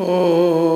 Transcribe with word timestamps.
Oh. 0.00 0.67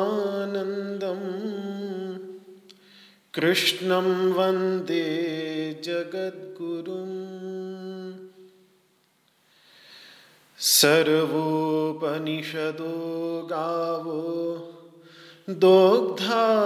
कृष्णं 3.40 4.32
वंदे 4.32 5.82
जगद्गुरुम्। 5.84 8.28
सर्वोपनिषदो 10.58 13.48
गावो 13.52 14.74
दोग्धा 15.50 16.64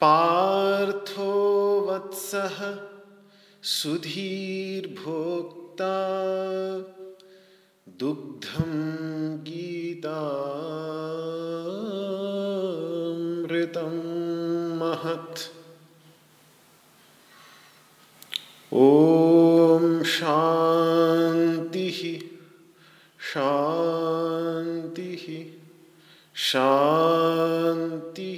पार्थो 0.00 1.86
वत्सः 1.90 2.76
सुधीर्भोक्ता। 3.62 4.58
दुग्धं 7.88 8.98
गीतामृतं 13.76 14.78
महत्। 14.78 15.38
ओम 18.72 20.02
शांति 20.02 22.30
शांति 23.20 25.60
शांति। 26.34 28.34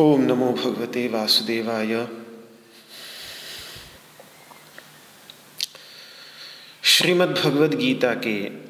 ओम 0.00 0.20
नमो 0.20 0.52
भगवते 0.52 1.08
वासुदेवाय। 1.08 2.08
श्रीमद् 6.84 7.38
भगवद 7.38 7.74
गीता 7.74 8.14
के 8.14 8.61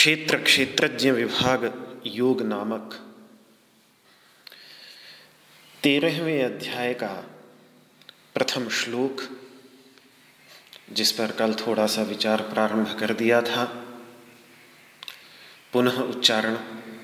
क्षेत्र 0.00 0.36
क्षेत्रज्ञ 0.36 1.10
विभाग 1.10 1.88
योग 2.06 2.42
नामक 2.42 3.14
तेरहवें 5.82 6.44
अध्याय 6.44 6.94
का 6.94 7.24
प्रथम 8.34 8.68
श्लोक, 8.68 9.20
जिस 10.92 11.12
पर 11.12 11.30
कल 11.30 11.54
थोड़ा 11.54 11.86
सा 11.86 12.02
विचार 12.02 12.42
प्रारंभ 12.42 12.96
कर 13.00 13.12
दिया 13.12 13.42
था। 13.42 13.64
पुनः 15.72 15.96
उच्चारण 16.00 16.56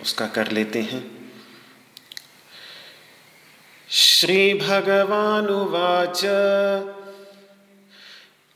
उसका 0.02 0.26
कर 0.26 0.52
लेते 0.52 0.82
हैं। 0.82 1.32
श्री 3.88 4.54
भगवानुवाच, 4.54 6.24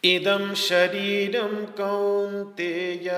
इदं 0.04 0.54
शरीरं 0.54 1.66
कौन्तेय 1.66 3.10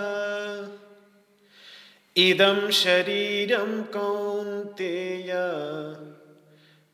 इदं 2.16 2.70
शरीरं 2.70 3.82
कौन्तेय। 3.82 5.32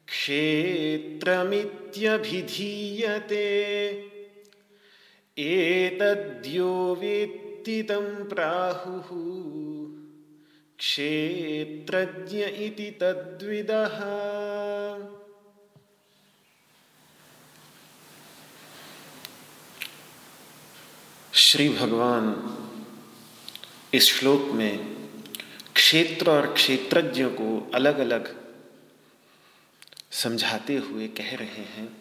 क्षेत्रमित्यभिधीयते। 0.07 0.93
एतद्यो 5.39 6.99
वेत्ति 7.01 7.83
तं 7.83 8.29
प्राहुः 8.29 9.33
क्षेत्रज्ञ 10.83 12.45
इति 12.45 12.91
तद्विदः। 12.91 13.99
श्री 21.35 21.69
भगवान 21.69 22.27
इस 23.95 24.07
श्लोक 24.07 24.51
में 24.53 24.79
क्षेत्र 25.77 26.31
और 26.31 26.53
क्षेत्रज्ञ 26.53 27.25
को 27.25 27.71
अलग 27.75 27.99
अलग 27.99 28.35
समझाते 30.11 30.77
हुए 30.77 31.09
कह 31.09 31.35
रहे 31.35 31.65
हैं 31.77 31.97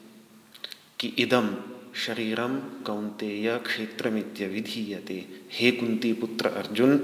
कि 1.00 1.08
इदम 1.08 1.58
शरीरम 1.96 2.60
कौंतेय 2.60 3.58
क्षेत्रमित्य 3.58 4.48
विधीयते 4.48 5.26
हे 5.52 5.72
कुंती 5.72 6.14
पुत्र 6.14 6.48
अर्जुन 6.48 6.98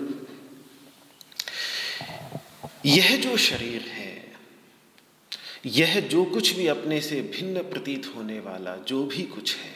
यह 2.86 3.18
जो 3.18 3.38
शरीर 3.38 3.82
है, 3.82 4.34
यह 5.66 6.00
जो 6.00 6.26
कुछ 6.26 6.52
भी 6.52 6.68
अपने 6.68 7.02
से 7.02 7.22
भिन्न 7.22 7.60
प्रतीत 7.60 8.12
होने 8.16 8.40
वाला 8.40 8.76
जो 8.76 9.04
भी 9.04 9.24
कुछ 9.24 9.56
है, 9.56 9.76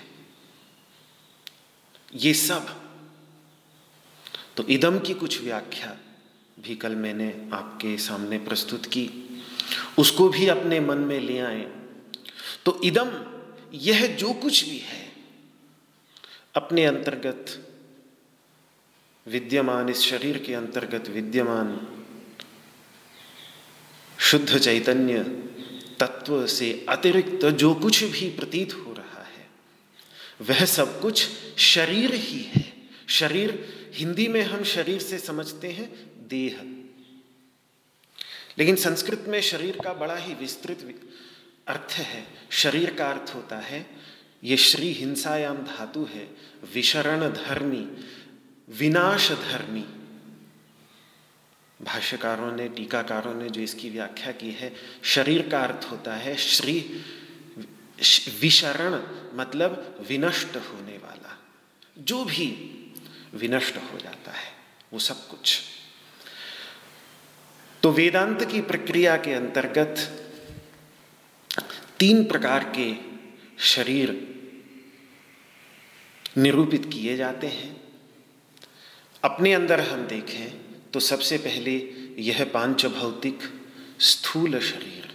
ये 2.15 2.33
सब। 2.33 2.91
तो 4.57 4.67
इदम 4.67 4.99
की 4.99 5.13
कुछ 5.13 5.41
व्याख्या 5.41 5.97
भी 6.59 6.75
कल 6.75 6.95
मैंने 6.95 7.49
आपके 7.53 7.97
सामने 7.97 8.37
प्रस्तुत 8.37 8.85
की। 8.85 9.09
उसको 9.99 10.29
भी 10.29 10.47
अपने 10.47 10.79
मन 10.79 10.97
में 10.97 11.19
ले 11.19 11.39
आए। 11.39 11.71
तो 12.65 12.81
इदम, 12.83 13.25
यह 13.73 14.15
जो 14.15 14.33
कुछ 14.33 14.65
भी 14.65 14.77
है, 14.77 15.11
अपने 16.55 16.85
अंतर्गत 16.85 17.69
विद्यमान, 19.27 19.89
इस 19.89 19.99
शरीर 19.99 20.37
के 20.37 20.53
अंतर्गत 20.53 21.07
विद्यमान 21.07 21.97
शुद्ध 24.21 24.59
चैतन्य 24.59 25.23
तत्व 25.99 26.47
से 26.47 26.85
अतिरिक्त 26.89 27.45
जो 27.45 27.75
कुछ 27.75 28.03
भी 28.03 28.29
प्रतीत 28.29 28.73
हो 28.73 28.93
रहा 28.93 29.23
है, 29.23 29.49
वह 30.41 30.65
सब 30.65 31.01
कुछ 31.01 31.27
शरीर 31.57 32.13
ही 32.13 32.43
है। 32.43 32.73
शरीर, 33.07 33.69
हिंदी 33.93 34.27
में 34.27 34.41
हम 34.41 34.63
शरीर 34.63 35.01
से 35.01 35.19
समझते 35.19 35.67
हैं 35.67 36.11
देह। 36.27 36.61
लेकिन 38.57 38.75
संस्कृत 38.75 39.25
में 39.27 39.41
शरीर 39.41 39.77
का 39.83 39.93
बड़ा 39.93 40.15
ही 40.15 40.33
विस्तृत 40.33 41.09
अर्थ 41.67 41.91
है। 41.91 42.27
शरीर 42.49 42.93
का 42.93 43.09
अर्थ 43.09 43.35
होता 43.35 43.57
है, 43.57 43.89
ये 44.43 44.57
श्री 44.57 44.91
हिंसायाम 44.91 45.57
धातु 45.57 46.03
है, 46.03 46.29
विशरण 46.73 47.29
धर्मी, 47.29 47.87
विनाश 48.69 49.31
धर्मी। 49.31 49.85
भाष्यकारों 51.81 52.51
ने, 52.51 52.69
टीकाकारों 52.69 53.35
ने 53.35 53.49
जो 53.49 53.61
इसकी 53.61 53.89
व्याख्या 53.89 54.31
की 54.31 54.51
है, 54.51 54.75
शरीर 55.03 55.49
का 55.49 55.61
अर्थ 55.61 55.91
होता 55.91 56.15
है 56.15 56.35
श्री 56.37 57.01
विशरण 58.41 59.03
मतलब 59.37 60.05
विनष्ट 60.07 60.55
होने 60.55 60.97
वाला। 60.97 61.39
जो 61.97 62.25
भी 62.25 62.47
विनष्ट 63.33 63.77
हो 63.77 63.97
जाता 63.97 64.31
है, 64.31 64.53
वो 64.93 64.99
सब 64.99 65.27
कुछ। 65.27 65.61
तो 67.83 67.91
वेदांत 67.91 68.51
की 68.51 68.61
प्रक्रिया 68.61 69.17
के 69.17 69.33
अंतर्गत 69.33 70.17
तीन 71.99 72.23
प्रकार 72.23 72.73
के 72.77 72.95
शरीर 73.63 74.09
निरूपित 76.37 76.85
किए 76.93 77.17
जाते 77.17 77.47
हैं। 77.47 77.81
अपने 79.23 79.53
अंदर 79.53 79.79
हम 79.79 80.07
देखें 80.07 80.70
तो 80.93 80.99
सबसे 80.99 81.37
पहले 81.37 81.75
यह 82.19 82.43
पाँच 82.45 82.85
भौतिक 82.85 83.39
स्थूल 83.99 84.59
शरीर 84.59 85.09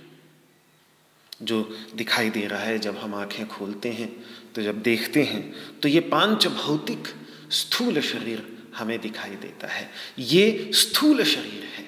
जो 1.43 1.63
दिखाई 1.95 2.31
दे 2.31 2.47
रहा 2.47 2.61
है, 2.61 2.79
जब 2.79 2.97
हम 2.97 3.15
आँखें 3.15 3.47
खोलते 3.49 3.89
हैं 3.89 4.09
तो 4.53 4.63
जब 4.63 4.83
देखते 4.83 5.23
हैं 5.23 5.81
तो 5.81 5.89
ये 5.89 6.01
पाँच 6.01 6.47
भौतिक 6.47 7.09
स्थूल 7.51 8.01
शरीर 8.01 8.57
हमें 8.77 8.99
दिखाई 9.01 9.37
देता 9.37 9.67
है। 9.67 9.91
ये 10.19 10.71
स्थूल 10.73 11.23
शरीर 11.25 11.65
है। 11.65 11.85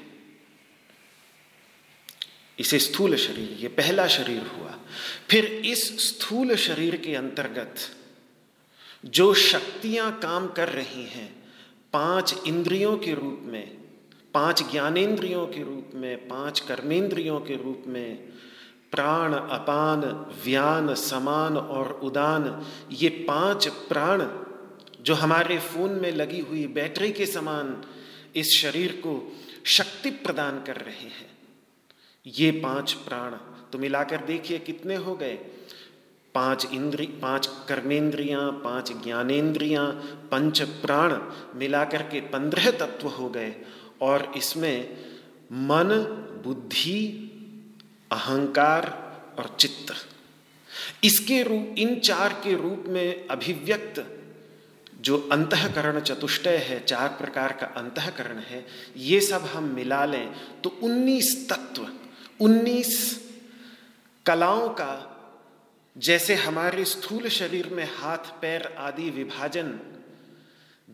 इसे 2.59 2.79
स्थूल 2.79 3.17
शरीर, 3.17 3.57
ये 3.61 3.69
पहला 3.69 4.07
शरीर 4.07 4.43
हुआ। 4.43 4.79
फिर 5.31 5.45
इस 5.45 6.09
स्थूल 6.09 6.55
शरीर 6.57 6.97
के 6.97 7.15
अंतर्गत 7.15 7.75
जो 9.05 9.33
शक्तियाँ 9.35 10.19
काम 10.19 10.49
कर 10.49 10.69
रही 10.69 11.03
हैं, 11.03 11.29
पाँच 11.93 12.35
इंद्रियों 12.47 12.97
के 12.99 13.15
रूप 13.15 13.43
में 13.45 13.78
पाँच 14.35 14.71
ज्ञानेन्द्रियों 14.71 15.47
के 15.47 15.63
रूप 15.63 15.91
में, 15.95 16.29
पाँच 16.29 16.61
कर्मेंद्रियों 16.61 17.41
के 17.41 17.57
रूप 17.57 17.85
में, 17.87 18.17
प्राण, 18.91 19.35
अपान, 19.35 20.01
व्यान, 20.45 20.95
समान 20.95 21.57
और 21.57 21.93
उदान, 22.03 22.67
ये 22.93 23.09
पाँच 23.09 23.67
प्राण 23.67 24.27
जो 25.03 25.15
हमारे 25.15 25.59
फ़ोन 25.59 25.91
में 25.91 26.13
लगी 26.13 26.41
हुई 26.41 26.67
बैटरी 26.67 27.13
के 27.13 27.27
समान 27.27 27.85
इस 28.37 28.57
शरीर 28.59 28.93
को 28.93 29.33
शक्ति 29.65 30.11
प्रदान 30.11 30.63
कर 30.63 30.77
रहे 30.77 31.09
हैं। 31.09 31.31
ये 32.27 32.51
पाँच 32.51 32.93
प्राण 32.93 33.31
तो 33.73 33.79
मिलाकर 33.79 34.17
देखिए 34.17 34.59
कितने 34.59 34.97
हो 34.97 35.15
गए। 35.15 35.39
पाँच 36.35 36.67
इंद्रि, 36.73 37.07
पाँच 37.07 37.47
कर्मेंद्रियाँ, 37.69 38.51
पाँच 38.65 38.93
ज्ञानेन्द्रियाँ 39.05 39.87
पंच 40.31 40.61
प्राण 40.63 41.19
मिलाकर 41.55 42.03
के 42.03 42.21
पंद्रह 42.21 42.71
तत्व 42.71 43.09
हो 43.09 43.29
गए। 43.29 43.55
और 44.03 44.33
इसमें 44.37 44.97
मन, 45.53 45.89
बुद्धि, 46.45 47.25
अहंकार 48.13 48.87
और 49.39 49.57
चित्त। 49.61 49.95
इसके 51.05 51.43
रूप 51.43 51.75
इन 51.79 51.99
चार 52.01 52.33
के 52.45 52.55
रूप 52.55 52.85
में 52.89 53.29
अभिव्यक्त 53.29 54.05
जो 55.01 55.17
अंतकरण 55.33 56.01
चतुष्टय 56.01 56.57
है, 56.59 56.79
चार 56.85 57.09
प्रकार 57.09 57.53
का 57.53 57.67
अंतकरण 57.77 58.39
है, 58.39 58.65
ये 58.97 59.21
सब 59.21 59.45
हम 59.45 59.65
मिला 59.65 60.05
लें 60.05 60.33
तो 60.63 60.71
19 60.85 61.35
तत्व 61.51 61.87
19 62.41 62.89
कलाओं 64.27 64.69
का 64.71 65.15
जैसे 65.97 66.35
हमारे 66.35 66.85
स्थूल 66.85 67.29
शरीर 67.29 67.69
में 67.69 67.89
हाथ, 67.97 68.33
पैर 68.41 68.75
आदि 68.79 69.11
विभाजन 69.11 69.79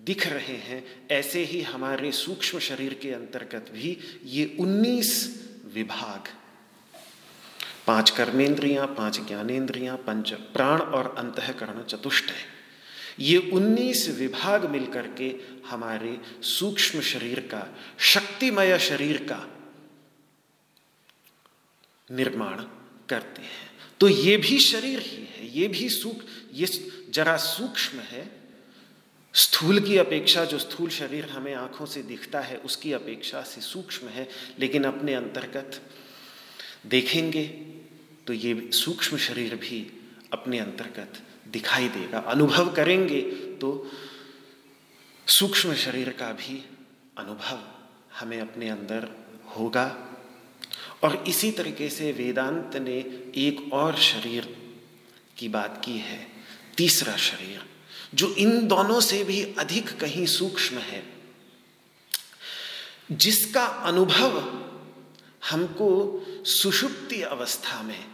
दिख 0.04 0.26
रहे 0.26 0.56
हैं, 0.56 1.08
ऐसे 1.10 1.44
ही 1.44 1.62
हमारे 1.62 2.12
सूक्ष्म 2.12 2.58
शरीर 2.58 2.94
के 2.94 3.10
अंतर्गत 3.10 3.70
भी 3.72 3.98
ये 4.24 4.56
19 4.60 5.42
विभाग। 5.74 6.28
पाँच 7.86 8.10
कर्मेंद्रियाँ, 8.10 8.86
पाँच 8.86 9.20
ज्ञानेन्द्रियाँ 9.20 9.96
पंच 9.96 10.32
प्राण 10.32 10.80
और 10.80 11.14
अंतकरण 11.18 11.82
चतुष्ट 11.82 12.24
है। 12.24 12.54
ये 13.20 13.38
19 13.38 14.08
विभाग 14.08 14.64
मिलकर 14.64 15.06
के 15.06 15.34
हमारे 15.66 16.20
सूक्ष्म 16.42 17.00
शरीर 17.00 17.40
का, 17.40 17.76
शक्तिमय 17.98 18.78
शरीर 18.78 19.16
का 19.16 19.50
निर्माण 22.10 22.56
करते 23.08 23.42
हैं। 23.42 23.70
तो 24.00 24.08
ये 24.08 24.36
भी 24.36 24.58
शरीर 24.58 24.98
ही 24.98 25.24
है, 25.24 25.58
ये 25.58 25.68
भी 25.68 25.88
सूक्ष्म, 25.88 26.26
ये 26.52 26.66
जरा 27.10 27.36
सूक्ष्म 27.36 27.98
है 27.98 28.43
स्थूल 29.34 29.80
की 29.80 29.96
अपेक्षा 29.98 30.44
जो 30.44 30.58
स्थूल 30.58 30.90
शरीर 30.90 31.24
हमें 31.24 31.54
आँखों 31.54 31.86
से 31.86 32.02
दिखता 32.02 32.40
है, 32.40 32.56
उसकी 32.56 32.92
अपेक्षा 32.92 33.42
से 33.42 33.60
सूक्ष्म 33.60 34.08
है, 34.08 34.28
लेकिन 34.58 34.84
अपने 34.84 35.14
अंतर्गत 35.14 35.80
देखेंगे 36.86 37.44
तो 38.26 38.32
ये 38.32 38.70
सूक्ष्म 38.74 39.16
शरीर 39.16 39.54
भी 39.56 39.80
अपने 40.32 40.58
अंतर्गत 40.58 41.20
दिखाई 41.48 41.88
देगा। 41.88 42.18
अनुभव 42.18 42.72
करेंगे 42.72 43.20
तो 43.60 43.90
सूक्ष्म 45.26 45.74
शरीर 45.74 46.08
का 46.10 46.30
भी 46.32 46.64
अनुभव 47.18 47.60
हमें 48.20 48.40
अपने 48.40 48.68
अंदर 48.68 49.08
होगा। 49.56 49.86
और 51.02 51.24
इसी 51.28 51.50
तरीके 51.50 51.88
से 51.90 52.12
वेदांत 52.12 52.76
ने 52.76 52.98
एक 53.38 53.72
और 53.72 53.96
शरीर 53.98 54.56
की 55.38 55.48
बात 55.48 55.80
की 55.84 55.98
है, 55.98 56.26
तीसरा 56.76 57.16
शरीर। 57.16 57.73
जो 58.14 58.34
इन 58.36 58.66
दोनों 58.68 59.00
से 59.00 59.22
भी 59.24 59.42
अधिक 59.58 59.98
कहीं 60.00 60.26
सूक्ष्म 60.26 60.78
है, 60.78 61.02
जिसका 63.12 63.64
अनुभव 63.64 64.38
हमको 65.50 65.90
सुषुप्ति 66.46 67.20
अवस्था 67.22 67.82
में, 67.82 68.04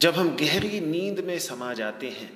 जब 0.00 0.14
हम 0.14 0.36
गहरी 0.36 0.80
नींद 0.80 1.20
में 1.20 1.38
समा 1.38 1.72
जाते 1.74 2.08
हैं 2.10 2.32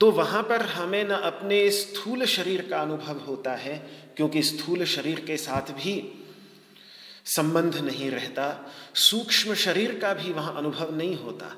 तो 0.00 0.10
वहाँ 0.10 0.42
पर 0.42 0.62
हमें 0.62 1.04
न 1.04 1.10
अपने 1.10 1.70
स्थूल 1.70 2.24
शरीर 2.26 2.66
का 2.70 2.80
अनुभव 2.80 3.18
होता 3.20 3.54
है, 3.54 3.76
क्योंकि 4.16 4.42
स्थूल 4.42 4.84
शरीर 4.84 5.20
के 5.20 5.36
साथ 5.36 5.72
भी 5.74 5.94
संबंध 7.26 7.76
नहीं 7.76 8.10
रहता, 8.10 8.72
सूक्ष्म 8.94 9.54
शरीर 9.54 9.98
का 9.98 10.12
भी 10.14 10.32
वहाँ 10.32 10.56
अनुभव 10.56 10.94
नहीं 10.96 11.16
होता। 11.16 11.54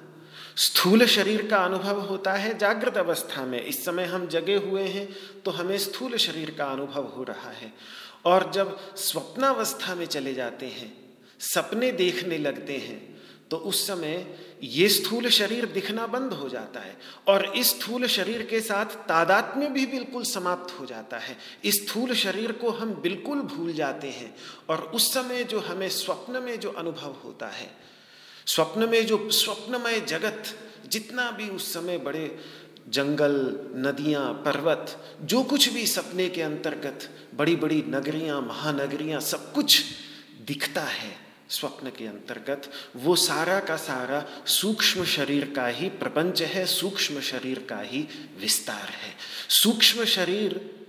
स्थूल 0.56 1.06
शरीर 1.06 1.46
का 1.46 1.56
अनुभव 1.56 2.00
होता 2.00 2.32
है 2.32 2.56
जागृत 2.58 2.96
अवस्था 2.96 3.44
में। 3.44 3.60
इस 3.62 3.84
समय 3.84 4.04
हम 4.04 4.26
जगे 4.28 4.56
हुए 4.56 4.82
हैं 4.82 5.08
तो 5.44 5.50
हमें 5.50 5.76
स्थूल 5.78 6.16
शरीर 6.16 6.50
का 6.50 6.64
अनुभव 6.64 7.06
हो 7.06 7.22
रहा 7.22 7.50
है। 7.50 7.72
और 8.24 8.50
जब 8.52 8.78
स्वप्नावस्था 8.96 9.94
में 9.94 10.06
चले 10.06 10.34
जाते 10.34 10.66
हैं, 10.66 10.92
सपने 11.40 11.90
देखने 11.92 12.38
लगते 12.38 12.76
हैं 12.78 12.98
तो 13.50 13.56
उस 13.56 13.86
समय 13.86 14.26
ये 14.62 14.88
स्थूल 14.88 15.28
शरीर 15.28 15.66
दिखना 15.66 16.06
बंद 16.06 16.32
हो 16.32 16.48
जाता 16.48 16.80
है 16.80 16.96
और 17.28 17.44
इस 17.56 17.70
स्थूल 17.70 18.06
शरीर 18.06 18.42
के 18.42 18.60
साथ 18.60 18.86
तादात्म्य 19.08 19.68
भी 19.68 19.86
बिल्कुल 19.86 20.24
समाप्त 20.24 20.78
हो 20.80 20.86
जाता 20.86 21.18
है। 21.18 21.36
इस 21.64 21.80
स्थूल 21.86 22.14
शरीर 22.14 22.52
को 22.52 22.70
हम 22.70 22.92
बिल्कुल 22.94 23.40
भूल 23.40 23.72
जाते 23.72 24.08
हैं 24.08 24.34
और 24.68 24.80
उस 24.94 25.12
समय 25.14 25.44
जो 25.44 25.60
हमें 25.60 25.88
स्वप्न 25.88 26.42
में 26.42 26.58
जो 26.60 26.70
अनुभव 26.70 27.16
होता 27.24 27.48
है 27.48 27.70
स्वप्न 28.46 28.88
में 28.88 29.06
जो, 29.06 29.30
स्वप्नमय 29.30 30.00
जगत, 30.00 30.44
जितना 30.88 31.30
भी 31.30 31.48
उस 31.48 31.74
समय 31.74 31.98
बड़े 31.98 32.38
जंगल, 32.88 33.60
नदियाँ, 33.74 34.32
पर्वत, 34.32 35.14
जो 35.22 35.42
कुछ 35.42 35.68
भी 35.68 35.86
सपने 35.86 36.28
के 36.28 36.42
अंतर्गत 36.42 37.10
बड़ी 37.34 37.56
बड़ी 37.56 37.84
नगरियाँ, 37.88 38.40
महानगरियाँ, 38.40 39.20
सब 39.20 39.52
कुछ 39.52 39.82
दिखता 40.46 40.80
है 40.80 41.16
स्वप्न 41.50 41.90
के 41.90 42.06
अंतर्गत, 42.06 42.70
वो 42.96 43.16
सारा 43.16 43.60
का 43.60 43.76
सारा 43.76 44.26
सूक्ष्म 44.46 45.04
शरीर 45.04 45.52
का 45.56 45.66
ही 45.66 45.88
प्रपंच 45.88 46.42
है, 46.42 46.66
सूक्ष्म 46.66 47.20
शरीर 47.20 47.58
का 47.58 47.80
ही 47.80 48.08
विस्तार 48.40 48.88
है। 48.88 49.14
सूक्ष्म 49.48 50.04
शरीर 50.04 50.80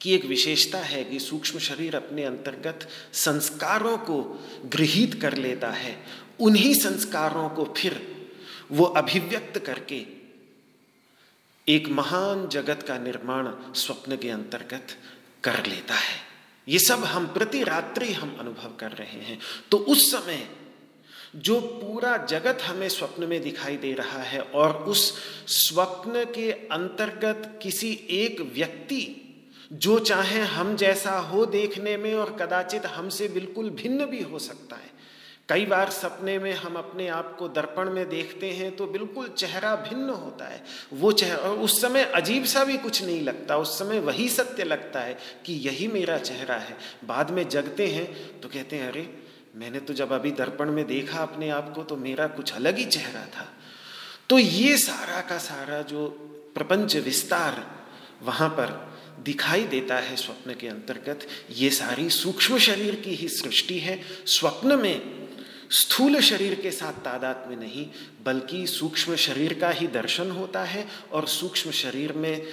की 0.00 0.14
एक 0.14 0.24
विशेषता 0.24 0.78
है 0.78 1.04
कि 1.04 1.20
सूक्ष्म 1.20 1.58
शरीर 1.58 1.96
अपने 1.96 2.24
अंतर्गत 2.24 2.88
संस्कारों 3.12 3.98
को 3.98 4.44
गृहित 4.64 5.22
कर 5.22 5.36
लेता 5.36 5.70
है 5.70 6.23
उन्हीं 6.40 6.74
संस्कारों 6.74 7.48
को 7.48 7.74
फिर 7.76 8.14
वो 8.72 8.84
अभिव्यक्त 8.84 9.58
करके 9.58 10.06
एक 11.68 11.88
महान 11.88 12.48
जगत 12.48 12.82
का 12.82 12.98
निर्माण 12.98 13.72
स्वप्न 13.74 14.16
के 14.16 14.30
अंतर्गत 14.30 14.86
कर 15.44 15.66
लेता 15.66 15.94
है। 15.94 16.18
ये 16.68 16.78
सब 16.78 17.04
हम 17.04 17.26
प्रति 17.26 17.62
रात्रि 17.62 18.12
हम 18.12 18.36
अनुभव 18.40 18.76
कर 18.80 18.92
रहे 18.92 19.20
हैं। 19.20 19.38
तो 19.70 19.76
उस 19.76 20.12
समय 20.12 20.48
जो 21.36 21.60
पूरा 21.60 22.16
जगत 22.16 22.58
हमें 22.62 22.88
स्वप्न 22.88 23.24
में 23.24 23.42
दिखाई 23.42 23.76
दे 23.76 23.92
रहा 23.92 24.22
है 24.22 24.40
और 24.40 24.70
उस 24.70 25.18
स्वप्न 25.46 26.24
के 26.24 26.52
अंतर्गत 26.52 27.60
किसी 27.62 28.06
एक 28.10 28.40
व्यक्ति 28.40 29.20
जो 29.72 29.98
चाहे 29.98 30.40
हम 30.40 30.76
जैसा 30.76 31.18
हो 31.18 31.46
देखने 31.46 31.96
में 31.96 32.14
और 32.14 32.36
कदाचित 32.36 32.86
हमसे 32.86 33.28
बिल्कुल 33.28 33.70
भिन्न 33.70 34.06
भी 34.06 34.22
हो 34.22 34.38
सकता 34.38 34.76
है 34.76 34.93
कई 35.48 35.66
बार 35.66 35.90
सपने 35.90 36.38
में 36.38 36.52
हम 36.52 36.76
अपने 36.76 37.08
आप 37.08 37.36
को 37.38 37.48
दर्पण 37.48 37.90
में 37.90 38.08
देखते 38.08 38.50
हैं 38.50 38.76
तो 38.76 38.86
बिल्कुल 38.86 39.28
चेहरा 39.28 39.74
भिन्न 39.76 40.10
होता 40.10 40.44
है। 40.44 40.62
वो 40.92 41.12
चेहरा 41.12 41.36
उस 41.36 41.80
समय 41.82 42.04
अजीब 42.04 42.44
सा 42.44 42.64
भी 42.64 42.78
कुछ 42.78 43.02
नहीं 43.04 43.22
लगता, 43.22 43.56
उस 43.56 43.78
समय 43.78 43.98
वही 43.98 44.28
सत्य 44.28 44.64
लगता 44.64 45.00
है 45.00 45.18
कि 45.46 45.52
यही 45.52 45.88
मेरा 45.88 46.18
चेहरा 46.18 46.54
है। 46.54 46.76
बाद 47.04 47.30
में 47.30 47.48
जगते 47.48 47.86
हैं 47.86 48.40
तो 48.40 48.48
कहते 48.48 48.76
हैं, 48.76 48.88
अरे, 48.88 49.24
मैंने 49.56 49.80
तो 49.80 49.94
जब 49.94 50.12
अभी 50.12 50.30
दर्पण 50.30 50.70
में 50.70 50.86
देखा 50.86 51.18
अपने 51.18 51.50
आप 51.50 51.72
को 51.74 51.82
तो 51.82 51.96
मेरा 51.96 52.26
कुछ 52.26 52.52
अलग 52.52 52.78
ही 52.78 52.84
चेहरा 52.84 53.26
था। 53.26 53.48
तो 54.30 54.38
ये 54.38 54.78
सारा 54.78 55.20
का 55.20 55.38
सारा 55.38 55.82
जो 55.82 56.06
प्रपंच 56.54 56.96
विस्तार 56.96 57.84
वहाँ 58.22 58.48
पर 58.48 58.94
दिखाई 59.24 59.64
देता 59.64 59.96
है 59.96 60.16
स्वप्न 60.16 60.54
के 60.54 60.68
अंतर्गत, 60.68 61.26
ये 61.50 61.70
सारी 61.70 62.10
सूक्ष्म 62.10 62.58
शरीर 62.58 62.94
की 62.94 63.14
ही 63.14 63.28
सृष्टि 63.28 63.78
है। 63.78 64.00
स्वप्न 64.26 64.78
में 64.78 65.23
स्थूल 65.70 66.20
शरीर 66.20 66.54
के 66.54 66.70
साथ 66.70 66.92
तादात 67.04 67.44
में 67.48 67.56
नहीं, 67.56 67.86
बल्कि 68.24 68.66
सूक्ष्म 68.66 69.16
शरीर 69.16 69.54
का 69.54 69.70
ही 69.70 69.86
दर्शन 69.86 70.30
होता 70.30 70.64
है 70.64 70.86
और 71.12 71.26
सूक्ष्म 71.28 71.70
शरीर 71.70 72.12
में 72.12 72.46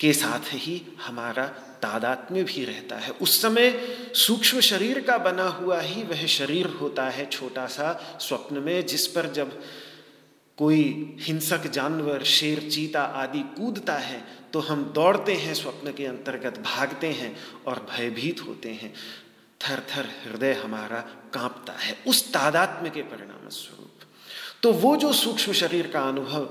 के 0.00 0.12
साथ 0.12 0.52
ही 0.54 0.80
हमारा 1.02 1.46
तादात्म्य 1.82 2.42
भी 2.44 2.64
रहता 2.64 2.96
है। 2.96 3.10
उस 3.12 3.40
समय 3.42 3.72
सूक्ष्म 4.16 4.60
शरीर 4.60 5.00
का 5.00 5.16
बना 5.18 5.46
हुआ 5.50 5.80
ही 5.80 6.02
वह 6.02 6.26
शरीर 6.26 6.66
होता 6.80 7.08
है 7.08 7.26
छोटा 7.26 7.66
सा 7.66 8.18
स्वप्न 8.20 8.58
में, 8.58 8.86
जिस 8.86 9.06
पर 9.06 9.30
जब 9.32 9.60
कोई 10.58 11.16
हिंसक 11.20 11.66
जानवर, 11.66 12.22
शेर, 12.22 12.68
चीता 12.70 13.02
आदि 13.02 13.40
कूदता 13.56 13.94
है 13.94 14.22
तो 14.52 14.60
हम 14.60 14.84
दौड़ते 14.94 15.34
हैं, 15.34 15.54
स्वप्न 15.54 15.92
के 15.92 16.06
अंतर्गत 16.06 16.58
भागते 16.60 17.06
हैं 17.06 17.36
और 17.66 17.86
भयभीत 17.90 18.40
होते 18.40 18.68
हैं। 18.72 18.92
थर 19.62 19.80
थर 19.90 20.08
हृदय 20.24 20.52
हमारा 20.54 21.00
कांपता 21.34 21.72
है, 21.72 21.96
उस 22.06 22.32
तादात्म्य 22.32 22.90
के 22.90 23.02
परिणाम 23.04 23.48
स्वरूप 23.50 23.88
तो 24.62 24.72
वो 24.72 24.96
जो 24.96 25.12
सूक्ष्म 25.12 25.52
शरीर 25.52 25.86
का 25.86 26.00
अनुभव 26.00 26.48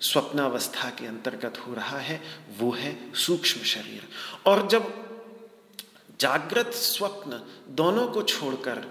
स्वप्नावस्था 0.00 0.88
के 0.90 1.06
अंतर्गत 1.06 1.58
हो 1.58 1.74
रहा 1.74 1.98
है, 1.98 2.20
वो 2.58 2.70
है 2.72 3.14
सूक्ष्म 3.16 3.60
शरीर। 3.64 4.08
और 4.46 4.66
जब 4.68 4.92
जागृत 6.20 6.72
स्वप्न 6.74 7.40
दोनों 7.76 8.06
को 8.08 8.22
छोड़कर 8.22 8.82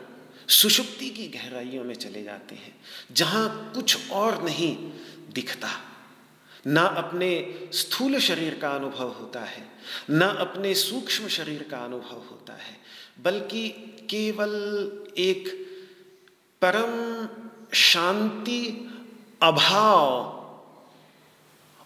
सुषुप्ति 0.52 1.10
की 1.10 1.28
गहराइयों 1.28 1.84
में 1.84 1.94
चले 1.96 2.24
जाते 2.24 2.56
हैं, 2.56 2.76
जहाँ 3.12 3.72
कुछ 3.76 4.12
और 4.12 4.42
नहीं 4.44 4.76
दिखता, 5.34 5.70
ना 6.68 6.82
अपने 6.82 7.30
स्थूल 7.74 8.20
शरीर 8.20 8.58
का 8.60 8.70
अनुभव 8.70 9.12
होता 9.12 9.40
है, 9.42 9.68
ना 10.10 10.28
अपने 10.28 10.74
सूक्ष्म 10.76 11.28
शरीर 11.30 11.68
का 11.72 11.78
अनुभव 11.78 12.24
होता 12.32 12.54
है 12.54 12.78
बल्कि 13.18 13.68
केवल 14.10 14.52
एक 15.18 15.48
परम 16.62 17.28
शांति, 17.74 18.62
अभाव 19.44 20.34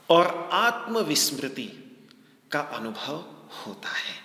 और 0.10 0.28
आत्मविस्मृति 0.54 1.70
का 2.52 2.60
अनुभव 2.60 3.24
होता 3.58 3.90
है। 3.90 4.18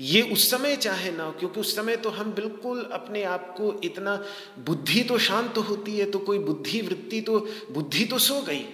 ये 0.00 0.20
उस 0.22 0.50
समय 0.50 0.76
चाहे 0.76 1.10
ना 1.12 1.30
क्योंकि 1.30 1.60
उस 1.60 1.74
समय 1.76 1.96
तो 1.96 2.10
हम 2.10 2.32
बिल्कुल 2.32 2.82
अपने 2.92 3.22
आप 3.24 3.54
को 3.56 3.72
इतना, 3.84 4.14
बुद्धि 4.58 5.02
तो 5.02 5.18
शांत 5.18 5.58
होती 5.58 5.98
है 5.98 6.10
तो 6.10 6.18
कोई 6.18 6.38
बुद्धि 6.38 6.80
वृत्ति 6.80 7.20
तो 7.20 7.38
बुद्धि 7.70 8.04
तो 8.04 8.18
सो 8.18 8.40
गई 8.42 8.64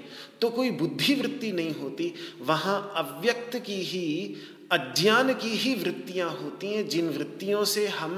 तो 0.40 0.50
कोई 0.50 0.70
बुद्धि 0.70 1.14
वृत्ति 1.14 1.52
नहीं 1.52 1.74
होती। 1.74 2.12
वहाँ 2.40 2.92
अव्यक्त 2.96 3.56
की 3.58 3.80
ही 3.82 4.36
अज्ञान 4.70 5.32
की 5.34 5.48
ही 5.48 5.74
वृत्तियाँ 5.74 6.30
होती 6.32 6.72
हैं, 6.72 6.88
जिन 6.88 7.08
वृत्तियों 7.08 7.64
से 7.66 7.86
हम 7.88 8.14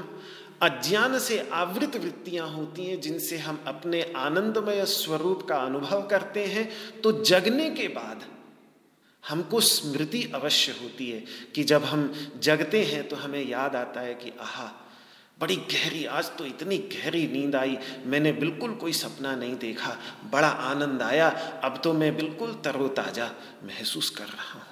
अज्ञान 0.63 1.19
से 1.19 1.39
आवृत 1.53 1.97
वृत्तियाँ 1.97 2.49
होती 2.49 2.85
हैं, 2.87 3.01
जिनसे 3.01 3.37
हम 3.39 3.63
अपने 3.67 4.03
आनंदमय 4.17 4.85
स्वरूप 4.87 5.43
का 5.49 5.57
अनुभव 5.57 6.07
करते 6.07 6.45
हैं 6.47 6.69
तो 7.01 7.13
जगने 7.23 7.71
के 7.71 7.89
बाद 7.91 8.25
हमको 9.25 9.61
स्मृति 9.61 10.23
अवश्य 10.35 10.73
होती 10.73 11.11
है 11.11 11.23
कि 11.55 11.65
जब 11.65 11.85
हम 11.85 12.13
जगते 12.43 12.83
हैं 12.85 13.07
तो 13.09 13.17
हमें 13.17 13.45
याद 13.49 13.77
आता 13.77 14.01
है 14.01 14.15
कि 14.15 14.33
आहा, 14.41 14.71
बड़ी 15.41 15.57
गहरी, 15.57 16.05
आज 16.07 16.31
तो 16.37 16.45
इतनी 16.47 16.79
गहरी 16.95 17.27
नींद 17.27 17.57
आई, 17.57 17.77
मैंने 18.07 18.33
बिल्कुल 18.33 18.75
कोई 18.75 18.93
सपना 18.95 19.35
नहीं 19.37 19.57
देखा, 19.59 19.97
बड़ा 20.33 20.49
आनंद 20.49 21.03
आया, 21.03 21.29
अब 21.65 21.81
तो 21.85 21.93
मैं 21.93 22.15
बिल्कुल 22.17 22.55
तरोताज़ा 22.65 23.31
महसूस 23.65 24.11
कर 24.11 24.27
रहा 24.27 24.59
हूँ। 24.59 24.68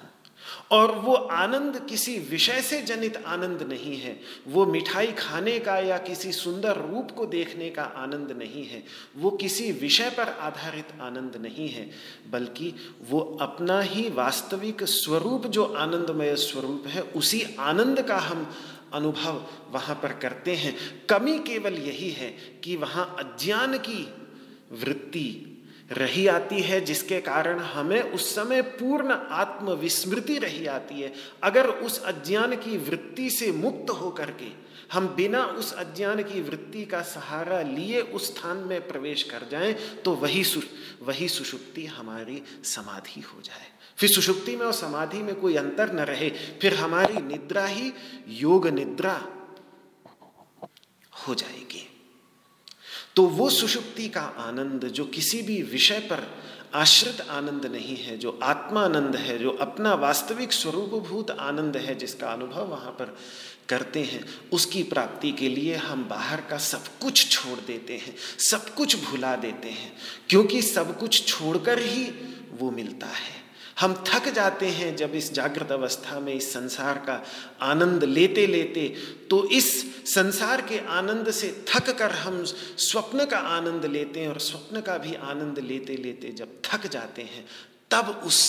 और 0.71 0.91
वो 0.91 1.13
आनंद 1.13 1.85
किसी 1.89 2.19
विषय 2.19 2.61
से 2.61 2.81
जनित 2.81 3.23
आनंद 3.25 3.61
नहीं 3.63 3.97
है। 3.97 4.19
वो 4.47 4.65
मिठाई 4.65 5.07
खाने 5.07 5.59
का 5.59 5.79
या 5.79 5.97
किसी 5.97 6.31
सुंदर 6.31 6.77
रूप 6.77 7.11
को 7.11 7.25
देखने 7.25 7.69
का 7.69 7.83
आनंद 7.83 8.31
नहीं 8.31 8.65
है। 8.65 8.83
वो 9.17 9.31
किसी 9.31 9.71
विषय 9.71 10.09
पर 10.09 10.29
आधारित 10.29 10.87
आनंद 11.01 11.35
नहीं 11.35 11.69
है, 11.69 11.89
बल्कि 12.29 12.73
वो 13.09 13.37
अपना 13.41 13.81
ही 13.81 14.09
वास्तविक 14.09 14.83
स्वरूप, 14.83 15.47
जो 15.47 15.63
आनंदमय 15.63 16.35
स्वरूप 16.35 16.83
है, 16.87 17.01
उसी 17.01 17.45
आनंद 17.59 18.01
का 18.01 18.17
हम 18.17 18.53
अनुभव 18.93 19.45
वहाँ 19.71 19.95
पर 19.95 20.13
करते 20.13 20.55
हैं। 20.55 20.75
कमी 21.09 21.39
केवल 21.39 21.73
यही 21.73 22.09
है 22.09 22.29
कि 22.63 22.75
वहाँ 22.75 23.15
अज्ञान 23.19 23.77
की 23.77 24.13
वृत्ति 24.71 25.53
रही 25.91 26.27
आती 26.27 26.61
है 26.61 26.79
जिसके 26.81 27.19
कारण 27.21 27.59
हमें 27.59 28.01
उस 28.01 28.35
समय 28.35 28.61
पूर्ण 28.61 29.11
आत्मविस्मृति 29.11 30.37
रही 30.37 30.65
आती 30.65 31.01
है। 31.01 31.13
अगर 31.43 31.67
उस 31.67 32.03
अज्ञान 32.03 32.55
की 32.55 32.77
वृत्ति 32.77 33.29
से 33.29 33.51
मुक्त 33.51 33.89
होकर 33.89 34.31
के 34.31 34.51
हम 34.91 35.07
बिना 35.07 35.43
उस 35.43 35.73
अज्ञान 35.73 36.23
की 36.23 36.41
वृत्ति 36.41 36.85
का 36.85 37.01
सहारा 37.01 37.61
लिए 37.61 38.01
उस 38.01 38.27
स्थान 38.27 38.57
में 38.57 38.87
प्रवेश 38.87 39.23
कर 39.23 39.47
जाएँ 39.51 39.73
तो 39.73 40.13
वही 40.13 40.43
सु, 40.43 40.61
वही 41.01 41.27
सुषुप्ति 41.27 41.85
हमारी 41.85 42.43
समाधि 42.63 43.21
हो 43.21 43.41
जाए। 43.41 43.67
फिर 43.97 44.09
सुषुप्ति 44.09 44.55
में 44.55 44.65
और 44.65 44.73
समाधि 44.73 45.17
में 45.17 45.35
कोई 45.35 45.55
अंतर 45.55 45.93
न 45.93 45.99
रहे 45.99 46.29
फिर 46.61 46.73
हमारी 46.73 47.21
निद्रा 47.21 47.65
ही 47.65 47.93
योग 48.27 48.67
निद्रा 48.67 49.27
हो 51.27 51.35
जाएगी। 51.35 51.86
तो 53.17 53.23
वो 53.23 53.49
सुषुप्ति 53.49 54.09
का 54.09 54.21
आनंद 54.21 54.85
जो 54.85 55.05
किसी 55.05 55.41
भी 55.41 55.61
विषय 55.61 55.99
पर 55.99 56.37
आश्रित 56.73 57.21
आनंद 57.21 57.65
नहीं 57.65 57.97
है, 57.97 58.17
जो 58.17 58.39
आत्मानंद 58.43 59.15
है, 59.15 59.37
जो 59.37 59.49
अपना 59.49 59.93
वास्तविक 59.93 60.53
स्वरूपभूत 60.53 61.31
आनंद 61.31 61.77
है 61.77 61.95
जिसका 61.95 62.27
अनुभव 62.27 62.65
वहाँ 62.65 62.91
पर 62.91 63.17
करते 63.69 63.99
हैं, 63.99 64.25
उसकी 64.53 64.83
प्राप्ति 64.83 65.31
के 65.31 65.49
लिए 65.49 65.75
हम 65.75 66.03
बाहर 66.09 66.41
का 66.41 66.57
सब 66.57 66.83
कुछ 67.01 67.29
छोड़ 67.29 67.59
देते 67.67 67.93
हैं, 67.93 68.15
सब 68.39 68.73
कुछ 68.73 69.03
भुला 69.03 69.35
देते 69.35 69.67
हैं, 69.67 69.93
क्योंकि 70.29 70.61
सब 70.61 70.99
कुछ 70.99 71.25
छोड़कर 71.25 71.79
ही 71.79 72.03
वो 72.59 72.71
मिलता 72.71 73.07
है। 73.07 73.36
हम 73.79 73.93
थक 74.07 74.27
जाते 74.29 74.67
हैं 74.67 74.95
जब 74.95 75.15
इस 75.15 75.31
जागृत 75.33 75.71
अवस्था 75.71 76.19
में 76.19 76.33
इस 76.33 76.53
संसार 76.53 76.97
का 76.97 77.21
आनंद 77.61 78.03
लेते 78.03 78.47
लेते 78.47 78.87
तो 79.29 79.43
इस 79.49 79.69
संसार 80.13 80.61
के 80.61 80.79
आनंद 80.89 81.31
से 81.31 81.65
थक 81.67 81.89
कर 81.97 82.11
हम 82.11 82.43
स्वप्न 82.43 83.25
का 83.25 83.37
आनंद 83.37 83.85
लेते 83.85 84.19
हैं 84.19 84.29
और 84.29 84.39
स्वप्न 84.39 84.81
का 84.81 84.97
भी 84.97 85.15
आनंद 85.15 85.59
लेते 85.59 85.95
लेते 85.95 86.31
जब 86.31 86.61
थक 86.65 86.87
जाते 86.87 87.21
हैं, 87.21 87.45
तब 87.91 88.21
उस 88.25 88.39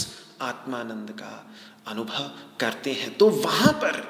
आत्मानंद 0.43 1.11
का 1.11 1.55
अनुभव 1.87 2.31
करते 2.61 2.93
हैं। 2.93 3.17
तो 3.17 3.29
वहाँ 3.29 3.73
पर 3.73 4.03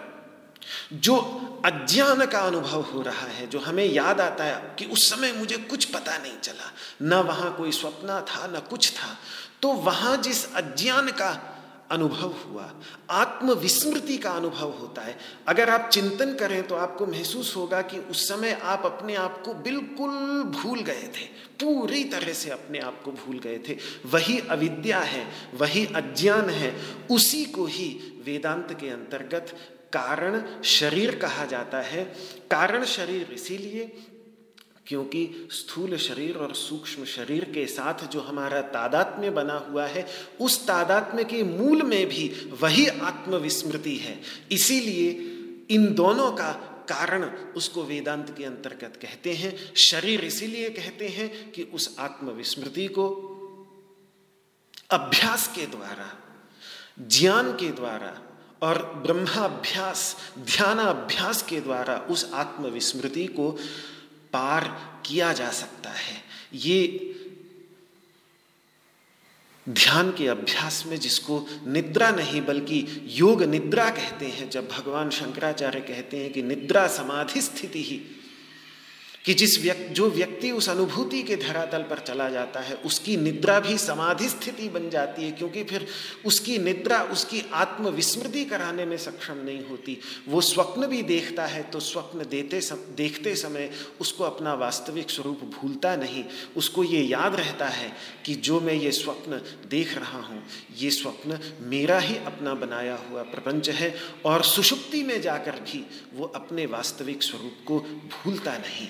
जो 0.93 1.17
अज्ञान 1.65 2.27
का 2.27 2.41
अनुभव 2.41 2.83
हो 2.83 3.03
रहा 3.03 3.27
है, 3.27 3.47
जो 3.47 3.59
हमें 3.59 3.85
याद 3.85 4.21
आता 4.21 4.45
है 4.45 4.75
कि 4.79 4.85
उस 4.85 5.11
समय 5.11 5.33
मुझे 5.33 5.57
कुछ 5.57 5.85
पता 5.85 6.17
नहीं 6.19 6.39
चला, 6.39 6.73
न 7.03 7.15
वहाँ 7.15 7.55
कोई 7.57 7.73
स्वप्न 7.73 8.21
था, 8.21 8.47
न 8.47 8.61
कुछ 8.71 8.91
था 8.93 9.17
तो 9.63 9.73
वहाँ 9.73 10.17
जिस 10.17 10.45
अज्ञान 10.55 11.09
का 11.11 11.55
अनुभव 11.91 12.35
हुआ, 12.39 12.71
आत्मविस्मृति 13.11 14.17
का 14.19 14.31
अनुभव 14.31 14.71
होता 14.71 15.03
है। 15.03 15.17
अगर 15.49 15.71
आप 15.71 15.89
चिंतन 15.93 16.35
करें 16.35 16.67
तो 16.67 16.75
आपको 16.75 17.07
महसूस 17.07 17.55
होगा 17.57 17.81
कि 17.83 17.99
उस 18.01 18.29
समय 18.29 18.53
आप 18.53 18.83
अपने 18.85 19.15
आप 19.15 19.41
को 19.45 19.55
बिल्कुल 19.55 20.43
भूल 20.55 20.81
गए 20.81 21.09
थे। 21.17 21.25
पूरी 21.61 22.03
तरह 22.05 22.33
से 22.33 22.51
अपने 22.51 22.79
आप 22.79 23.01
को 23.03 23.13
भूल 23.13 23.39
गए 23.39 23.59
थे। 23.59 23.77
वही 24.07 24.39
अविद्या 24.41 24.99
है, 24.99 25.27
वही 25.55 25.87
अज्ञान 25.87 26.51
है, 26.51 26.75
उसी 27.11 27.45
को 27.45 27.67
ही 27.67 27.89
वेदांत 28.25 28.77
के 28.81 28.89
अंतर्गत 28.89 29.57
कारण 29.93 30.63
शरीर 30.65 31.15
कहा 31.15 31.45
जाता 31.45 31.81
है। 31.81 32.05
कारण 32.51 32.85
शरीर 32.85 33.33
इसीलिए 33.33 33.85
क्योंकि 34.89 35.49
स्थूल 35.51 35.97
शरीर 35.97 36.37
और 36.37 36.55
सूक्ष्म 36.55 37.05
शरीर 37.05 37.45
के 37.45 37.67
साथ 37.67 38.09
जो 38.09 38.21
हमारा 38.21 38.61
तादात्म्य 38.61 39.31
बना 39.31 39.55
हुआ 39.55 39.87
है, 39.87 40.07
उस 40.41 40.67
तादात्म्य 40.67 41.25
के 41.25 41.43
मूल 41.43 41.83
में 41.83 42.07
भी 42.07 42.51
वही 42.61 42.87
आत्मविस्मृति 42.87 43.97
है। 43.97 44.21
इसीलिए 44.53 45.11
इन 45.71 45.95
दोनों 45.95 46.33
का 46.33 46.75
कारण 46.89 47.25
उसको 47.57 47.83
वेदांत 47.83 48.35
के 48.39 48.45
अंतर्गत 48.45 48.99
कहते 49.03 49.33
हैं। 49.33 49.75
शरीर 49.75 50.25
इसीलिए 50.25 50.71
कहते 50.71 51.09
हैं 51.09 51.51
कि 51.51 51.63
उस 51.63 51.97
आत्मविस्मृति 51.99 52.87
को 52.89 53.35
अभ्यास 54.91 55.49
के 55.49 55.67
द्वारा, 55.67 56.19
ज्ञान 57.09 57.53
के 57.53 57.71
द्वारा 57.71 58.23
और 58.63 58.95
ब्रह्माभ्यास, 58.95 60.17
ध्यानाभ्यास 60.39 61.43
के 61.43 61.61
द्वारा 61.61 62.07
उस 62.11 62.31
आत्मविस्मृति 62.35 63.27
को 63.27 63.59
पार 64.33 64.65
किया 65.07 65.33
जा 65.33 65.51
सकता 65.51 65.91
है। 65.91 66.23
ये 66.55 67.15
ध्यान 69.69 70.13
के 70.13 70.29
अभ्यास 70.29 70.85
में 70.87 70.97
जिसको 71.01 71.47
निद्रा 71.67 72.11
नहीं, 72.11 72.43
बल्कि 72.43 72.87
योग 73.07 73.43
निद्रा 73.43 73.91
कहते 73.91 74.27
हैं, 74.27 74.51
जब 74.51 74.69
भगवान 74.69 75.11
शंकराचार्य 75.11 75.81
कहते 75.81 76.17
हैं 76.17 76.33
कि 76.33 76.43
निद्रा 76.43 76.87
समाधि 76.87 77.43
स्थिति 77.43 77.83
ही 77.83 78.01
कि 79.25 79.35
जिस 79.35 79.59
व्यक्ति 79.63 79.95
जो 79.95 80.09
व्यक्ति 80.11 80.51
उस 80.51 80.69
अनुभूति 80.69 81.23
के 81.23 81.37
धरातल 81.37 81.83
पर 81.83 81.99
चला 81.99 82.29
जाता 82.29 82.61
है 82.61 82.75
उसकी 82.85 83.17
निद्रा 83.17 83.59
भी 83.61 83.77
समाधि 83.79 84.29
स्थिति 84.29 84.69
बन 84.69 84.89
जाती 84.91 85.25
है 85.25 85.31
क्योंकि 85.31 85.65
फिर 85.65 85.87
उसकी 86.27 86.59
निद्रा 86.59 87.03
उसकी 87.13 87.43
आत्मविस्मृति 87.53 88.45
कराने 88.45 88.85
में 88.85 88.97
सक्षम 88.97 89.39
नहीं 89.45 89.65
होती। 89.69 89.99
वो 90.29 90.41
स्वप्न 90.41 90.87
भी 90.87 91.03
देखता 91.03 91.47
है 91.47 91.63
तो 91.63 91.81
स्वप्न 91.81 92.29
देते 92.31 92.61
सम, 92.61 92.77
देखते 92.97 93.35
समय 93.35 93.71
उसको 94.01 94.25
अपना 94.25 94.55
वास्तविक 94.55 95.11
स्वरूप 95.11 95.41
भूलता 95.55 95.95
नहीं। 95.97 96.25
उसको 96.57 96.85
ये 96.85 97.03
याद 97.03 97.35
रहता 97.35 97.69
है 97.69 97.93
कि 98.25 98.35
जो 98.35 98.61
मैं 98.61 98.75
ये 98.75 98.93
स्वप्न 98.93 99.41
देख 99.71 99.97
रहा 99.99 100.21
हूँ 100.21 100.43
ये 100.79 100.91
स्वप्न 100.91 101.39
मेरा 101.61 101.99
ही 101.99 102.17
अपना 102.17 102.55
बनाया 102.55 102.99
हुआ 103.11 103.23
प्रपंच 103.25 103.69
है 103.71 103.95
और 104.25 104.45
सुषुप्ति 104.45 105.03
में 105.03 105.21
जाकर 105.23 105.61
भी 105.63 105.85
वो 106.15 106.33
अपने 106.35 106.67
वास्तविक 106.67 107.23
स्वरूप 107.23 107.65
को 107.67 107.79
भूलता 108.15 108.57
नहीं। 108.59 108.89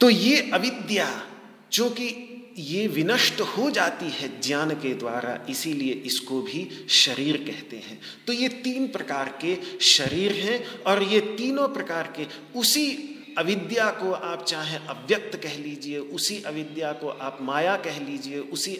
तो 0.00 0.10
ये 0.10 0.50
अविद्या 0.54 1.08
जो 1.72 1.88
कि 1.90 2.24
ये 2.58 2.86
विनष्ट 2.86 3.40
हो 3.40 3.70
जाती 3.70 4.08
है 4.10 4.28
ज्ञान 4.40 4.70
के 4.70 4.94
द्वारा, 4.94 5.46
इसीलिए 5.50 5.92
इसको 6.06 6.40
भी 6.42 6.86
शरीर 6.88 7.36
कहते 7.36 7.76
हैं। 7.76 8.00
तो 8.26 8.32
ये 8.32 8.48
तीन 8.48 8.86
प्रकार 8.88 9.28
के 9.44 9.56
शरीर 9.80 10.32
हैं 10.32 10.82
और 10.82 11.02
ये 11.02 11.20
तीनों 11.38 11.68
प्रकार 11.68 12.12
के 12.16 12.26
उसी 12.58 12.86
अविद्या 13.38 13.90
को 13.90 14.12
आप 14.12 14.44
चाहे 14.44 14.76
अव्यक्त 14.76 15.36
कह 15.36 15.56
लीजिए, 15.58 15.98
उसी 15.98 16.42
अविद्या 16.42 16.92
को 16.92 17.08
आप 17.08 17.38
माया 17.42 17.76
कह 17.76 18.00
लीजिए, 18.00 18.38
उसी 18.38 18.76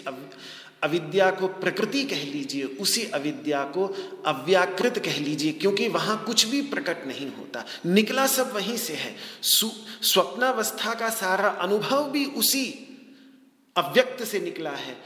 अविद्या 0.82 1.30
को 1.30 1.48
प्रकृति 1.48 2.04
कह 2.04 2.24
लीजिए, 2.24 2.64
उसी 2.64 3.04
अविद्या 3.04 3.64
को 3.64 3.86
अव्याकृत 4.26 4.98
कह 4.98 5.20
लीजिए, 5.20 5.52
क्योंकि 5.52 5.88
वहाँ 5.88 6.24
कुछ 6.24 6.44
भी 6.44 6.62
प्रकट 6.62 7.06
नहीं 7.06 7.30
होता। 7.30 7.64
निकला 7.86 8.26
सब 8.26 8.52
वहीं 8.54 8.76
से 8.76 8.94
है। 8.94 9.16
स्वप्नावस्था 10.02 10.94
का 10.94 11.08
सारा 11.08 11.48
अनुभव 11.48 12.10
भी 12.10 12.24
उसी 12.24 12.66
अव्यक्त 13.76 14.24
से 14.24 14.40
निकला 14.40 14.70
है। 14.70 14.96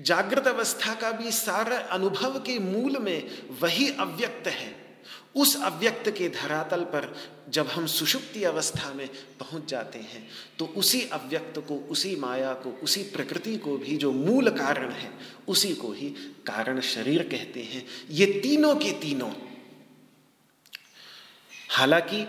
जागृत 0.00 0.46
अवस्था 0.46 0.94
का 0.94 1.10
भी 1.10 1.30
सारा 1.30 1.78
अनुभव 1.78 2.38
के 2.38 2.58
मूल 2.58 2.98
में 2.98 3.42
वही 3.60 3.90
अव्यक्त 3.90 4.46
है। 4.46 4.93
उस 5.36 5.56
अव्यक्त 5.62 6.10
के 6.10 6.28
धरातल 6.28 6.80
पर 6.84 7.14
जब 7.48 7.66
हम 7.66 7.86
सुषुप्ति 7.86 8.44
अवस्था 8.44 8.92
में 8.94 9.08
पहुँच 9.40 9.68
जाते 9.68 9.98
हैं 9.98 10.28
तो 10.58 10.66
उसी 10.66 11.02
अव्यक्त 11.02 11.58
को, 11.58 11.76
उसी 11.90 12.16
माया 12.16 12.52
को, 12.54 12.70
उसी 12.82 13.02
प्रकृति 13.02 13.56
को 13.56 13.76
भी 13.76 13.96
जो 13.96 14.12
मूल 14.12 14.50
कारण 14.50 14.90
है, 14.90 15.10
उसी 15.48 15.74
को 15.74 15.92
ही 15.92 16.08
कारण 16.46 16.80
शरीर 16.80 17.22
कहते 17.22 17.62
हैं। 17.62 17.84
ये 18.10 18.26
तीनों 18.40 18.74
के 18.76 18.90
तीनों। 18.92 19.32
हालाँकि 21.70 22.26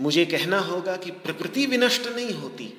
मुझे 0.00 0.24
कहना 0.26 0.58
होगा 0.58 0.96
कि 0.96 1.10
प्रकृति 1.10 1.66
विनष्ट 1.66 2.06
नहीं 2.06 2.32
होती, 2.32 2.72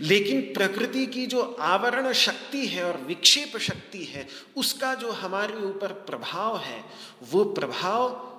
लेकिन 0.00 0.40
प्रकृति 0.40 1.06
की 1.06 1.26
जो 1.26 1.42
आवरण 1.60 2.12
शक्ति 2.12 2.66
है 2.66 2.84
और 2.84 2.96
विक्षेप 2.96 3.56
शक्ति 3.58 4.04
है, 4.04 4.26
उसका 4.56 4.94
जो 4.94 5.10
हमारे 5.12 5.54
ऊपर 5.54 5.92
प्रभाव 5.92 6.58
है, 6.58 6.84
वो 7.30 7.44
प्रभाव 7.44 8.33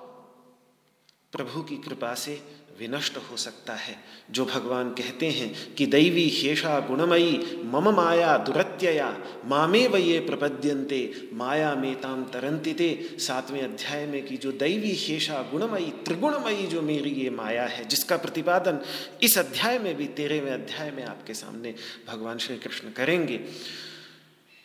प्रभु 1.32 1.62
की 1.62 1.76
कृपा 1.76 2.14
से 2.14 2.56
विनष्ट 2.78 3.16
हो 3.16 3.36
सकता 3.36 3.74
है। 3.74 3.98
जो 4.30 4.44
भगवान 4.44 4.90
कहते 4.90 5.26
हैं 5.26 5.74
कि, 5.74 5.86
दैवी 5.86 6.30
शेषा 6.30 6.80
गुणमयी, 6.80 7.62
मम 7.64 7.88
माया 7.88 8.36
दुरत्यया 8.38 9.24
मामे 9.44 9.88
वये 9.88 10.20
प्रपद्यंते 10.20 11.28
माया 11.32 11.74
मेताम 11.74 12.24
तरंतिते 12.24 13.16
सातवें 13.18 13.62
अध्याय 13.62 14.06
में 14.06 14.26
कि 14.26 14.36
जो 14.36 14.52
दैवी 14.52 14.94
शेषा 14.94 15.42
गुणमयी, 15.42 15.90
त्रिगुणमयी 15.90 16.66
जो 16.66 16.82
मेरी 16.82 17.10
ये 17.10 17.30
माया 17.30 17.66
है, 17.66 17.88
जिसका 17.88 18.16
प्रतिपादन 18.16 18.80
इस 19.22 19.38
अध्याय 19.38 19.78
में 19.78 19.96
भी, 19.96 20.06
तेरहवें 20.06 20.52
अध्याय 20.52 20.90
में 20.90 21.04
आपके 21.04 21.34
सामने 21.34 21.74
भगवान 22.08 22.38
श्री 22.38 22.56
कृष्ण 22.56 22.90
करेंगे, 22.90 23.40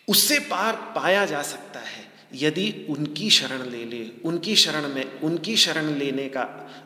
उससे 0.07 0.39
पार 0.39 0.75
पाया 0.75 1.25
जा 1.25 1.41
सकता 1.41 1.79
है। 1.79 2.10
यदि 2.35 2.87
उनकी 2.89 3.29
शरण 3.29 3.69
ले 3.69 3.85
ले, 3.85 4.11
उनकी 4.25 4.55
शरण 4.55 4.87
में, 4.87 5.19
उनकी 5.19 5.57
शरण 5.57 5.85
लेने 5.85 6.29
का 6.29 6.41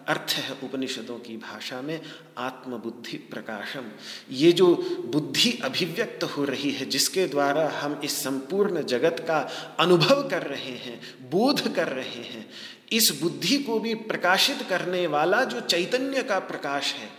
अर्थ 0.08 0.32
है 0.32 0.56
उपनिषदों 0.64 1.20
की 1.20 1.38
भाषा 1.38 1.82
में 1.82 2.02
आत्मबुद्धि 2.38 3.18
प्रकाशम। 3.18 3.84
ये 4.32 4.52
जो 4.52 4.76
बुद्धि 5.06 5.60
अभिव्यक्त 5.64 6.24
हो 6.24 6.44
रही 6.44 6.72
है, 6.72 6.86
जिसके 6.86 7.28
द्वारा 7.28 7.70
हम 7.70 8.02
इस 8.04 8.24
संपूर्ण 8.24 8.84
जगत 8.84 9.26
का 9.28 9.40
अनुभव 9.80 10.30
कर 10.30 10.44
रहे 10.44 10.72
हैं, 10.72 11.30
बोध 11.30 11.76
कर 11.76 11.88
रहे 11.88 12.24
हैं, 12.24 12.50
इस 12.92 13.20
बुद्धि 13.22 13.58
को 13.58 13.80
भी 13.80 13.94
प्रकाशित 13.94 14.58
करने 14.70 15.08
वाला 15.08 15.44
जो 15.44 15.62
चैतन्य 15.62 16.24
का 16.24 16.40
प्रकाश 16.40 16.94
है, 16.94 17.10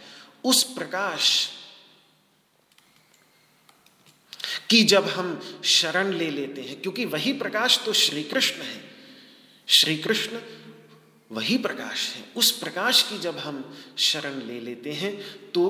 उस 0.44 0.62
प्रकाश 0.62 1.48
कि 4.70 4.82
जब 4.84 5.08
हम 5.08 5.40
शरण 5.64 6.12
ले 6.12 6.30
लेते 6.30 6.60
हैं, 6.60 6.80
क्योंकि 6.80 7.04
वही 7.04 7.32
प्रकाश 7.32 7.80
तो 7.84 7.92
श्री 7.94 8.22
कृष्ण 8.24 8.62
है। 8.62 8.80
श्री 9.68 9.96
कृष्ण 9.96 10.38
वही 11.30 11.56
प्रकाश 11.58 12.14
है। 12.14 12.24
उस 12.36 12.50
प्रकाश 12.50 13.02
की 13.02 13.18
जब 13.18 13.38
हम 13.38 13.64
शरण 13.98 14.40
ले 14.42 14.60
लेते 14.60 14.92
हैं 14.92 15.14
तो 15.52 15.64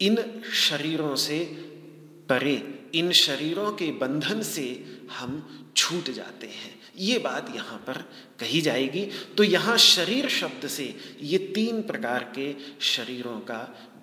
इन 0.00 0.16
शरीरों 0.54 1.14
से 1.16 1.38
परे, 2.28 2.56
इन 2.94 3.12
शरीरों 3.12 3.72
के 3.72 3.90
बंधन 3.92 4.42
से 4.42 4.66
हम 5.12 5.72
छूट 5.76 6.10
जाते 6.10 6.46
हैं। 6.46 6.78
ये 6.98 7.18
बात 7.18 7.52
यहाँ 7.54 7.78
पर 7.78 7.98
कही 8.40 8.60
जाएगी। 8.60 9.04
तो 9.36 9.42
यहाँ 9.44 9.76
शरीर 9.78 10.28
शब्द 10.28 10.66
से 10.68 10.94
ये 11.22 11.38
तीन 11.54 11.82
प्रकार 11.82 12.32
के 12.38 12.54
शरीरों 12.84 13.38
का 13.40 13.60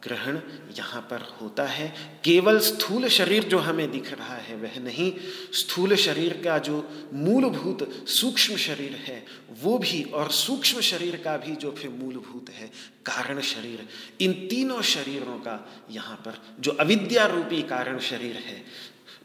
ग्रहण 0.07 0.39
यहाँ 0.77 1.01
पर 1.01 1.21
होता 1.41 1.65
है। 1.65 1.87
केवल 2.23 2.59
स्थूल 2.59 3.07
शरीर 3.07 3.43
जो 3.43 3.57
हमें 3.57 3.91
दिख 3.91 4.13
रहा 4.13 4.35
है, 4.35 4.55
वह 4.55 4.79
नहीं। 4.79 5.11
स्थूल 5.53 5.95
शरीर 5.95 6.41
का 6.43 6.57
जो 6.59 7.07
मूलभूत 7.13 8.07
सूक्ष्म 8.07 8.55
शरीर 8.55 8.95
है, 8.95 9.25
वो 9.61 9.77
भी 9.77 10.03
और 10.03 10.31
सूक्ष्म 10.31 10.81
शरीर 10.81 11.15
का 11.15 11.37
भी 11.37 11.55
जो 11.55 11.71
फिर 11.71 11.89
मूलभूत 11.89 12.49
है, 12.49 12.71
कारण 13.05 13.41
शरीर। 13.41 13.87
इन 14.21 14.33
तीनों 14.47 14.81
शरीरों 14.81 15.37
का 15.39 15.85
यहाँ 15.91 16.15
पर 16.15 16.41
जो 16.59 16.71
अविद्या 16.71 17.25
रूपी 17.25 17.61
कारण 17.61 17.99
शरीर 17.99 18.35
है, 18.35 18.63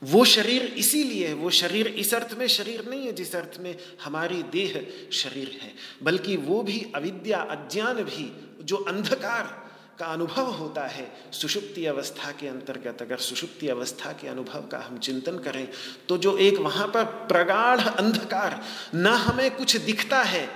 वो 0.03 0.25
शरीर 0.25 0.63
इसीलिए, 0.63 1.33
वो 1.33 1.51
शरीर 1.51 1.87
इस 1.87 2.15
अर्थ 2.15 2.35
में 2.39 2.47
शरीर 2.47 2.89
नहीं 2.89 3.07
है 3.07 3.13
जिस 3.13 3.35
अर्थ 3.37 3.59
में 3.61 3.77
हमारी 4.05 4.43
देह 4.43 4.87
शरीर 5.13 5.59
है, 5.63 5.73
बल्कि 6.03 6.37
वो 6.37 6.63
भी 6.63 6.87
अविद्या, 6.95 7.39
अज्ञान 7.39 7.95
भी, 7.95 8.33
जो 8.65 8.77
अंधकार 8.77 9.62
का 9.99 10.07
अनुभव 10.07 10.51
होता 10.53 10.87
है 10.87 11.07
सुषुप्ति 11.33 11.85
अवस्था 11.87 12.31
के 12.33 12.49
अंतर्गत। 12.49 13.03
अगर 13.03 13.17
सुषुप्ति 13.19 13.69
अवस्था 13.69 14.13
के 14.13 14.29
अनुभव 14.29 14.67
का 14.67 14.79
हम 14.79 14.99
चिंतन 14.99 15.39
करें 15.39 15.69
तो 16.09 16.19
जो 16.19 16.37
एक 16.39 16.59
वहाँ 16.59 16.87
पर 16.89 17.05
प्रगाढ़ 17.29 17.81
अंधकार, 17.81 18.61
न 18.95 19.07
हमें 19.07 19.51
कुछ 19.57 19.77
दिखता 19.77 20.23
है 20.23 20.49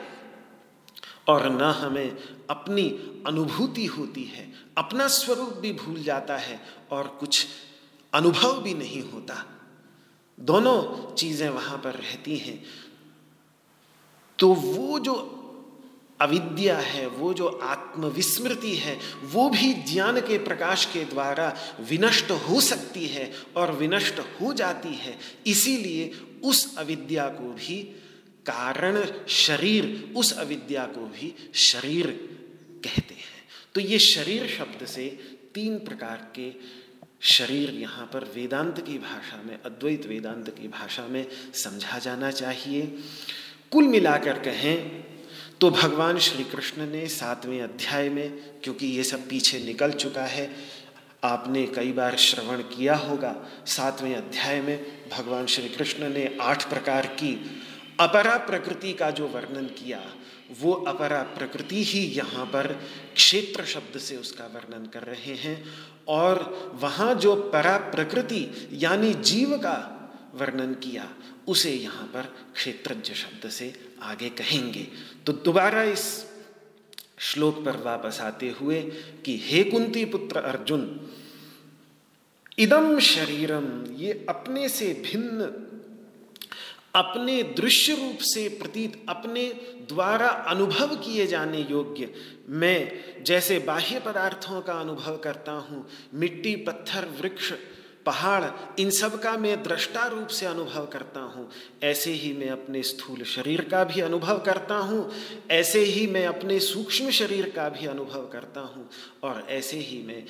और 1.28 1.48
न 1.50 1.62
हमें 1.74 2.16
अपनी 2.50 2.88
अनुभूति 3.26 3.86
होती 3.88 4.24
है, 4.24 4.52
अपना 4.78 5.06
स्वरूप 5.08 5.52
भी 5.52 5.72
भूल 5.74 6.02
जाता 6.02 6.36
है 6.36 6.60
और 6.90 7.06
कुछ 7.20 7.46
अनुभव 8.12 8.60
भी 8.62 8.74
नहीं 8.74 9.02
होता। 9.02 9.44
दोनों 10.38 11.14
चीज़ें 11.14 11.48
वहाँ 11.48 11.78
पर 11.78 11.94
रहती 11.94 12.36
हैं। 12.36 12.62
तो 14.38 14.52
वो 14.54 14.98
जो 14.98 15.14
अविद्या 16.20 16.78
है, 16.78 17.06
वो 17.06 17.34
जो 17.34 17.46
आत्मविस्मृति 17.46 18.76
है, 18.76 18.98
वो 19.22 19.48
भी 19.48 19.74
ज्ञान 19.74 20.20
के 20.20 20.38
प्रकाश 20.38 20.84
के 20.84 21.04
द्वारा 21.04 21.56
विनष्ट 21.80 22.30
हो 22.30 22.60
सकती 22.60 23.06
है 23.06 23.32
और 23.56 23.72
विनष्ट 23.72 24.18
हो 24.18 24.52
जाती 24.52 24.94
है। 24.94 25.18
इसीलिए 25.46 26.12
उस 26.44 26.78
अविद्या 26.78 27.28
को 27.28 27.52
भी 27.52 27.82
कारण 28.46 29.06
शरीर, 29.28 30.12
उस 30.16 30.38
अविद्या 30.38 30.84
को 30.84 31.00
भी 31.00 31.50
शरीर 31.54 32.06
कहते 32.84 33.14
हैं। 33.14 33.48
तो 33.74 33.80
ये 33.80 33.98
शरीर 33.98 34.56
शब्द 34.58 34.86
से 34.86 35.06
तीन 35.54 35.78
प्रकार 35.78 36.32
के 36.36 36.52
शरीर 37.20 37.70
यहाँ 37.70 38.10
पर 38.12 38.24
वेदांत 38.24 38.86
की 38.86 38.98
भाषा 38.98 39.42
में, 39.42 39.62
अद्वैत 39.62 40.06
वेदांत 40.06 40.50
की 40.50 40.68
भाषा 40.68 41.06
में 41.06 41.26
समझा 41.54 41.98
जाना 41.98 42.30
चाहिए। 42.30 42.98
कुल 43.70 43.84
मिलाकर 43.84 44.38
कहें 44.38 45.04
तो 45.60 45.70
भगवान 45.70 46.18
श्री 46.18 46.44
कृष्ण 46.44 46.86
ने 46.86 47.06
सातवें 47.08 47.60
अध्याय 47.62 48.08
में, 48.08 48.30
क्योंकि 48.64 48.86
ये 48.86 49.02
सब 49.04 49.28
पीछे 49.28 49.58
निकल 49.58 49.92
चुका 49.92 50.22
है, 50.22 50.50
आपने 51.24 51.66
कई 51.66 51.92
बार 51.92 52.16
श्रवण 52.16 52.62
किया 52.68 52.96
होगा, 52.96 53.34
सातवें 53.66 54.14
अध्याय 54.14 54.60
में 54.60 54.86
भगवान 55.12 55.46
श्री 55.46 55.68
कृष्ण 55.68 56.08
ने 56.08 56.36
आठ 56.40 56.68
प्रकार 56.68 57.06
की 57.06 57.32
अपरा 58.00 58.36
प्रकृति 58.38 58.92
का 58.92 59.10
जो 59.10 59.28
वर्णन 59.28 59.66
किया, 59.78 60.00
वो 60.60 60.72
अपरा 60.72 61.22
प्रकृति 61.36 61.82
ही 61.84 62.00
यहाँ 62.16 62.46
पर 62.46 62.72
क्षेत्र 63.14 63.64
शब्द 63.64 63.98
से 63.98 64.16
उसका 64.16 64.44
वर्णन 64.44 64.86
कर 64.86 65.02
रहे 65.02 65.34
हैं, 65.34 65.62
और 66.08 66.78
वहाँ 66.82 67.14
जो 67.14 67.34
परा 67.50 67.76
प्रकृति, 67.90 68.68
यानी 68.72 69.14
जीव 69.14 69.56
का 69.56 69.78
वर्णन 70.34 70.74
किया 70.74 71.08
उसे 71.48 71.72
यहाँ 71.72 72.06
पर 72.06 72.22
क्षेत्रज्ञ 72.54 73.14
शब्द 73.14 73.50
से 73.50 73.72
आगे 74.02 74.28
कहेंगे। 74.28 74.88
तो 75.26 75.32
दोबारा 75.32 75.82
इस 75.82 76.26
श्लोक 77.18 77.64
पर 77.64 77.76
वापस 77.76 78.20
आते 78.20 78.50
हुए 78.60 78.82
कि, 79.24 79.40
हे 79.44 79.64
कुंती 79.64 80.04
पुत्र 80.04 80.36
अर्जुन 80.36 81.10
इदम 82.58 82.98
शरीरम 82.98 83.84
ये 83.96 84.26
अपने 84.28 84.68
से 84.68 85.02
भिन्न, 85.06 85.62
अपने 86.94 87.42
दृश्य 87.42 87.94
रूप 87.94 88.18
से 88.20 88.48
प्रतीत, 88.48 89.06
अपने 89.08 89.48
द्वारा 89.88 90.28
अनुभव 90.28 90.96
किए 90.96 91.26
जाने 91.26 91.66
योग्य, 91.70 92.14
मैं 92.48 92.92
जैसे 93.24 93.58
बाह्य 93.58 94.00
पदार्थों 94.00 94.60
का 94.62 94.72
अनुभव 94.72 95.16
करता 95.16 95.52
हूँ, 95.52 95.88
मिट्टी, 96.14 96.56
पत्थर, 96.56 97.08
वृक्ष 97.20 97.52
पहाड़, 98.06 98.44
इन 98.80 98.90
सब 98.90 99.20
का 99.22 99.36
मैं 99.36 99.62
दृष्टा 99.62 100.06
रूप 100.06 100.28
से 100.28 100.46
अनुभव 100.46 100.86
करता 100.86 101.20
हूँ। 101.20 101.50
ऐसे 101.82 102.10
ही 102.10 102.32
मैं 102.32 102.50
अपने 102.50 102.82
स्थूल 102.82 103.22
शरीर 103.24 103.60
का 103.60 103.84
भी 103.84 104.00
अनुभव 104.00 104.38
करता 104.38 104.74
हूँ। 104.74 105.12
ऐसे 105.50 105.80
ही 105.80 106.06
मैं 106.06 106.26
अपने 106.26 106.60
सूक्ष्म 106.60 107.10
शरीर 107.10 107.52
का 107.56 107.68
भी 107.68 107.86
अनुभव 107.86 108.28
करता 108.28 108.60
हूँ। 108.60 108.90
और 109.22 109.46
ऐसे 109.50 109.76
ही 109.76 110.02
मैं 110.02 110.24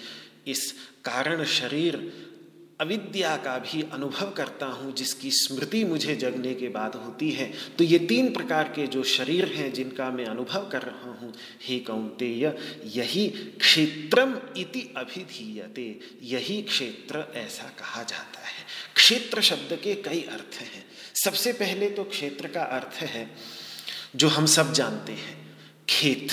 इस 0.47 0.73
कारण 1.05 1.45
शरीर 1.45 2.26
अविद्या 2.81 3.37
का 3.37 3.59
भी 3.59 3.83
अनुभव 3.83 4.31
करता 4.31 4.67
हूँ, 4.67 4.95
जिसकी 4.95 5.31
स्मृति 5.31 5.85
मुझे 5.85 6.17
जगने 6.17 6.55
के 6.55 6.69
बाद 6.69 6.95
होती 6.95 7.31
है। 7.31 7.53
तो 7.79 7.85
ये 7.85 7.99
तीन 7.99 8.33
प्रकार 8.33 8.65
के 8.65 8.87
जो 8.87 9.03
शरीर 9.03 9.45
हैं, 9.45 9.73
जिनका 9.73 10.11
मैं 10.11 10.27
अनुभव 10.27 10.69
कर 10.69 10.83
रहा 10.83 11.11
हूँ, 11.13 11.35
हे 11.63 11.79
कौंतेय, 11.79 12.57
यही 12.85 13.29
क्षेत्रम 13.61 14.41
इति 14.57 14.95
अभिधीयते, 14.97 16.01
यही 16.23 16.63
क्षेत्र 16.63 17.33
ऐसा 17.35 17.63
कहा 17.63 18.03
जाता 18.03 18.41
है। 18.41 18.65
क्षेत्र 18.97 19.41
शब्द 19.41 19.79
के 19.85 19.95
कई 19.95 20.21
अर्थ 20.21 20.55
हैं। 20.55 20.87
सबसे 21.15 21.53
पहले 21.53 21.91
तो 21.91 22.05
क्षेत्र 22.05 22.49
का 22.49 22.63
अर्थ 22.63 22.95
है, 22.95 23.31
जो 24.17 24.29
हम 24.29 24.47
सब 24.47 24.73
जानते 24.73 25.13
हैं, 25.13 25.57
खेत। 25.89 26.29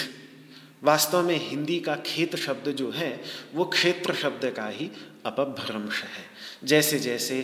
वास्तव 0.83 1.23
में 1.23 1.49
हिंदी 1.49 1.79
का 1.79 1.95
खेत 1.95 2.35
शब्द 2.35 2.71
जो 2.71 2.91
है, 2.91 3.23
वो 3.53 3.65
क्षेत्र 3.65 4.13
शब्द 4.13 4.53
का 4.57 4.67
ही 4.67 4.91
अपभ्रंश 5.25 6.01
है। 6.01 6.32
जैसे 6.63 6.99
जैसे 6.99 7.41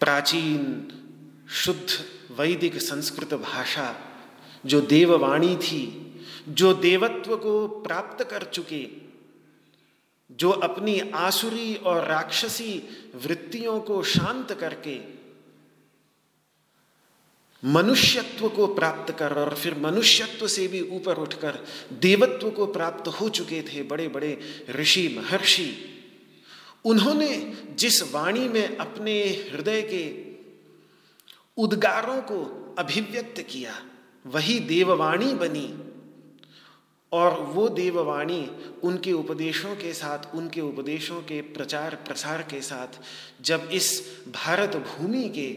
प्राचीन 0.00 0.88
शुद्ध 1.50 2.04
वैदिक 2.40 2.78
संस्कृत 2.78 3.34
भाषा 3.34 3.96
जो 4.66 4.80
देववाणी 4.80 5.56
थी, 5.56 6.00
जो 6.48 6.74
देवत्व 6.74 7.36
को 7.36 7.68
प्राप्त 7.68 8.24
कर 8.24 8.42
चुके, 8.42 8.86
जो 10.30 10.50
अपनी 10.50 11.00
आसुरी 11.00 11.74
और 11.74 12.04
राक्षसी 12.04 12.82
वृत्तियों 13.14 13.80
को 13.80 14.02
शांत 14.02 14.52
करके 14.52 15.14
मनुष्यत्व 17.64 18.48
को 18.48 18.66
प्राप्त 18.66 19.14
कर 19.18 19.32
और 19.32 19.54
फिर 19.54 19.78
मनुष्यत्व 19.78 20.46
से 20.46 20.68
भी 20.68 20.80
ऊपर 20.80 21.16
उठकर 21.16 21.58
देवत्व 21.92 22.50
को 22.50 22.66
प्राप्त 22.66 23.08
हो 23.08 23.28
चुके 23.28 23.62
थे 23.62 23.82
बड़े 23.82 24.08
बड़े 24.08 24.38
ऋषि, 24.70 25.20
महर्षि। 25.20 25.90
उन्होंने 26.84 27.56
जिस 27.78 28.02
वाणी 28.12 28.48
में 28.48 28.76
अपने 28.76 29.20
हृदय 29.52 29.82
के 29.82 30.04
उद्गारों 31.62 32.20
को 32.22 32.38
अभिव्यक्त 32.78 33.40
किया, 33.42 33.74
वही 34.26 34.60
देववाणी 34.60 35.34
बनी। 35.34 35.78
और 37.12 37.40
वो 37.40 37.68
देववाणी 37.68 38.50
उनके 38.82 39.12
उपदेशों 39.12 39.74
के 39.76 39.92
साथ, 39.92 40.34
उनके 40.34 40.60
उपदेशों 40.60 41.20
के 41.20 41.40
प्रचार 41.40 41.94
प्रसार 41.94 42.42
के 42.42 42.60
साथ, 42.60 43.00
जब 43.42 43.68
इस 43.72 44.02
भारत 44.28 44.76
भूमि 44.76 45.28
के 45.28 45.48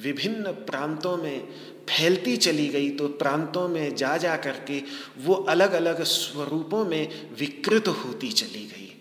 विभिन्न 0.00 0.52
प्रांतों 0.52 1.16
में 1.16 1.48
फैलती 1.88 2.36
चली 2.36 2.68
गई 2.68 2.90
तो 2.90 3.08
प्रांतों 3.08 3.68
में 3.68 3.94
जा 3.96 4.16
जा 4.16 4.36
करके 4.36 4.82
वो 5.18 5.34
अलग 5.34 5.72
अलग 5.72 6.02
स्वरूपों 6.02 6.84
में 6.84 7.30
विकृत 7.38 7.88
होती 7.88 8.32
चली 8.32 8.66
गई। 8.66 8.91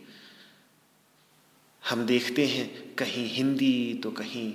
हम 1.89 2.05
देखते 2.05 2.45
हैं 2.47 2.95
कहीं 2.95 3.27
हिंदी 3.29 3.99
तो 4.03 4.11
कहीं 4.11 4.53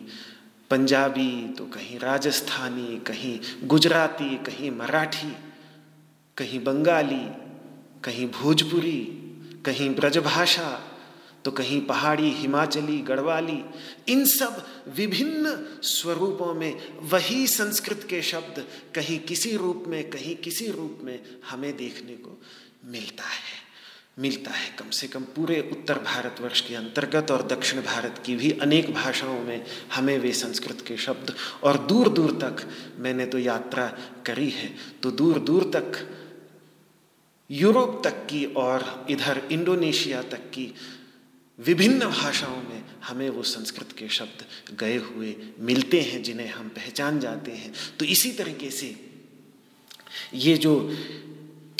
पंजाबी 0.70 1.54
तो 1.58 1.64
कहीं 1.64 1.98
राजस्थानी, 1.98 2.98
कहीं 2.98 3.40
गुजराती, 3.64 4.36
कहीं 4.36 4.70
मराठी, 4.70 5.36
कहीं 6.36 6.64
बंगाली, 6.64 7.26
कहीं 8.04 8.28
भोजपुरी, 8.28 9.00
कहीं 9.66 9.94
ब्रजभाषा 9.94 10.92
तो 11.44 11.50
कहीं 11.50 11.80
पहाड़ी, 11.80 12.30
हिमाचली, 12.30 12.98
गढ़वाली, 12.98 13.64
इन 14.08 14.24
सब 14.24 14.66
विभिन्न 14.88 15.56
स्वरूपों 15.82 16.54
में 16.54 16.88
वही 17.00 17.46
संस्कृत 17.46 18.06
के 18.10 18.22
शब्द 18.22 18.66
कहीं 18.94 19.18
किसी 19.18 19.56
रूप 19.56 19.84
में, 19.86 20.10
कहीं 20.10 20.36
किसी 20.36 20.70
रूप 20.70 20.98
में 21.02 21.20
हमें 21.50 21.76
देखने 21.76 22.12
को 22.12 22.42
मिलता 22.84 23.24
है। 23.24 23.65
मिलता 24.18 24.50
है। 24.50 24.68
कम 24.78 24.90
से 24.90 25.06
कम 25.06 25.24
पूरे 25.36 25.60
उत्तर 25.72 25.98
भारतवर्ष 25.98 26.60
के 26.60 26.74
अंतर्गत 26.74 27.30
और 27.30 27.46
दक्षिण 27.46 27.82
भारत 27.82 28.22
की 28.26 28.36
भी 28.36 28.50
अनेक 28.52 28.92
भाषाओं 28.94 29.40
में 29.40 29.64
हमें 29.92 30.18
वे 30.18 30.32
संस्कृत 30.32 30.84
के 30.86 30.96
शब्द 30.96 31.34
और 31.62 31.78
दूर 31.78 32.08
दूर 32.08 32.30
तक 32.32 32.66
मैंने 32.98 33.26
तो 33.26 33.38
यात्रा 33.38 33.86
करी 34.26 34.50
है। 34.50 34.74
तो 35.02 35.10
दूर 35.10 35.38
दूर 35.38 35.70
तक, 35.76 35.92
यूरोप 37.50 38.00
तक 38.04 38.26
की 38.26 38.44
और 38.44 39.06
इधर 39.10 39.42
इंडोनेशिया 39.52 40.22
तक 40.22 40.50
की 40.50 40.74
विभिन्न 41.58 42.06
भाषाओं 42.06 42.56
में 42.56 42.84
हमें 43.04 43.28
वो 43.30 43.42
संस्कृत 43.42 43.92
के 43.92 44.08
शब्द 44.08 44.44
गए 44.80 44.96
हुए 44.96 45.34
मिलते 45.60 46.00
हैं, 46.00 46.22
जिन्हें 46.22 46.48
हम 46.48 46.68
पहचान 46.68 47.20
जाते 47.20 47.52
हैं। 47.52 47.72
तो 47.98 48.04
इसी 48.04 48.32
तरीके 48.32 48.70
से 48.70 48.94
ये 50.34 50.56
जो 50.56 50.74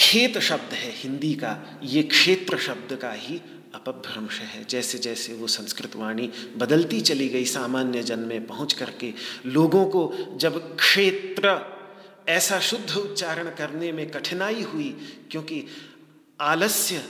खेत 0.01 0.39
शब्द 0.39 0.73
है, 0.73 0.93
हिंदी 0.93 1.35
का, 1.35 1.81
ये 1.83 2.03
क्षेत्र 2.03 2.59
शब्द 2.59 2.97
का 2.97 3.13
ही 3.13 3.41
अपभ्रंश 3.75 4.41
है। 4.41 4.65
जैसे 4.65 4.99
जैसे 4.99 5.33
वो 5.33 5.47
संस्कृत 5.47 5.97
वाणी 5.97 6.31
बदलती 6.57 7.01
चली 7.01 7.29
गई 7.29 7.45
सामान्य 7.45 8.03
जन 8.03 8.19
में 8.19 8.47
पहुँच 8.47 8.73
करके, 8.73 9.13
लोगों 9.47 9.85
को 9.85 10.15
जब 10.37 10.77
क्षेत्र 10.77 11.61
ऐसा 12.29 12.61
शुद्ध 12.61 12.97
उच्चारण 12.97 13.51
करने 13.51 13.93
में 13.93 14.11
कठिनाई 14.11 14.63
हुई, 14.63 14.97
क्योंकि 15.31 15.65
आलस्य 16.41 17.03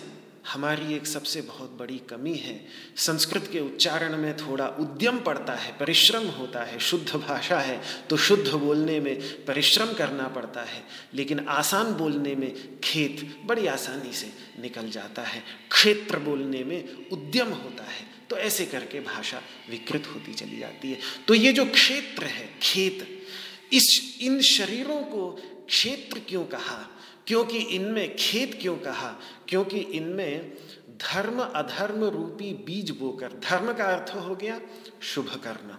हमारी 0.47 0.95
एक 0.95 1.07
सबसे 1.07 1.41
बहुत 1.41 1.71
बड़ी 1.71 1.99
कमी 1.99 2.35
है। 2.35 2.67
संस्कृत 2.97 3.49
के 3.53 3.61
उच्चारण 3.61 4.17
में 4.17 4.37
थोड़ा 4.37 4.67
उद्यम 4.69 5.19
पड़ता 5.19 5.55
है, 5.55 5.73
परिश्रम 5.79 6.27
होता 6.29 6.63
है, 6.63 6.79
शुद्ध 6.79 7.17
भाषा 7.17 7.59
है 7.61 7.81
तो 8.11 8.17
शुद्ध 8.17 8.53
बोलने 8.53 9.01
में 9.01 9.45
परिश्रम 9.45 9.93
करना 9.93 10.29
पड़ता 10.29 10.63
है। 10.63 10.83
लेकिन 11.15 11.47
आसान 11.49 11.93
बोलने 11.93 12.35
में 12.35 12.81
खेत 12.81 13.43
बड़ी 13.45 13.67
आसानी 13.67 14.13
से 14.13 14.33
निकल 14.61 14.91
जाता 14.91 15.23
है। 15.23 15.43
क्षेत्र 15.71 16.19
बोलने 16.19 16.65
में 16.65 17.11
उद्यम 17.11 17.49
होता 17.49 17.85
है 17.85 18.15
तो 18.31 18.37
ऐसे 18.37 18.67
करके 18.67 19.01
भाषा 19.01 19.43
विकृत 19.71 20.07
होती 20.07 20.35
चली 20.35 20.59
जाती 20.59 20.91
है। 20.91 20.99
तो 21.29 21.35
ये 21.35 21.53
जो 21.53 21.65
क्षेत्र 21.65 22.25
है, 22.25 22.49
खेत, 22.63 23.27
इस, 23.73 24.19
इन 24.23 24.41
शरीरों 24.41 25.03
को 25.03 25.31
क्षेत्र 25.69 26.21
क्यों 26.29 26.45
कहा? 26.45 26.96
क्योंकि 27.27 27.59
इनमें 27.59 28.17
खेत 28.17 28.59
क्यों 28.61 28.77
कहा? 28.77 29.21
क्योंकि 29.49 29.79
इनमें 29.79 30.53
धर्म 30.89 31.41
अधर्म 31.41 32.05
रूपी 32.05 32.53
बीज 32.53 32.91
बोकर, 32.91 33.29
धर्म 33.29 33.73
का 33.73 33.85
अर्थ 33.85 34.15
हो 34.15 34.37
गया 34.37 34.61
शुभ 35.03 35.41
कर्म 35.45 35.79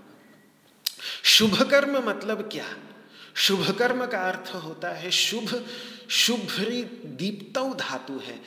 शुभ 1.24 1.62
कर्म 1.62 2.10
मतलब 2.10 2.50
क्या? 2.52 2.66
शुभ 3.36 3.72
कर्म 3.72 4.06
का 4.06 4.20
अर्थ 4.30 4.56
होता 4.56 4.90
है 4.90 5.12
शुभ, 5.12 5.66
शुभ्री 6.10 6.84
दीप्त 7.06 7.60
धातु 7.60 8.14
है। 8.14 8.42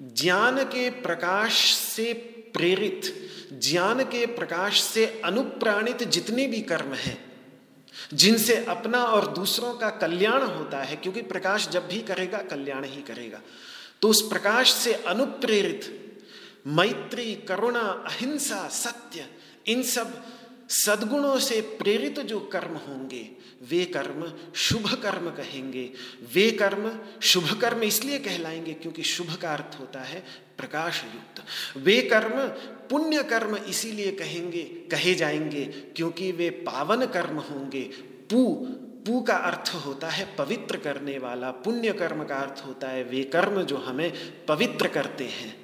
ज्ञान 0.00 0.64
के 0.64 0.90
प्रकाश 0.90 1.74
से 1.74 2.12
प्रेरित, 2.54 3.30
ज्ञान 3.52 4.04
के 4.04 4.26
प्रकाश 4.26 4.80
से 4.80 5.20
अनुप्राणित 5.24 6.02
जितने 6.02 6.46
भी 6.46 6.60
कर्म 6.60 6.94
हैं 6.94 7.33
जिनसे 8.14 8.64
अपना 8.64 9.04
और 9.04 9.26
दूसरों 9.26 9.74
का 9.74 9.90
कल्याण 9.90 10.42
होता 10.42 10.82
है, 10.82 10.96
क्योंकि 10.96 11.22
प्रकाश 11.22 11.68
जब 11.68 11.88
भी 11.88 12.00
करेगा, 12.00 12.38
कल्याण 12.38 12.84
ही 12.84 13.02
करेगा। 13.02 13.40
तो 14.02 14.08
उस 14.08 14.28
प्रकाश 14.28 14.72
से 14.72 14.92
अनुप्रेरित, 14.92 16.00
मैत्री, 16.66 17.34
करुणा, 17.34 17.80
अहिंसा, 17.80 18.68
सत्य, 18.68 19.26
इन 19.66 19.82
सब 19.82 20.24
सद्गुणों 20.68 21.38
से 21.38 21.60
प्रेरित 21.60 22.20
जो 22.20 22.40
कर्म 22.40 22.74
होंगे, 22.74 23.30
वे 23.62 23.84
कर्म 23.84 24.32
शुभ 24.54 24.94
कर्म 24.94 25.30
कहेंगे। 25.30 25.90
वे 26.34 26.50
कर्म 26.50 27.00
शुभ 27.22 27.60
कर्म 27.60 27.82
इसलिए 27.82 28.18
कहलाएँगे 28.18 28.72
क्योंकि 28.72 29.02
शुभ 29.02 29.34
का 29.34 29.52
अर्थ 29.52 29.80
होता 29.80 30.00
है 30.00 30.24
प्रकाश 30.58 31.04
युक्त। 31.04 31.44
वे 31.76 32.02
कर्म 32.02 32.48
पुण्य 32.90 33.22
कर्म 33.22 33.56
इसीलिए 33.56 34.12
कहेंगे, 34.12 34.62
कहे 34.62 35.14
जाएँगे, 35.14 35.64
क्योंकि 35.64 36.32
वे 36.32 36.50
पावन 36.50 37.06
कर्म 37.06 37.36
होंगे। 37.36 37.82
पू 38.30 38.54
पू 39.06 39.20
का 39.20 39.34
अर्थ 39.34 39.74
होता 39.74 40.08
है 40.08 40.36
पवित्र 40.36 40.76
करने 40.76 41.18
वाला। 41.18 41.50
पुण्य 41.50 41.92
कर्म 41.92 42.24
का 42.24 42.36
अर्थ 42.36 42.66
होता 42.66 42.88
है, 42.88 43.04
वे 43.04 43.22
कर्म 43.22 43.62
जो 43.62 43.76
हमें 43.76 44.12
पवित्र 44.48 44.88
करते 44.88 45.24
हैं। 45.24 45.63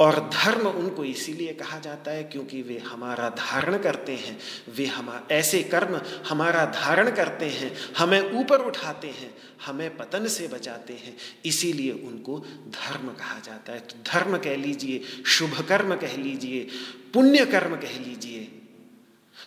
और 0.00 0.30
धर्म 0.30 0.66
उनको 0.66 1.04
इसीलिए 1.04 1.52
कहा 1.52 1.78
जाता 1.78 2.10
है 2.10 2.24
क्योंकि 2.24 2.62
वे 2.62 2.78
हमारा 2.78 3.28
धारण 3.28 3.78
करते 3.78 4.12
हैं। 4.12 4.38
वे 4.68 4.86
हम, 4.86 5.26
ऐसे 5.30 5.62
कर्म 5.62 6.00
हमारा 6.28 6.64
धारण 6.64 7.10
करते 7.10 7.46
हैं, 7.46 7.94
हमें 7.98 8.32
ऊपर 8.32 8.58
उठाते 8.58 9.08
हैं, 9.08 9.36
हमें 9.66 9.96
पतन 9.96 10.26
से 10.28 10.48
बचाते 10.48 10.92
हैं। 10.92 11.16
इसीलिए 11.44 11.92
उनको 11.92 12.38
धर्म 12.68 13.08
कहा 13.08 13.40
जाता 13.40 13.72
है। 13.72 13.80
तो 13.80 13.94
धर्म 14.12 14.38
कह 14.38 14.56
लीजिए, 14.56 15.04
शुभ 15.26 15.66
कर्म 15.68 15.96
कह 15.96 16.16
लीजिए, 16.16 16.68
पुण्य 17.14 17.46
कर्म 17.46 17.76
कह 17.76 17.98
लीजिए। 17.98 18.44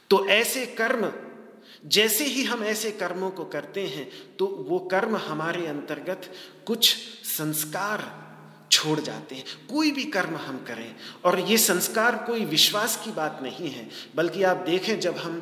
तो 0.10 0.28
ऐसे 0.28 0.66
कर्म, 0.66 1.12
जैसे 1.86 2.26
ही 2.26 2.44
हम 2.44 2.63
ऐसे 2.63 2.92
कर्मों 2.92 3.32
को 3.32 3.46
करते 3.46 3.82
हैं 3.88 4.38
तो 4.38 4.46
वो 4.46 4.80
कर्म 4.80 5.16
हमारे 5.16 5.68
अंतर्गत 5.68 6.34
कुछ 6.66 6.96
संस्कार 7.24 8.24
छोड़ 8.74 9.00
जाते 9.00 9.36
हैं। 9.36 9.44
कोई 9.70 9.92
भी 9.92 10.04
कर्म 10.10 10.36
हम 10.38 10.58
करें, 10.68 10.96
और 11.26 11.40
ये 11.42 11.58
संस्कार 11.60 12.16
कोई 12.28 12.46
विश्वास 12.48 13.02
की 13.06 13.12
बात 13.12 13.40
नहीं 13.44 13.70
है, 13.70 13.90
बल्कि 14.16 14.44
आप 14.44 14.64
देखें 14.66 15.00
जब 15.00 15.18
हम 15.18 15.42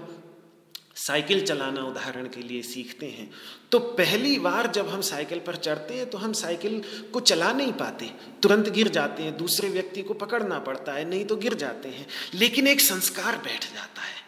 साइकिल 0.98 1.46
चलाना 1.46 1.84
उदाहरण 1.84 2.26
के 2.26 2.42
लिए 2.42 2.62
सीखते 2.62 3.06
हैं 3.06 3.30
तो 3.72 3.80
पहली 3.80 4.38
बार 4.40 4.68
जब 4.72 4.90
हम 4.90 5.02
साइकिल 5.02 5.40
पर 5.40 5.56
चढ़ते 5.58 5.94
हैं 5.94 6.10
तो 6.10 6.18
हम 6.18 6.34
साइकिल 6.34 6.82
को 7.14 7.20
चला 7.22 7.52
नहीं 7.54 7.74
पाते। 7.74 8.10
तुरंत 8.44 8.70
गिर 8.70 8.88
जाते 8.88 9.24
हैं, 9.24 9.38
दूसरे 9.38 9.70
व्यक्ति 9.70 10.02
को 10.02 10.14
पकड़ना 10.14 10.60
पड़ता 10.60 10.94
है, 10.94 11.06
नहीं 11.10 11.26
तो 11.26 11.36
गिर 11.36 11.54
जाते 11.54 11.90
हैं। 11.90 12.08
लेकिन 12.34 12.68
एक 12.68 12.82
संस्कार 12.82 13.38
बैठ 13.38 13.66
जाता 13.74 14.02
है। 14.02 14.20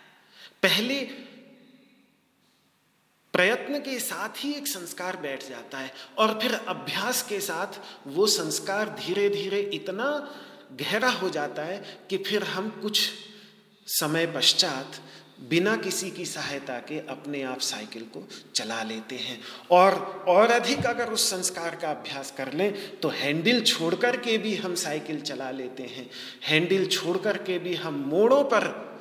पहले 0.64 0.96
प्रयत्न 3.34 3.80
के 3.80 4.00
साथ 4.00 4.30
ही 4.38 4.54
एक 4.54 4.68
संस्कार 4.68 5.18
बैठ 5.18 5.50
जाता 5.50 5.78
है 5.78 5.92
और 6.18 6.40
फिर 6.42 6.54
अभ्यास 6.68 7.22
के 7.24 7.40
साथ 7.40 7.80
वो 8.08 8.28
संस्कार 8.28 8.90
धीरे 8.90 9.30
धीरे 9.30 9.60
इतना 9.60 10.30
गहरा 10.82 11.10
हो 11.10 11.30
जाता 11.30 11.62
है 11.62 12.00
कि 12.10 12.18
फिर 12.18 12.44
हम 12.44 12.70
कुछ 12.82 13.10
समय 13.88 14.26
पश्चात 14.26 15.02
बिना 15.50 15.76
किसी 15.76 16.12
की 16.12 16.26
सहायता 16.26 16.78
के 16.80 17.00
अपने 17.00 17.44
आप 17.44 17.60
साइकिल 17.60 18.04
को 18.04 18.28
चला 18.56 18.84
लेते 18.84 19.16
हैं। 19.16 19.42
और 19.72 20.26
और 20.28 20.52
अधिक 20.52 20.86
अगर 20.86 21.10
उस 21.10 21.30
संस्कार 21.30 21.76
का 21.76 21.90
अभ्यास 21.90 22.34
कर 22.38 22.54
लें 22.54 23.00
तो 23.00 23.10
हैंडल 23.10 23.62
छोड़ 23.62 23.96
कर 23.96 24.18
के 24.18 24.38
भी 24.38 24.56
हम 24.56 24.76
साइकिल 24.76 25.22
चला 25.22 25.52
लेते 25.52 25.84
हैं। 25.84 26.10
हैंडल 26.44 26.86
छोड़ 26.86 27.18
कर 27.18 27.38
के 27.38 27.60
भी 27.60 27.76
हम 27.76 27.94
मोड़ों 27.94 28.44
पर 28.44 28.93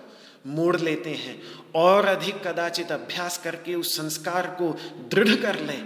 मोड़ 0.46 0.76
लेते 0.76 1.11
हैं 1.11 1.40
और 1.74 2.07
अधिक 2.07 2.46
कदाचित 2.46 2.92
अभ्यास 2.92 3.38
करके 3.38 3.74
उस 3.74 3.96
संस्कार 3.96 4.46
को 4.61 4.72
दृढ़ 5.11 5.35
कर 5.37 5.61
लें 5.61 5.85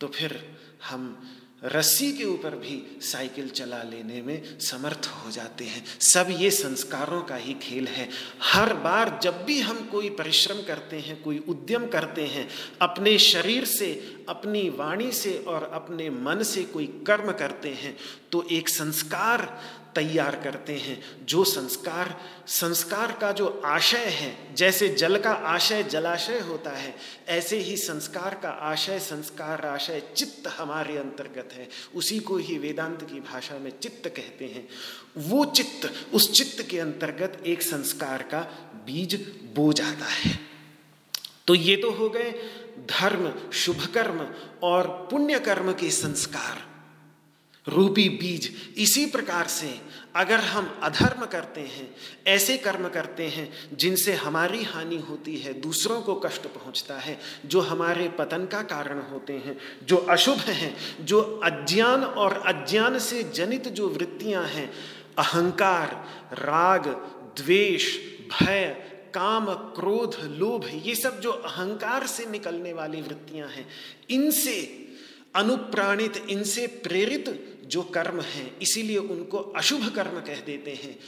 तो 0.00 0.06
फिर 0.06 0.56
हम 0.84 1.32
रस्सी 1.64 2.12
के 2.12 2.24
ऊपर 2.24 2.50
भी 2.50 3.00
साइकिल 3.02 3.48
चला 3.48 3.82
लेने 3.82 4.20
में 4.22 4.58
समर्थ 4.60 5.06
हो 5.06 5.30
जाते 5.30 5.64
हैं। 5.64 5.84
सब 6.00 6.26
ये 6.30 6.50
संस्कारों 6.50 7.22
का 7.22 7.36
ही 7.36 7.54
खेल 7.54 7.86
है। 7.88 8.08
हर 8.42 8.72
बार 8.74 9.18
जब 9.22 9.44
भी 9.44 9.60
हम 9.60 9.78
कोई 9.86 10.10
परिश्रम 10.10 10.60
करते 10.62 10.98
हैं, 10.98 11.22
कोई 11.22 11.38
उद्यम 11.38 11.86
करते 11.86 12.26
हैं, 12.26 12.48
अपने 12.80 13.18
शरीर 13.18 13.64
से, 13.64 13.92
अपनी 14.28 14.68
वाणी 14.68 15.10
से 15.12 15.38
और 15.38 15.70
अपने 15.74 16.10
मन 16.10 16.42
से 16.42 16.62
कोई 16.64 16.86
कर्म 17.06 17.32
करते 17.32 17.68
हैं 17.68 17.96
तो 18.32 18.46
एक 18.52 18.68
संस्कार 18.68 19.60
तैयार 19.96 20.40
करते 20.44 20.72
हैं। 20.76 21.26
जो 21.26 21.44
संस्कार 21.44 22.20
संस्कार 22.46 23.12
का 23.12 23.32
जो 23.32 23.62
आशय 23.64 24.04
है, 24.04 24.54
जैसे 24.54 24.88
जल 24.88 25.18
का 25.18 25.30
आशय, 25.30 25.82
जलाशय 25.82 26.40
होता 26.40 26.70
है, 26.70 26.96
ऐसे 27.28 27.58
ही 27.58 27.76
संस्कार 27.76 28.34
का 28.42 28.50
आशय, 28.50 28.98
संस्कार 28.98 29.66
आशय 29.66 30.02
चित्त 30.16 30.48
हमारे 30.48 30.98
अंतर्गत 30.98 31.48
है। 31.52 31.68
उसी 31.94 32.18
को 32.18 32.36
ही 32.36 32.58
वेदांत 32.58 33.02
की 33.02 33.20
भाषा 33.20 33.58
में 33.58 33.72
चित्त 33.80 34.08
कहते 34.08 34.44
हैं। 34.44 34.68
वो 35.16 35.44
चित्त, 35.44 35.94
उस 36.14 36.32
चित्त 36.32 36.70
के 36.70 36.80
अंतर्गत 36.80 37.42
एक 37.46 37.62
संस्कार 37.62 38.22
का 38.22 38.40
बीज 38.86 39.14
बो 39.54 39.72
जाता 39.72 40.06
है। 40.06 40.38
तो 41.46 41.54
ये 41.54 41.76
तो 41.76 41.90
हो 41.90 42.08
गए 42.08 42.30
धर्म 42.78 43.50
शुभ 43.52 43.86
कर्म 43.86 44.26
और 44.62 45.08
पुण्य 45.10 45.38
कर्म 45.38 45.72
के 45.72 45.90
संस्कार। 45.90 46.76
रूपी 47.68 48.08
बीज, 48.08 48.74
इसी 48.76 49.06
प्रकार 49.06 49.46
से 49.46 49.80
अगर 50.16 50.40
हम 50.40 50.80
अधर्म 50.82 51.26
करते 51.26 51.60
हैं, 51.60 51.96
ऐसे 52.26 52.56
कर्म 52.56 52.88
करते 52.88 53.28
हैं, 53.28 53.76
जिनसे 53.76 54.12
हमारी 54.12 54.62
हानि 54.62 54.96
होती 54.96 55.36
है, 55.36 55.60
दूसरों 55.60 56.02
को 56.02 56.14
कष्ट 56.14 56.46
पहुँचता 56.46 56.98
है, 56.98 57.18
जो 57.46 57.60
हमारे 57.60 58.08
पतन 58.08 58.46
का 58.46 58.62
कारण 58.62 59.00
होते 59.00 59.32
हैं, 59.32 59.58
जो 59.86 59.96
अशुभ 59.96 60.38
हैं, 60.38 60.76
जो 61.04 61.20
अज्ञान 61.20 62.04
और 62.04 62.32
अज्ञान 62.32 62.98
से 62.98 63.22
जनित 63.22 63.68
जो 63.68 63.88
वृत्तियाँ 63.88 64.44
हैं, 64.44 64.72
अहंकार, 65.18 66.06
राग, 66.32 66.88
द्वेष, 67.36 67.98
भय, 68.28 68.64
काम, 69.14 69.46
क्रोध, 69.46 70.16
लोभ, 70.24 70.70
ये 70.84 70.94
सब 70.94 71.20
जो 71.20 71.30
अहंकार 71.30 72.06
से 72.06 72.26
निकलने 72.26 72.72
वाली 72.72 73.00
वृत्तियाँ 73.00 73.48
हैं, 73.48 73.68
इनसे 74.10 74.82
अनुप्राणित, 75.34 76.26
इनसे 76.28 76.66
प्रेरित 76.66 77.52
जो 77.66 77.82
कर्म 77.82 78.20
हैं, 78.20 78.58
इसीलिए 78.58 78.98
उनको 78.98 79.38
अशुभ 79.38 79.88
कर्म 79.88 80.20
कह 80.20 80.40
देते 80.40 80.70
हैं। 80.70 80.98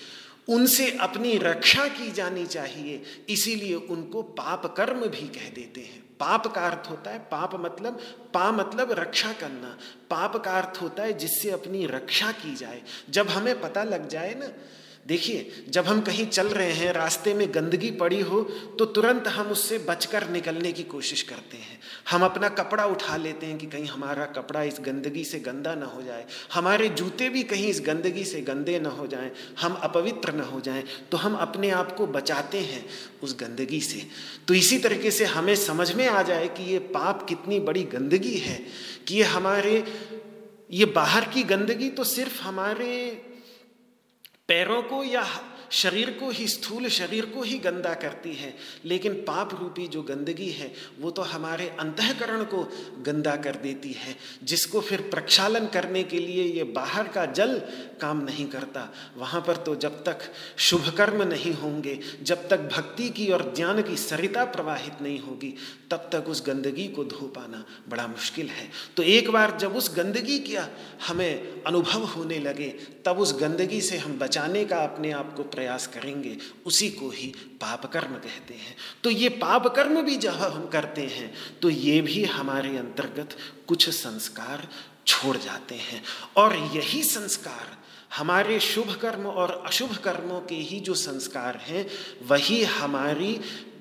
उनसे 0.49 0.91
अपनी 0.91 1.39
रक्षा 1.39 1.89
की 1.89 2.11
जानी 2.13 2.47
चाहिए, 2.47 3.03
इसीलिए 3.29 3.75
उनको 3.75 4.23
पाप 4.23 4.75
कर्म 4.77 5.07
भी 5.07 5.29
कह 5.29 5.49
देते 5.49 5.81
हैं। 5.81 6.09
पाप 6.21 6.47
का 6.47 6.67
अर्थ 6.67 6.91
होता 6.91 7.11
है, 7.11 7.19
पाप 7.19 7.55
मतलब 7.55 7.95
पा 8.35 8.53
मतलब 8.53 8.93
रक्षा 8.93 9.33
करना। 9.33 9.79
पाप 10.11 10.37
का 10.37 10.51
अर्थ 10.51 10.83
होता 10.83 11.03
है 11.03 11.13
जिससे 11.13 11.51
अपनी 11.51 11.87
रक्षा 11.87 12.33
की 12.33 12.55
जाए। 12.55 12.83
जब 13.11 13.29
हमें 13.29 13.61
पता 13.61 13.85
लग 13.85 14.09
जाए 14.09 14.35
ना 14.35 14.49
देखिए, 15.09 15.65
जब 15.69 15.85
हम 15.85 16.01
कहीं 16.01 16.27
चल 16.27 16.47
रहे 16.49 16.73
हैं, 16.73 16.93
रास्ते 16.93 17.33
में 17.35 17.47
गंदगी 17.55 17.91
पड़ी 17.91 18.21
हो 18.21 18.41
तो 18.79 18.85
तुरंत 18.87 19.29
हम 19.29 19.47
उससे 19.47 19.79
बचकर 19.79 20.29
निकलने 20.31 20.73
की 20.73 20.83
कोशिश 20.85 21.23
करते 21.23 21.57
हैं। 21.57 21.79
हम 22.11 22.25
अपना 22.25 22.49
कपड़ा 22.49 22.85
उठा 22.87 23.17
लेते 23.17 23.47
हैं 23.47 23.57
कि 23.59 23.67
कहीं 23.67 23.87
हमारा 23.87 24.25
कपड़ा 24.37 24.63
इस 24.63 24.77
गंदगी 24.81 25.25
से 25.25 25.39
गंदा 25.41 25.75
ना 25.75 25.87
हो 25.87 26.03
जाए। 26.03 26.27
हमारे 26.53 26.89
जूते 26.91 27.29
भी 27.29 27.43
कहीं 27.45 27.69
इस 27.69 27.81
गंदगी 27.87 28.25
से 28.25 28.41
गंदे 28.41 28.79
ना 28.79 28.89
हो 28.89 29.07
जाएँ। 29.07 29.31
हम 29.61 29.75
अपवित्र 29.75 30.33
ना 30.33 30.45
हो 30.45 30.61
जाएँ 30.61 30.85
तो 31.11 31.17
हम 31.17 31.35
अपने 31.37 31.71
आप 31.71 31.95
को 31.97 32.07
बचाते 32.09 32.59
हैं 32.61 32.85
उस 33.23 33.37
गंदगी 33.41 33.81
से। 33.81 34.03
तो 34.49 34.55
इसी 34.55 34.79
तरीके 34.79 35.11
से 35.11 35.25
हमें 35.27 35.55
समझ 35.57 35.93
में 35.93 36.07
आ 36.07 36.23
जाए 36.23 36.49
कि 36.49 36.71
ये 36.73 36.79
पाप 36.91 37.27
कितनी 37.29 37.61
बड़ी 37.61 37.83
गंदगी 37.87 38.37
है, 38.37 38.59
कि 39.07 39.17
ये 39.17 39.23
हमारे, 39.25 39.85
ये 40.73 40.85
बाहर 40.85 41.25
की 41.25 41.43
गंदगी 41.45 41.89
तो 41.91 42.05
सिर्फ़ 42.05 42.43
हमारे 42.43 42.91
पैरों 44.49 44.83
को 44.83 45.03
या 45.05 45.23
शरीर 45.71 46.11
को 46.11 46.31
ही 46.31 46.49
स्थूल 46.49 46.89
शरीर 46.89 47.27
को 47.27 47.43
ही 47.43 47.59
गंदा 47.59 47.95
करती 47.95 48.33
है, 48.35 48.55
लेकिन 48.85 49.15
पाप 49.15 49.55
रूपी 49.61 49.87
जो 49.89 50.03
गंदगी 50.03 50.51
है, 50.51 50.73
वो 51.01 51.11
तो 51.11 51.23
हमारे 51.23 51.69
अंतकरण 51.69 52.45
को 52.45 52.63
गंदा 53.07 53.37
कर 53.37 53.55
देती 53.55 53.93
है, 53.93 54.17
जिसको 54.45 54.81
फिर 54.81 55.01
प्रक्षालन 55.01 55.67
करने 55.67 56.03
के 56.03 56.19
लिए 56.19 56.45
ये 56.45 56.65
बाहर 56.65 57.09
का 57.09 57.27
जल 57.27 57.59
काम 58.01 58.25
नहीं 58.25 58.47
करता। 58.47 58.93
वहाँ 59.17 59.41
पर 59.41 59.57
तो 59.57 59.75
जब 59.77 60.05
तक 60.05 60.19
शुभ 60.57 60.89
कर्म 60.89 61.23
नहीं 61.23 61.53
होंगे, 61.55 61.99
जब 62.23 62.49
तक 62.49 62.61
भक्ति 62.77 63.09
की 63.09 63.31
और 63.33 63.53
ज्ञान 63.57 63.83
की 63.83 63.97
सरिता 63.97 64.45
प्रवाहित 64.45 65.03
नहीं 65.03 65.19
होगी, 65.19 65.55
तब 65.91 66.09
तक 66.13 66.29
उस 66.29 66.47
गंदगी 66.47 66.89
को 66.89 67.05
धो 67.05 67.27
पाना 67.27 67.65
बड़ा 67.89 68.07
मुश्किल 68.07 68.47
है। 68.47 68.69
तो 68.97 69.03
एक 69.03 69.31
बार 69.31 69.57
जब 69.61 69.77
उस 69.77 69.97
गंदगी 69.97 70.39
का 70.39 70.69
हमें 71.09 71.63
अनुभव 71.63 72.05
होने 72.05 72.39
लगे, 72.39 72.69
तब 73.05 73.19
उस 73.19 73.41
गंदगी 73.41 73.81
से 73.81 73.97
हम 73.97 74.19
बचाने 74.19 74.65
का 74.65 74.79
अपने 74.79 75.11
आप 75.11 75.35
को 75.37 75.43
प्रयास 75.59 75.87
करेंगे, 75.87 76.37
उसी 76.67 76.91
को 76.91 77.11
ही 77.11 77.27
पाप 77.61 77.87
कर्म 77.87 78.15
कहते 78.17 78.55
हैं। 78.55 78.77
तो 79.05 79.11
ये 79.11 79.29
पाप 79.39 79.67
कर्म 79.77 80.03
भी 80.03 80.17
जब 80.19 80.35
हम 80.35 80.67
करते 80.69 81.03
हैं 81.09 81.33
तो 81.63 81.71
ये 81.71 82.01
भी 82.03 82.25
हमारे 82.25 82.77
अंतर्गत 82.79 83.37
कुछ 83.67 83.89
संस्कार 83.89 84.69
छोड़ 85.07 85.37
जाते 85.37 85.75
हैं। 85.75 86.03
और 86.37 86.57
यही 86.75 87.03
संस्कार 87.03 87.77
हमारे 88.17 88.59
शुभ 88.61 88.95
कर्म 88.97 89.27
और 89.27 89.51
अशुभ 89.67 89.97
कर्मों 89.97 90.41
के 90.41 90.55
ही 90.55 90.81
जो 90.81 90.95
संस्कार 90.95 91.57
हैं, 91.59 91.87
वही 92.27 92.63
हमारी 92.65 93.33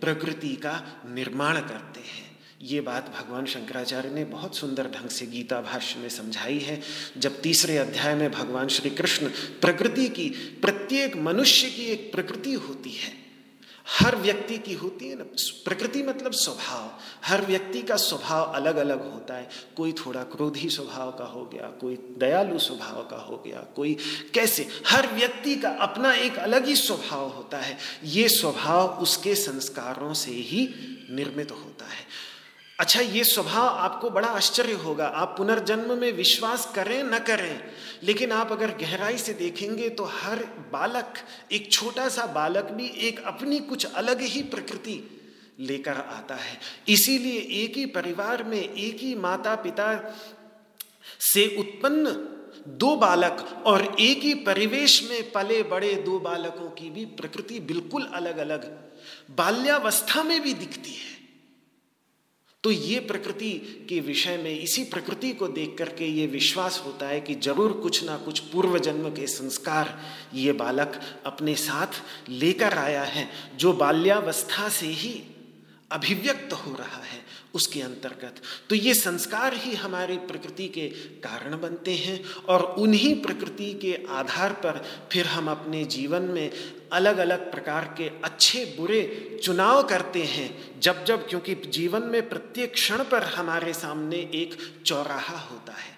प्रकृति 0.02 0.56
का 0.56 0.82
निर्माण 1.10 1.60
करते 1.62 2.00
हैं। 2.00 2.27
ये 2.62 2.82
बात 2.82 3.16
भगवान 3.20 3.46
शंकराचार्य 3.46 4.10
ने 4.10 4.26
बहुत 4.26 4.56
सुंदर 4.56 4.88
ढंग 4.88 5.10
से 5.10 5.26
गीता 5.26 5.62
भाष्य 5.62 6.00
में 6.00 6.10
समझाई 6.10 6.60
है। 6.60 6.82
जब 7.18 7.42
तीसरे 7.42 7.78
अध्याय 7.78 8.16
में 8.16 8.32
भगवान 8.32 8.68
श्री 8.68 8.90
कृष्ण 8.90 9.28
प्रकृति 9.62 10.10
की, 10.10 10.30
प्रत्येक 10.62 11.18
मनुष्य 11.18 11.70
की 11.70 11.82
एक 11.82 12.12
प्रकृति 12.12 12.54
होती 12.54 12.92
है। 12.92 13.14
हर 14.00 14.16
व्यक्ति 14.16 14.58
की 14.58 14.74
होती 14.74 15.08
है 15.08 15.16
ना, 15.16 15.24
प्रकृति 15.66 16.04
मतलब 16.04 16.32
स्वभाव। 16.32 17.00
हर 17.26 17.46
व्यक्ति 17.46 17.82
का 17.82 17.96
स्वभाव 17.96 18.46
अलग 18.46 18.76
अलग 18.76 19.14
होता 19.14 19.34
है। 19.34 19.50
कोई 19.78 19.94
थोड़ा 19.94 20.24
क्रोधी 20.24 20.70
स्वभाव 20.70 21.12
का 21.12 21.26
हो 21.26 21.46
गया, 21.46 21.62
कोई 21.62 21.96
दयालु 21.96 22.60
स्वभाव 22.60 23.04
का 23.04 23.18
हो 23.18 23.44
गया, 23.48 23.60
कोई 23.76 23.98
कैसे? 24.34 24.68
हर 24.88 25.08
व्यक्ति 25.14 25.56
का 25.56 25.70
अपना 25.70 26.14
एक 26.14 26.36
अलग 26.36 26.66
ही 26.66 26.76
स्वभाव 26.76 27.28
होता 27.28 27.58
है। 27.58 27.78
ये 28.04 28.30
स्वभाव 28.30 28.88
उसके 28.88 29.36
संस्कारों 29.36 30.14
से 30.14 30.32
ही 30.32 30.70
निर्मित 31.12 31.52
होता 31.52 31.86
है। 31.86 32.27
अच्छा 32.80 33.02
ये 33.02 33.24
स्वभाव 33.24 33.68
आपको 33.68 34.10
बड़ा 34.10 34.28
आश्चर्य 34.30 34.74
होगा। 34.76 35.06
आप 35.08 35.34
पुनर्जन्म 35.38 35.98
में 35.98 36.12
विश्वास 36.12 36.66
करें 36.76 37.04
न 37.04 37.20
करें, 37.20 37.64
लेकिन 38.04 38.32
आप 38.32 38.52
अगर 38.52 38.72
गहराई 38.78 39.18
से 39.18 39.34
देखेंगे 39.34 39.90
तो 39.90 40.04
हर 40.14 40.44
बालक, 40.74 41.14
एक 41.52 41.72
छोटा 41.72 42.08
सा 42.10 42.26
बालक 42.34 42.72
भी 42.72 42.88
एक 43.08 43.20
अपनी 43.26 43.60
कुछ 43.62 43.86
अलग 43.86 44.22
ही 44.24 44.44
प्रकृति 44.46 45.02
लेकर 45.60 45.92
आता 45.92 46.36
है। 46.36 46.60
इसीलिए 46.88 47.40
एक 47.64 47.78
ही 47.78 47.86
परिवार 47.88 48.44
में 48.44 48.60
एक 48.60 48.98
ही 48.98 49.14
माता 49.18 49.56
पिता 49.56 49.90
से 51.24 51.46
उत्पन्न 51.60 52.16
दो 52.78 52.96
बालक 52.96 53.46
और 53.66 53.84
एक 54.00 54.24
ही 54.24 54.34
परिवेश 54.46 55.02
में 55.10 55.32
पले 55.32 55.62
बड़े 55.66 55.94
दो 56.06 56.20
बालकों 56.20 56.70
की 56.72 56.90
भी 56.90 57.06
प्रकृति 57.18 57.60
बिल्कुल 57.60 58.10
अलग 58.14 58.38
अलग 58.38 58.72
बाल्यावस्था 59.38 60.24
में 60.24 60.42
भी 60.42 60.54
दिखती 60.54 60.92
है। 60.92 61.17
तो 62.68 62.72
ये 62.72 63.00
प्रकृति 63.00 63.50
के 63.90 64.00
विषय 64.00 64.38
में, 64.38 64.60
इसी 64.60 64.84
प्रकृति 64.84 65.32
को 65.32 65.48
देख 65.48 65.76
करके 65.78 66.06
ये 66.06 66.26
विश्वास 66.28 66.82
होता 66.86 67.08
है 67.08 67.20
कि 67.22 67.36
ज़रूर 67.36 67.72
कुछ 67.74 68.04
ना 68.04 68.18
कुछ 68.18 68.40
पूर्व 68.50 68.78
जन्म 68.80 69.10
के 69.10 69.28
संस्कार 69.28 69.94
ये 70.34 70.52
बालक 70.54 71.00
अपने 71.26 71.56
साथ 71.56 72.02
लेकर 72.30 72.78
आया 72.78 73.04
है, 73.04 73.28
जो 73.56 73.74
बाल्यावस्था 73.74 74.68
से 74.70 74.88
ही 74.88 75.14
अभिव्यक्त 75.92 76.54
हो 76.54 76.76
रहा 76.80 77.02
है। 77.04 77.17
उसके 77.54 77.82
अंतर्गत। 77.82 78.42
तो 78.70 78.76
ये 78.76 78.94
संस्कार 78.94 79.54
ही 79.54 79.76
हमारी 79.76 80.18
प्रकृति 80.18 80.68
के 80.68 80.88
कारण 81.24 81.60
बनते 81.62 81.96
हैं 81.96 82.24
और 82.46 82.64
उन्हीं 82.80 83.14
प्रकृति 83.22 83.74
के 83.74 83.98
आधार 84.10 84.54
पर 84.54 84.84
फिर 85.12 85.26
हम 85.26 85.50
अपने 85.52 85.84
जीवन 85.86 86.22
में 86.22 86.52
अलग 86.94 87.18
अलग 87.18 87.52
प्रकार 87.52 87.86
के 87.98 88.08
अच्छे, 88.24 88.66
बुरे 88.78 89.40
चुनाव 89.44 89.84
करते 89.84 90.24
हैं 90.24 90.80
जब 90.80 91.04
जब 91.06 91.28
क्योंकि 91.30 91.56
जीवन 91.56 92.04
में 92.04 92.30
प्रत्येक 92.30 92.74
क्षण 92.74 93.04
पर 93.04 93.24
हमारे 93.24 93.74
सामने 93.74 94.18
एक 94.34 94.58
चौराहा 94.86 95.38
होता 95.38 95.74
है। 95.74 95.97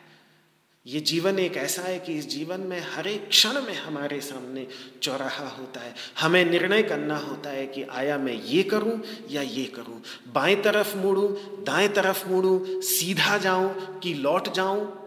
ये 0.86 1.00
जीवन 1.00 1.40
एक 1.40 1.58
ऐसा 1.58 1.82
है 1.82 2.00
कि 2.00 2.14
इस 2.14 2.30
जीवन 2.30 2.60
में 2.60 2.82
हर 2.82 3.08
एक 3.08 3.30
क्षण 3.30 3.54
में 3.54 3.76
हमारे 3.76 4.22
सामने 4.22 4.68
चौराहा 5.02 5.50
होता 5.50 5.80
है। 5.80 5.96
हमें 6.20 6.46
निर्णय 6.46 6.84
करना 6.84 7.18
होता 7.18 7.50
है 7.50 7.68
कि 7.68 7.84
आया 7.84 8.18
मैं 8.18 8.34
ये 8.34 8.64
करूँ 8.64 9.02
या 9.32 9.42
ये 9.42 9.66
करूँ। 9.66 10.02
बाएँ 10.34 10.56
तरफ़ 10.56 10.98
मुड़ूं, 10.98 11.64
दाएँ 11.64 11.88
तरफ़ 11.88 12.30
मुड़ूं, 12.30 12.82
सीधा 12.82 13.38
जाऊँ 13.38 14.00
कि 14.00 14.14
लौट 14.14 14.54
जाऊँ 14.54 14.99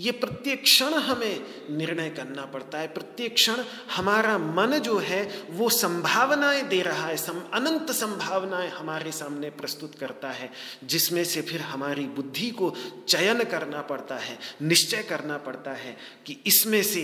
ये 0.00 0.12
प्रत्येक 0.12 0.62
क्षण 0.62 0.94
हमें 0.94 1.46
निर्णय 1.70 2.10
करना 2.10 2.44
पड़ता 2.44 2.78
है। 2.78 2.86
प्रत्येक 2.88 3.34
क्षण 3.34 3.62
हमारा 3.96 4.36
मन 4.38 4.78
जो 4.78 4.98
है 4.98 5.22
वो 5.50 5.68
संभावनाएँ 5.68 6.62
दे 6.68 6.80
रहा 6.82 7.06
है 7.06 7.16
सम, 7.16 7.40
अनंत 7.54 7.90
संभावनाएँ 7.90 8.70
हमारे 8.70 9.12
सामने 9.12 9.50
प्रस्तुत 9.50 9.94
करता 9.94 10.30
है 10.30 10.50
जिसमें 10.84 11.24
से 11.24 11.42
फिर 11.42 11.60
हमारी 11.60 12.04
बुद्धि 12.06 12.50
को 12.50 12.74
चयन 13.08 13.44
करना 13.44 13.82
पड़ता 13.82 14.16
है 14.16 14.38
निश्चय 14.62 15.02
करना 15.02 15.36
पड़ता 15.38 15.72
है 15.72 15.96
कि 16.26 16.40
इसमें 16.46 16.82
से 16.82 17.02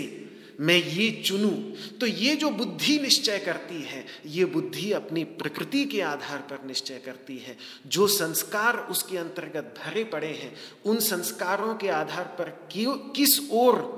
मैं 0.59 0.75
ये 0.75 1.09
चुनूं 1.25 1.51
तो 1.99 2.05
ये 2.05 2.35
जो 2.35 2.49
बुद्धि 2.49 2.97
निश्चय 2.99 3.37
करती 3.39 3.81
है, 3.81 4.05
ये 4.25 4.45
बुद्धि 4.45 4.91
अपनी 4.91 5.23
प्रकृति 5.23 5.83
के 5.85 6.01
आधार 6.01 6.39
पर 6.41 6.65
निश्चय 6.67 7.01
करती 7.05 7.37
है। 7.37 7.57
जो 7.87 8.07
संस्कार 8.07 8.77
उसके 8.91 9.17
अंतर्गत 9.17 9.73
भरे 9.79 10.03
पड़े 10.03 10.27
हैं, 10.27 10.55
उन 10.85 10.99
संस्कारों 10.99 11.75
के 11.75 11.89
आधार 11.89 12.35
पर 12.39 12.49
किस 13.15 13.39
ओर 13.51 13.95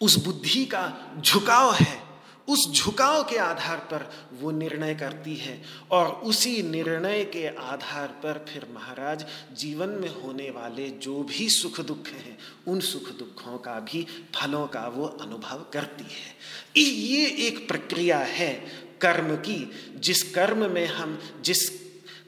उस 0.00 0.16
बुद्धि 0.24 0.64
का 0.64 1.14
झुकाव 1.20 1.74
है 1.74 2.07
उस 2.48 2.72
झुकाव 2.72 3.22
के 3.22 3.36
आधार 3.36 3.76
पर 3.76 4.10
वो 4.32 4.50
निर्णय 4.50 4.94
करती 4.94 5.36
है 5.36 5.62
और 5.90 6.06
उसी 6.06 6.62
निर्णय 6.62 7.24
के 7.24 7.46
आधार 7.46 8.08
पर 8.08 8.44
फिर 8.48 8.66
महाराज 8.74 9.26
जीवन 9.52 9.88
में 9.88 10.08
होने 10.08 10.50
वाले 10.50 10.88
जो 10.88 11.22
भी 11.22 11.48
सुख 11.48 11.80
दुख 11.80 12.08
हैं, 12.08 12.38
उन 12.66 12.80
सुख 12.80 13.10
दुखों 13.10 13.58
का 13.58 13.80
भी, 13.80 14.06
फलों 14.34 14.66
का 14.66 14.86
वो 14.88 15.06
अनुभव 15.06 15.66
करती 15.72 16.04
है। 16.04 16.36
ये 16.84 17.26
एक 17.46 17.68
प्रक्रिया 17.68 18.18
है 18.18 18.54
कर्म 19.00 19.36
की, 19.36 19.70
जिस 19.96 20.22
कर्म 20.22 20.70
में 20.70 20.86
हम, 20.86 21.18
जिस 21.40 21.68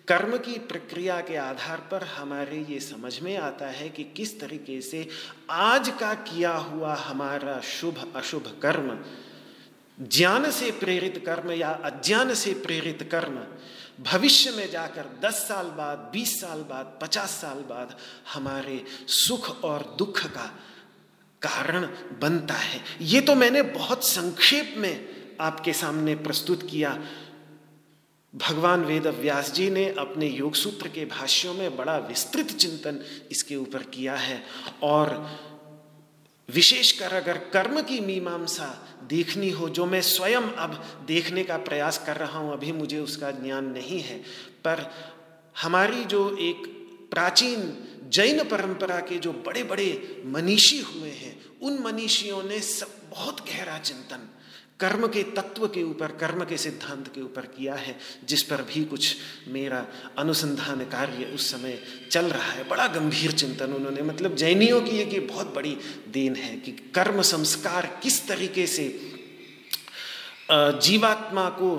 कर्म 0.08 0.36
की 0.36 0.58
प्रक्रिया 0.58 1.20
के 1.20 1.36
आधार 1.36 1.78
पर 1.78 2.04
हमारे 2.04 2.66
ये 2.70 2.80
समझ 2.80 3.20
में 3.20 3.36
आता 3.36 3.66
है 3.66 3.88
कि 3.88 4.04
किस 4.04 4.40
तरीके 4.40 4.80
से 4.80 5.08
आज 5.50 5.88
का 5.88 6.14
किया 6.14 6.52
हुआ 6.52 6.94
हमारा 6.94 7.60
शुभ, 7.60 8.12
अशुभ 8.16 8.58
कर्म 8.62 8.98
ज्ञान 10.00 10.50
से 10.50 10.70
प्रेरित 10.70 11.22
कर्म 11.26 11.50
या 11.50 11.70
अज्ञान 11.70 12.34
से 12.34 12.54
प्रेरित 12.54 13.08
कर्म, 13.12 13.40
भविष्य 14.04 14.50
में 14.50 14.70
जाकर 14.70 15.06
दस 15.24 15.34
साल 15.34 15.66
बाद, 15.66 16.10
बीस 16.12 16.40
साल 16.40 16.58
बाद, 16.58 16.98
पचास 17.02 17.30
साल 17.30 17.58
बाद 17.58 17.96
हमारे 18.34 18.84
सुख 19.08 19.64
और 19.64 19.94
दुख 19.98 20.26
का 20.26 20.46
कारण 21.42 21.86
बनता 22.20 22.54
है। 22.54 22.80
ये 23.00 23.20
तो 23.20 23.34
मैंने 23.34 23.62
बहुत 23.62 24.04
संक्षेप 24.04 24.74
में 24.76 25.06
आपके 25.40 25.72
सामने 25.72 26.14
प्रस्तुत 26.14 26.68
किया। 26.70 27.02
भगवान 28.34 28.84
वेद 28.84 29.06
व्यास 29.06 29.52
जी 29.52 29.70
ने 29.70 29.94
अपने 29.98 30.26
योग 30.26 30.54
सूत्र 30.54 30.88
के 30.88 31.04
भाष्यों 31.04 31.54
में 31.54 31.76
बड़ा 31.76 31.96
विस्तृत 31.98 32.46
चिंतन 32.46 33.00
इसके 33.30 33.56
ऊपर 33.56 33.82
किया 33.82 34.14
है 34.14 34.42
और 34.82 35.30
विशेषकर 36.54 37.14
अगर 37.14 37.38
कर्म 37.38 37.82
की 37.82 38.00
मीमांसा 38.00 38.86
देखनी 39.08 39.50
हो, 39.50 39.68
जो 39.68 39.86
मैं 39.86 40.02
स्वयं 40.02 40.42
अब 40.42 41.04
देखने 41.06 41.44
का 41.44 41.56
प्रयास 41.56 42.02
कर 42.06 42.16
रहा 42.16 42.38
हूँ, 42.38 42.52
अभी 42.52 42.72
मुझे 42.72 42.98
उसका 42.98 43.30
ज्ञान 43.30 43.64
नहीं 43.64 44.00
है। 44.00 44.18
पर 44.64 44.94
हमारी 45.62 46.04
जो 46.04 46.36
एक 46.36 46.66
प्राचीन 47.10 47.78
जैन 48.08 48.44
परंपरा 48.44 49.00
के 49.00 49.18
जो 49.18 49.32
बड़े 49.32 49.62
बड़े 49.62 50.22
मनीषी 50.26 50.80
हुए 50.80 51.10
हैं, 51.10 51.58
उन 51.62 51.78
मनीषियों 51.78 52.42
ने 52.42 52.60
सब 52.60 53.10
बहुत 53.10 53.48
गहरा 53.48 53.78
चिंतन 53.78 54.28
कर्म 54.80 55.06
के 55.06 55.22
तत्व 55.22 55.66
के 55.66 55.82
ऊपर, 55.82 56.12
कर्म 56.12 56.44
के 56.44 56.56
सिद्धांत 56.56 57.08
के 57.14 57.20
ऊपर 57.20 57.46
किया 57.46 57.74
है, 57.74 57.98
जिस 58.24 58.42
पर 58.42 58.62
भी 58.62 58.84
कुछ 58.84 59.16
मेरा 59.48 59.86
अनुसंधान 60.18 60.84
कार्य 60.84 61.24
उस 61.24 61.50
समय 61.50 61.78
चल 62.10 62.26
रहा 62.26 62.50
है। 62.52 62.68
बड़ा 62.68 62.86
गंभीर 62.86 63.32
चिंतन 63.32 63.72
उन्होंने। 63.72 64.02
मतलब 64.02 64.34
जैनियों 64.36 64.80
की 64.80 64.98
एक 64.98 65.28
बहुत 65.28 65.54
बड़ी 65.54 65.76
देन 66.08 66.36
है 66.36 66.56
कि 66.56 66.72
कर्म 66.94 67.22
संस्कार 67.22 67.86
किस 68.02 68.26
तरीके 68.28 68.66
से 68.66 68.88
जीवात्मा 70.50 71.48
को 71.50 71.70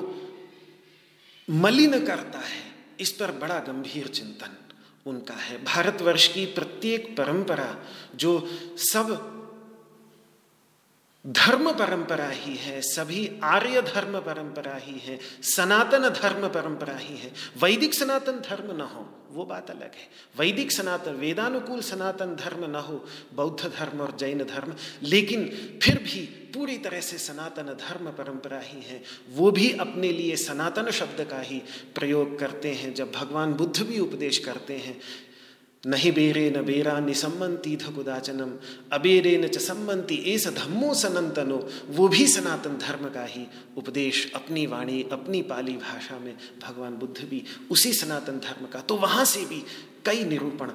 मलिन 1.48 2.06
करता 2.06 2.40
है, 2.40 2.64
इस 3.00 3.12
पर 3.12 3.32
बड़ा 3.32 3.60
गंभीर 3.60 4.08
चिंतन 4.08 4.58
उनका 5.06 5.34
है। 5.34 5.64
भारतवर्ष 5.64 6.28
की 6.28 6.46
प्रत्येक 6.46 7.16
परंपरा 7.18 7.76
जो 8.16 8.32
सब 8.78 9.41
धर्म 11.28 11.72
परंपरा 11.72 12.30
ही 12.30 12.56
है, 12.56 12.82
सभी 12.82 13.32
आर्य 13.44 13.82
धर्म 13.82 14.20
परंपरा 14.20 14.76
ही 14.76 15.00
है, 15.00 15.20
सनातन 15.42 16.10
धर्म 16.10 16.48
परंपरा 16.48 16.98
ही 16.98 17.18
है। 17.18 17.32
वैदिक 17.64 17.94
सनातन 17.94 18.32
धर्म 18.32 18.78
न 18.78 18.82
हो, 18.82 19.28
वो 19.32 19.46
बात 19.46 19.70
अलग 19.70 19.92
है। 19.96 20.10
वैदिक 20.40 20.72
सनातन, 20.72 21.12
वेदानुकूल 21.12 21.82
सनातन 21.82 22.36
धर्म 22.36 22.72
न 22.72 22.76
हो, 22.76 23.06
बौद्ध 23.36 23.72
धर्म 23.80 24.02
और 24.02 24.18
जैन 24.20 24.44
धर्म, 24.44 24.74
लेकिन 25.04 25.46
फिर 25.84 25.98
भी 25.98 26.26
पूरी 26.54 26.78
तरह 26.78 27.02
से 27.02 27.18
सनातन 27.18 27.64
धर्म 27.64 28.06
परंपरा 28.12 28.60
ही 28.60 28.82
है। 28.82 29.04
वो 29.30 29.52
भी 29.52 29.78
अपने 29.78 30.12
लिए 30.12 30.36
सनातन 30.36 30.92
शब्द 30.92 31.28
का 31.32 31.40
ही 31.40 31.62
प्रयोग 31.96 32.40
करते 32.40 32.72
हैं, 32.72 32.94
जब 32.94 33.12
भगवान 33.12 33.54
बुद्ध 33.54 33.84
भी 33.84 34.00
उपदेश 34.00 34.38
करते 34.38 34.78
हैं। 34.78 35.02
नहीं 35.86 36.12
बेरे 36.12 36.50
न 36.50 36.62
बेरा 36.62 37.00
निसम्मंती 37.00 37.76
धकुदाचनम 37.76 38.52
अबेरे 38.94 39.38
न 39.38 39.48
च 39.48 39.58
सम्मंती 39.58 40.16
एस 40.16 40.48
धम्मो 40.48 40.94
सनंतनो 40.94 41.70
वो 41.90 42.08
भी 42.08 42.28
सनातन 42.28 42.78
धर्म 42.78 43.10
का 43.10 43.26
ही 43.26 43.48
उपदेश 43.78 44.32
अपनी 44.36 44.66
वाणी, 44.66 45.02
अपनी 45.12 45.42
पाली 45.42 45.74
भाषा 45.74 46.20
में 46.20 46.38
भगवान 46.64 46.94
बुद्ध 46.94 47.30
भी 47.30 47.44
उसी 47.72 47.94
सनातन 47.94 48.40
धर्म 48.40 48.66
का। 48.66 48.80
तो 48.80 48.96
वहाँ 48.96 49.26
से 49.26 49.46
भी 49.46 49.64
कई 50.06 50.24
निरूपण, 50.24 50.70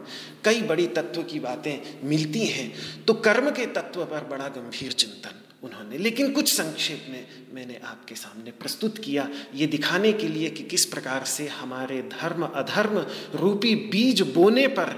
कई 0.44 0.62
बड़ी 0.62 0.86
तत्व 0.86 1.22
की 1.22 1.40
बातें 1.40 2.06
मिलती 2.08 2.46
हैं। 2.46 2.72
तो 3.04 3.14
कर्म 3.14 3.50
के 3.50 3.66
तत्व 3.66 4.04
पर 4.04 4.24
बड़ा 4.24 4.48
गंभीर 4.48 4.92
चिंतन। 4.92 5.42
उन्होंने। 5.66 5.98
लेकिन 5.98 6.32
कुछ 6.32 6.52
संक्षेप 6.52 7.06
में 7.10 7.26
मैंने 7.52 7.80
आपके 7.84 8.14
सामने 8.14 8.50
प्रस्तुत 8.50 8.98
किया, 8.98 9.28
ये 9.54 9.66
दिखाने 9.66 10.12
के 10.12 10.28
लिए 10.28 10.50
कि 10.50 10.62
किस 10.64 10.84
प्रकार 10.84 11.24
से 11.24 11.48
हमारे 11.48 12.00
धर्म 12.12 12.46
अधर्म 12.46 12.98
रूपी 13.34 13.74
बीज 13.90 14.20
बोने 14.34 14.66
पर 14.68 14.94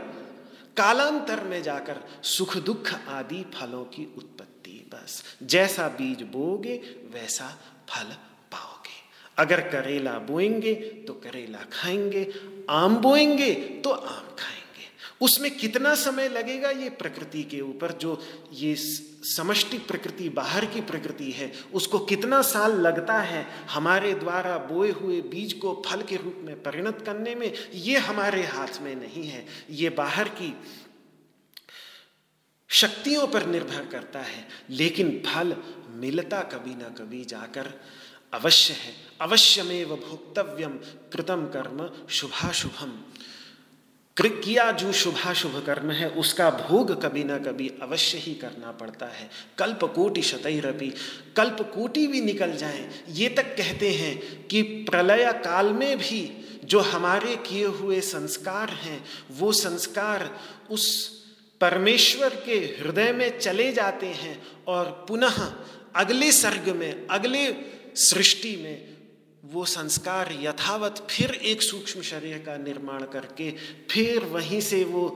कालांतर 0.76 1.42
में 1.44 1.62
जाकर 1.62 1.96
सुख 2.22 2.56
दुख 2.56 2.92
आदि 3.08 3.44
फलों 3.54 3.84
की 3.84 4.04
उत्पत्ति, 4.16 4.90
बस। 4.94 5.22
जैसा 5.42 5.88
बीज 5.88 6.22
बोगे 6.22 6.74
वैसा 7.14 7.48
फल 7.88 8.12
पाओगे। 8.52 8.96
अगर 9.38 9.60
करेला 9.60 10.12
बोएँगे 10.20 10.74
तो 11.06 11.12
करेला 11.14 11.58
खाएँगे, 11.72 12.22
आम 12.70 12.96
बोएँगे 12.96 13.52
तो 13.54 13.90
आम 13.90 14.24
खाएँगे। 14.38 14.57
उसमें 15.20 15.58
कितना 15.58 15.94
समय 15.94 16.28
लगेगा 16.28 16.70
ये 16.70 16.90
प्रकृति 16.90 17.42
के 17.42 17.60
ऊपर? 17.60 17.92
जो 17.92 18.24
ये 18.52 18.76
समष्टि 19.22 19.78
प्रकृति, 19.78 20.28
बाहर 20.28 20.66
की 20.66 20.80
प्रकृति 20.80 21.30
है, 21.30 21.52
उसको 21.74 21.98
कितना 21.98 22.42
साल 22.42 22.80
लगता 22.80 23.18
है 23.18 23.46
हमारे 23.70 24.14
द्वारा 24.14 24.58
बोए 24.58 24.90
हुए 24.90 25.20
बीज 25.20 25.52
को 25.52 25.82
फल 25.86 26.02
के 26.02 26.16
रूप 26.16 26.36
में 26.38 26.62
परिणत 26.62 27.02
करने 27.06 27.34
में? 27.34 27.52
ये 27.74 27.98
हमारे 27.98 28.46
हाथ 28.46 28.80
में 28.80 28.96
नहीं 28.96 29.28
है। 29.28 29.46
ये 29.70 29.90
बाहर 29.90 30.28
की 30.28 30.56
शक्तियों 32.68 33.26
पर 33.26 33.46
निर्भर 33.46 33.86
करता 33.86 34.18
है। 34.18 34.48
लेकिन 34.70 35.22
फल 35.26 35.56
मिलता 35.90 36.40
कभी 36.40 36.74
ना 36.74 36.88
कभी 36.88 37.24
जाकर 37.24 37.72
अवश्य 38.34 38.74
है। 38.74 38.94
अवश्यमेव 39.20 39.88
भोक्तव्यम 39.88 40.72
कृतम 41.12 41.46
कर्म 41.46 42.06
शुभाशुभम। 42.10 43.02
किया 44.26 44.72
जो 44.72 44.92
शुभाशुभ 44.92 45.62
कर्म 45.66 45.90
है, 45.90 46.10
उसका 46.10 46.50
भोग 46.50 47.02
कभी 47.02 47.24
ना 47.24 47.38
कभी 47.38 47.68
अवश्य 47.82 48.18
ही 48.18 48.34
करना 48.34 48.72
पड़ता 48.72 49.06
है। 49.06 49.30
कल्प 49.58 49.84
कोटि 49.84 50.22
शतरपी 50.22 50.94
कल्प 51.36 51.72
कोटि 51.74 52.06
भी 52.06 52.20
निकल 52.20 52.56
जाए। 52.56 52.90
ये 53.10 53.28
तक 53.28 53.56
कहते 53.56 53.90
हैं 53.90 54.46
कि 54.46 54.62
प्रलय 54.62 55.32
काल 55.32 55.66
में 55.66 55.98
भी 55.98 56.48
जो 56.64 56.80
हमारे 56.80 57.36
किए 57.36 57.66
हुए 57.66 58.00
संस्कार 58.00 58.68
हैं, 58.68 59.04
वो 59.30 59.52
संस्कार 59.52 60.40
उस 60.70 61.08
परमेश्वर 61.60 62.28
के 62.28 62.54
हृदय 62.54 63.12
में 63.12 63.38
चले 63.38 63.72
जाते 63.72 64.06
हैं 64.06 64.42
और 64.66 64.84
पुनः 65.08 65.52
अगले 65.96 66.32
सर्ग 66.32 66.68
में, 66.68 67.06
अगले 67.06 67.56
सृष्टि 67.96 68.56
में 68.56 68.97
वो 69.42 69.64
संस्कार 69.64 70.32
यथावत 70.42 71.06
फिर 71.10 71.30
एक 71.30 71.62
सूक्ष्म 71.62 72.02
शरीर 72.02 72.38
का 72.38 72.56
निर्माण 72.56 73.04
करके 73.04 73.50
फिर 73.90 74.24
वहीं 74.24 74.60
से 74.60 74.82
वो 74.84 75.08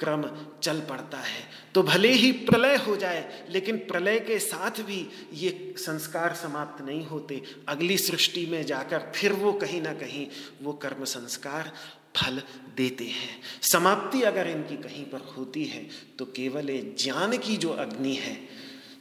क्रम 0.00 0.24
चल 0.62 0.80
पड़ता 0.80 1.18
है। 1.18 1.42
तो 1.74 1.82
भले 1.82 2.12
ही 2.12 2.30
प्रलय 2.32 2.76
हो 2.76 2.96
जाए, 2.96 3.46
लेकिन 3.50 3.76
प्रलय 3.78 4.18
के 4.20 4.38
साथ 4.38 4.80
भी 4.80 5.06
ये 5.34 5.74
संस्कार 5.78 6.34
समाप्त 6.34 6.84
नहीं 6.84 7.04
होते। 7.06 7.42
अगली 7.68 7.98
सृष्टि 7.98 8.46
में 8.46 8.64
जाकर 8.66 9.10
फिर 9.14 9.32
वो 9.32 9.52
कहीं 9.52 9.82
ना 9.82 9.92
कहीं 9.94 10.26
वो 10.62 10.72
कर्म 10.72 11.04
संस्कार 11.04 11.72
फल 12.16 12.42
देते 12.76 13.04
हैं। 13.04 13.40
समाप्ति 13.62 14.22
अगर 14.22 14.48
इनकी 14.48 14.76
कहीं 14.76 15.04
पर 15.04 15.26
होती 15.36 15.64
है 15.64 15.86
तो 16.18 16.24
केवल 16.26 16.70
ये 16.70 16.80
ज्ञान 16.98 17.36
की 17.38 17.56
जो 17.56 17.70
अग्नि 17.78 18.14
है 18.14 18.34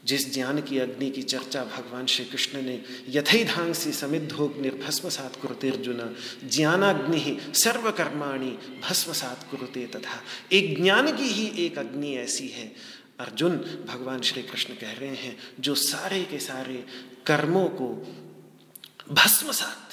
जिस 0.10 0.34
ज्ञान 0.34 0.62
की 0.62 0.80
अग्नि 0.80 1.10
की 1.10 1.22
चर्चा 1.22 1.64
भगवान 1.64 2.06
श्री 2.06 2.26
कृष्ण 2.26 2.62
ने 2.62 2.84
यथैधांग 3.10 3.74
से 3.74 3.92
समिद्धोग 3.92 4.62
निर्भस्मसात 4.62 5.36
कुरुते 5.36 5.70
अर्जुन 5.70 6.16
ज्ञानाग्नि 6.50 7.38
सर्वकर्माणी 7.54 8.52
भस्म 8.90 9.14
सात 9.14 9.48
कुरुते 9.52 9.88
तथा। 9.88 10.24
एक 10.52 10.82
ज्ञान 10.82 11.18
की 11.18 11.24
ही 11.24 11.66
एक 11.66 11.78
अग्नि 11.78 12.16
ऐसी 12.16 12.48
है। 12.48 12.76
अर्जुन, 13.20 13.52
भगवान 13.90 14.22
श्री 14.22 14.44
कृष्ण 14.44 14.74
कह 14.74 14.92
रहे 14.92 15.16
हैं, 15.16 15.38
जो 15.60 15.76
सारे 15.76 16.24
के 16.24 16.40
सारे 16.40 16.86
कर्मों 17.26 17.66
को 17.66 17.88
भस्म 19.12 19.52
सात 19.52 19.89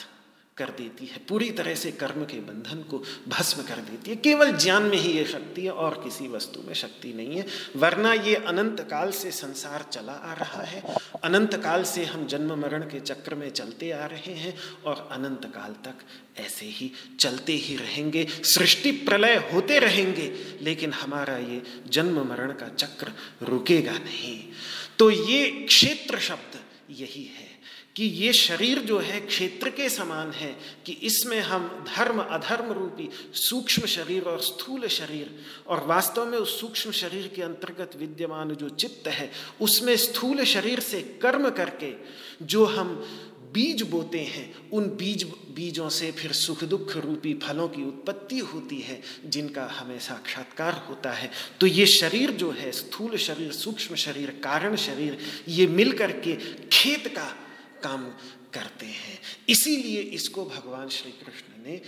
कर 0.56 0.68
देती 0.68 1.06
है, 1.06 1.18
पूरी 1.28 1.50
तरह 1.50 1.74
से 1.74 1.90
कर्म 1.92 2.24
के 2.24 2.40
बंधन 2.40 2.78
को 2.82 3.02
भस्म 3.28 3.62
कर 3.62 3.76
देती 3.76 4.10
है। 4.10 4.16
केवल 4.16 4.52
ज्ञान 4.52 4.82
में 4.82 4.96
ही 4.98 5.12
ये 5.12 5.24
शक्ति 5.24 5.62
है 5.62 5.70
और 5.70 5.94
किसी 6.04 6.28
वस्तु 6.28 6.60
में 6.62 6.74
शक्ति 6.74 7.12
नहीं 7.12 7.36
है। 7.36 7.46
वरना 7.76 8.12
ये 8.12 8.34
अनंत 8.34 8.80
काल 8.80 9.10
से 9.10 9.30
संसार 9.30 9.86
चला 9.92 10.12
आ 10.12 10.32
रहा 10.32 10.62
है। 10.62 10.82
अनंत 11.24 11.54
काल 11.54 11.84
से 11.84 12.04
हम 12.04 12.26
जन्म 12.26 12.54
मरण 12.60 12.82
के 12.82 13.00
चक्र 13.00 13.34
में 13.34 13.50
चलते 13.50 13.90
आ 13.90 14.06
रहे 14.06 14.34
हैं 14.34 14.54
और 14.86 15.08
अनंत 15.12 15.44
काल 15.54 15.72
तक 15.84 15.94
ऐसे 16.40 16.66
ही 16.66 16.90
चलते 17.20 17.52
ही 17.52 17.76
रहेंगे। 17.76 18.26
सृष्टि 18.44 18.90
प्रलय 18.92 19.50
होते 19.52 19.78
रहेंगे, 19.78 20.32
लेकिन 20.62 20.92
हमारा 20.92 21.36
ये 21.36 21.62
जन्म 21.88 22.26
मरण 22.28 22.52
का 22.52 22.68
चक्र 22.68 23.12
रुकेगा 23.42 23.92
नहीं। 23.92 24.44
तो 24.98 25.10
ये 25.10 25.50
क्षेत्र 25.50 26.18
शब्द 26.18 26.60
यही 26.90 27.24
है। 27.24 27.35
कि 27.96 28.04
ये 28.04 28.32
शरीर 28.32 28.78
जो 28.78 28.98
है 28.98 29.20
क्षेत्र 29.20 29.70
के 29.70 29.88
समान 29.88 30.30
है 30.30 30.56
कि 30.86 30.92
इसमें 30.92 31.40
हम 31.40 31.84
धर्म, 31.96 32.20
अधर्म 32.20 32.72
रूपी, 32.72 33.08
सूक्ष्म 33.34 33.86
शरीर 33.86 34.22
और 34.22 34.40
स्थूल 34.40 34.86
शरीर, 34.86 35.38
और 35.66 35.86
वास्तव 35.86 36.26
में 36.26 36.38
उस 36.38 36.60
सूक्ष्म 36.60 36.90
शरीर 36.90 37.32
के 37.36 37.42
अंतर्गत 37.42 37.96
विद्यमान 37.96 38.50
जो 38.50 38.68
चित्त 38.68 39.08
है, 39.08 39.32
उसमें 39.60 39.96
स्थूल 39.96 40.44
शरीर 40.44 40.80
से 40.80 41.00
कर्म 41.22 41.50
करके 41.50 41.92
जो 42.42 42.64
हम 42.64 43.08
बीज 43.52 43.82
बोते 43.82 44.18
हैं, 44.18 44.70
उन 44.70 44.88
बीज, 44.88 45.24
बीजों 45.54 45.88
से 45.88 46.12
फिर 46.12 46.32
सुख 46.32 46.64
दुख 46.64 46.96
रूपी 46.96 47.34
फलों 47.34 47.68
की 47.68 47.82
उत्पत्ति 47.82 48.38
होती 48.38 48.78
है, 48.80 49.02
जिनका 49.26 49.66
हमें 49.66 49.98
साक्षात्कार 49.98 50.86
होता 50.88 51.12
है। 51.12 51.30
तो 51.60 51.66
ये 51.66 51.86
शरीर 51.86 52.30
जो 52.30 52.50
है, 52.50 52.72
स्थूल 52.72 53.16
शरीर, 53.16 53.52
सूक्ष्म 53.52 53.94
शरीर, 53.94 54.30
कारण 54.30 54.76
शरीर, 54.76 55.18
ये 55.48 55.66
मिलकर 55.66 56.12
के 56.12 56.36
खेत 56.72 57.08
का 57.08 57.45
काम 57.86 58.04
करते 58.54 58.86
हैं। 58.86 59.18
इसीलिए 59.48 60.00
इसको 60.18 60.44
भगवान 60.46 60.88
श्री 60.90 61.10
कृष्ण 61.24 61.64
ने 61.64 61.80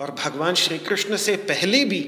और 0.00 0.10
भगवान 0.16 0.54
श्री 0.54 0.78
कृष्ण 0.80 1.16
से 1.16 1.36
पहले 1.48 1.84
भी 1.84 2.02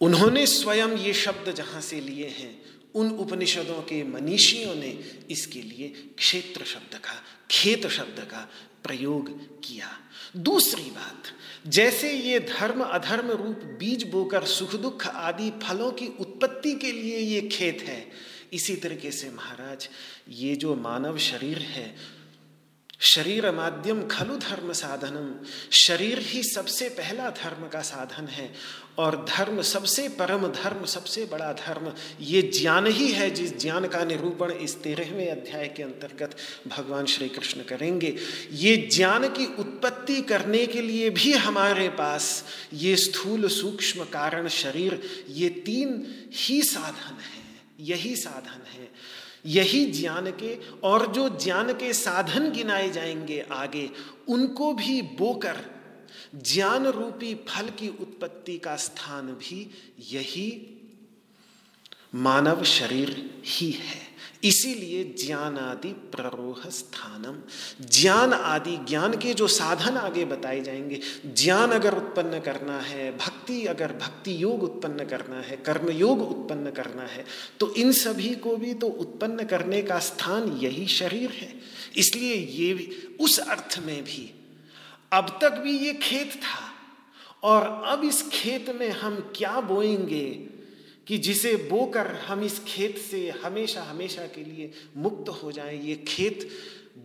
उन्होंने 0.00 0.46
स्वयं 0.46 0.96
ये 0.96 1.12
शब्द 1.14 1.52
जहाँ 1.54 1.80
से 1.80 2.00
लिए 2.00 2.26
हैं, 2.28 2.54
उन 2.94 3.10
उपनिषदों 3.18 3.80
के 3.82 4.02
मनीषियों 4.04 4.74
ने 4.74 4.90
इसके 5.30 5.62
लिए 5.62 5.88
क्षेत्र 6.18 6.64
शब्द 6.64 6.94
का, 6.96 7.14
खेत 7.50 7.86
शब्द 7.88 8.20
का 8.30 8.48
प्रयोग 8.84 9.30
किया। 9.60 9.88
दूसरी 10.36 10.90
बात, 10.90 11.32
जैसे 11.66 12.12
ये 12.12 12.38
धर्म 12.40 12.82
अधर्म 12.82 13.30
रूप 13.32 13.64
बीज 13.78 14.02
बोकर 14.10 14.44
सुख 14.46 14.74
दुख 14.74 15.06
आदि 15.06 15.50
फलों 15.62 15.90
की 15.92 16.06
उत्पत्ति 16.20 16.74
के 16.74 16.92
लिए 16.92 17.18
ये 17.18 17.40
खेत 17.48 17.82
है 17.82 18.00
इसी 18.52 18.76
तरीके 18.76 19.10
से 19.10 19.30
महाराज, 19.30 19.88
ये 20.28 20.54
जो 20.56 20.74
मानव 20.74 21.18
शरीर 21.18 21.58
है, 21.58 22.18
शरीर 23.00 23.50
माध्यम 23.50 24.02
खलु 24.06 24.36
धर्म 24.36 24.72
साधनम। 24.72 25.46
शरीर 25.70 26.18
ही 26.18 26.42
सबसे 26.42 26.88
पहला 26.88 27.28
धर्म 27.30 27.68
का 27.68 27.80
साधन 27.80 28.26
है, 28.26 28.50
और 28.98 29.16
धर्म 29.28 29.62
सबसे 29.62 30.08
परम 30.08 30.46
धर्म, 30.46 30.84
सबसे 30.84 31.24
बड़ा 31.24 31.52
धर्म, 31.52 31.92
ये 32.20 32.42
ज्ञान 32.42 32.86
ही 32.86 33.10
है 33.12 33.30
जिस 33.30 33.58
ज्ञान 33.58 33.86
का 33.86 34.04
निरूपण 34.04 34.52
इस 34.52 34.82
तेरहवें 34.82 35.30
अध्याय 35.30 35.68
के 35.68 35.82
अंतर्गत 35.82 36.36
भगवान 36.68 37.06
श्री 37.06 37.28
कृष्ण 37.28 37.62
करेंगे। 37.62 38.14
ये 38.52 38.76
ज्ञान 38.76 39.28
की 39.28 39.46
उत्पत्ति 39.46 40.20
करने 40.22 40.66
के 40.66 40.82
लिए 40.82 41.10
भी 41.10 41.32
हमारे 41.32 41.88
पास 41.88 42.44
ये 42.74 42.96
स्थूल 42.96 43.48
सूक्ष्म 43.48 44.04
कारण 44.04 44.48
शरीर, 44.48 45.02
ये 45.28 45.48
तीन 45.48 46.06
ही 46.34 46.62
साधन 46.62 47.14
है। 47.14 47.37
यही 47.80 48.16
साधन 48.16 48.66
है। 48.66 48.92
यही 49.46 49.86
ज्ञान 49.86 50.30
के 50.30 50.58
और 50.82 51.12
जो 51.12 51.28
ज्ञान 51.28 51.72
के 51.72 51.92
साधन 51.94 52.50
गिनाए 52.52 52.90
जाएँगे 52.90 53.46
आगे, 53.52 53.90
उनको 54.28 54.74
भी 54.74 55.02
बोकर 55.02 55.78
ज्ञान 56.34 56.86
रूपी 56.86 57.34
फल 57.34 57.68
की 57.68 57.88
उत्पत्ति 57.88 58.58
का 58.58 58.76
स्थान 58.76 59.26
भी 59.26 59.70
यही 60.10 60.74
मानव 62.14 62.64
शरीर 62.64 63.42
ही 63.44 63.70
है। 63.70 64.07
इसीलिए 64.44 65.04
ज्ञान 65.18 65.56
आदि 65.58 65.88
प्ररोह 65.88 66.68
स्थानम। 66.70 67.36
ज्ञान 67.86 68.32
आदि, 68.32 68.76
ज्ञान 68.88 69.16
के 69.18 69.34
जो 69.34 69.46
साधन 69.48 69.96
आगे 69.96 70.24
बताए 70.24 70.60
जाएँगे, 70.60 71.00
ज्ञान 71.26 71.70
अगर 71.70 71.94
उत्पन्न 71.94 72.40
करना 72.40 72.78
है, 72.80 73.10
भक्ति 73.16 73.64
अगर, 73.66 73.92
भक्ति 73.92 74.42
योग 74.42 74.62
उत्पन्न 74.62 75.04
करना 75.04 75.40
है 75.40 75.56
कर्म 75.56 75.90
योग 75.90 76.22
उत्पन्न 76.22 76.70
करना 76.70 77.02
है 77.02 77.24
तो 77.60 77.74
इन 77.74 77.92
सभी 77.92 78.34
को 78.34 78.56
भी 78.56 78.74
तो 78.74 78.86
उत्पन्न 78.86 79.44
करने 79.44 79.82
का 79.82 79.98
स्थान 79.98 80.48
यही 80.62 80.86
शरीर 80.86 81.30
है। 81.30 81.54
इसलिए 81.96 82.34
ये 82.34 82.74
भी, 82.74 83.16
उस 83.20 83.38
अर्थ 83.38 83.78
में 83.86 84.02
भी, 84.04 84.30
अब 85.12 85.38
तक 85.42 85.52
भी 85.52 85.78
ये 85.78 85.94
खेत 85.94 86.32
था, 86.34 86.72
और 87.42 87.62
अब 87.86 88.04
इस 88.04 88.22
खेत 88.32 88.70
में 88.70 88.90
हम 88.90 89.32
क्या 89.36 89.60
बोएँगे? 89.60 90.57
कि 91.08 91.18
जिसे 91.18 91.54
बोकर 91.56 92.06
हम 92.06 92.42
इस 92.44 92.58
खेत 92.66 92.98
से 92.98 93.28
हमेशा 93.44 93.82
हमेशा 93.82 94.26
के 94.26 94.44
लिए 94.44 94.72
मुक्त 94.96 95.28
हो 95.28 95.52
जाएँ, 95.52 95.80
ये 95.82 95.94
खेत 96.08 96.48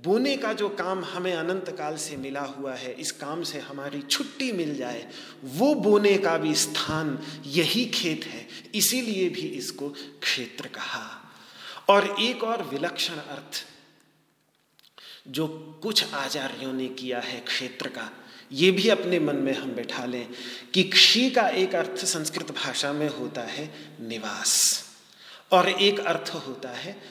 बोने 0.04 0.38
का 0.38 0.54
जो 0.54 0.70
काम 0.70 1.04
हमें 1.04 1.34
अनंत 1.34 1.70
काल 1.78 1.98
से 1.98 2.18
मिला 2.18 2.42
हुआ 2.42 2.74
है, 2.76 2.94
इस 2.94 3.12
काम 3.12 3.44
से 3.44 3.60
हमारी 3.60 4.02
छुट्टी 4.02 4.52
मिल 4.52 4.76
जाए, 4.76 5.08
वो 5.44 5.74
बोने 5.76 6.18
का 6.18 6.38
भी 6.38 6.56
स्थान 6.56 7.20
यही 7.46 7.86
खेत 7.86 8.24
है, 8.24 8.48
इसीलिए 8.76 9.30
भी 9.30 9.48
इसको 9.48 9.90
क्षेत्र 10.22 10.68
कहा। 10.68 11.32
और 11.90 12.16
एक 12.20 12.44
और 12.44 12.64
विलक्षण 12.64 13.14
अर्थ, 13.14 13.66
जो 15.28 15.48
कुछ 15.84 16.14
आचार्यों 16.14 16.74
ने 16.74 16.88
किया 16.88 17.20
है 17.20 17.40
क्षेत्र 17.40 17.88
का 17.88 18.10
ये 18.54 18.72
भी 18.72 18.90
अपने 18.90 19.20
मन 19.20 19.36
में 19.36 19.54
हम 19.54 19.72
बैठा 19.72 20.06
लें 20.06 20.30
कि 20.74 20.84
क्षी 20.84 21.30
का 21.30 21.48
एक 21.48 21.76
अर्थ 21.76 22.06
संस्कृत 22.06 22.52
भाषा 22.52 22.94
में 22.94 23.10
होता 23.10 23.42
है 23.42 23.74
निवास। 24.02 24.84
और 25.52 25.70
एक 25.70 26.00
अर्थ 26.00 26.30
होता 26.30 26.70
है 26.70 27.02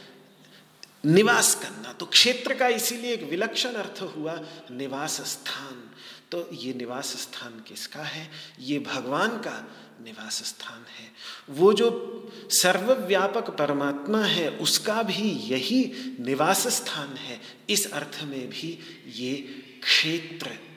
निवास 1.06 1.54
करना। 1.54 1.92
तो 1.92 2.06
क्षेत्र 2.06 2.54
का 2.54 2.68
इसीलिए 2.68 3.12
एक 3.12 3.22
विलक्षण 3.22 3.72
अर्थ 3.72 4.02
हुआ 4.02 4.40
निवास 4.70 5.20
स्थान। 5.20 5.90
तो 6.30 6.50
ये 6.52 6.74
निवास 6.74 7.06
स्थान 7.06 7.64
किसका 7.68 8.02
है? 8.02 8.30
ये 8.60 8.78
भगवान 8.78 9.28
का 9.28 9.74
निवास 10.04 10.44
स्थान 10.44 10.78
है। 10.78 11.12
वो 11.50 11.72
जो 11.72 12.32
सर्वव्यापक 12.50 13.50
परमात्मा 13.50 14.22
है, 14.24 14.50
उसका 14.50 15.02
भी 15.02 15.30
यही 15.30 15.92
निवास 16.20 16.68
स्थान 16.68 17.16
है। 17.16 17.40
इस 17.70 17.92
अर्थ 17.92 18.20
में 18.22 18.48
भी 18.48 18.78
ये 19.08 19.36
क्षेत्र 19.82 20.71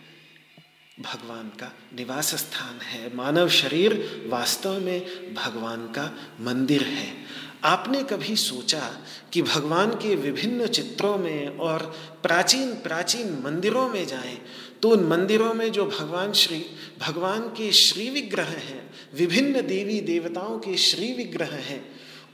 भगवान 0.99 1.47
का 1.49 1.73
निवास 1.95 2.35
स्थान 2.35 2.79
है। 2.81 3.15
मानव 3.15 3.49
शरीर 3.49 4.23
वास्तव 4.27 4.79
में 4.79 5.33
भगवान 5.35 5.87
का 5.87 6.15
मंदिर 6.41 6.83
है। 6.83 7.25
आपने 7.63 8.03
कभी 8.03 8.35
सोचा 8.35 9.01
कि 9.33 9.41
भगवान 9.41 9.91
के 9.91 10.15
विभिन्न 10.15 10.67
चित्रों 10.67 11.17
में 11.17 11.57
और 11.57 11.81
प्राचीन 12.23 12.73
प्राचीन 12.73 13.41
मंदिरों 13.45 13.89
में 13.89 14.05
जाएँ 14.07 14.41
तो 14.81 14.89
उन 14.89 15.03
मंदिरों 15.03 15.53
में 15.53 15.71
जो 15.71 15.85
भगवान 15.85 16.33
श्री, 16.33 16.65
भगवान 16.99 17.41
के 17.41 17.71
श्री 17.71 18.09
विग्रह 18.09 18.43
हैं, 18.43 18.93
विभिन्न 19.15 19.61
देवी 19.61 20.01
देवताओं 20.01 20.59
के 20.59 20.77
श्री 20.77 21.13
विग्रह 21.13 21.55
हैं, 21.55 21.85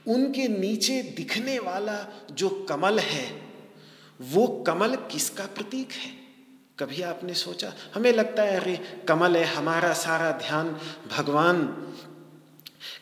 उनके 0.07 0.47
नीचे 0.47 1.01
दिखने 1.01 1.59
वाला 1.59 2.25
जो 2.31 2.49
कमल 2.49 2.99
है, 2.99 3.41
वो 4.21 4.47
कमल 4.67 4.95
किसका 4.95 5.45
प्रतीक 5.45 5.91
है? 5.91 6.20
कभी 6.81 7.01
आपने 7.01 7.33
सोचा? 7.33 7.73
हमें 7.95 8.13
लगता 8.13 8.43
है, 8.43 8.59
अरे, 8.59 8.79
कमल 9.07 9.37
है 9.37 9.45
हमारा 9.45 9.93
सारा 9.93 10.31
ध्यान 10.31 10.77
भगवान 11.17 11.65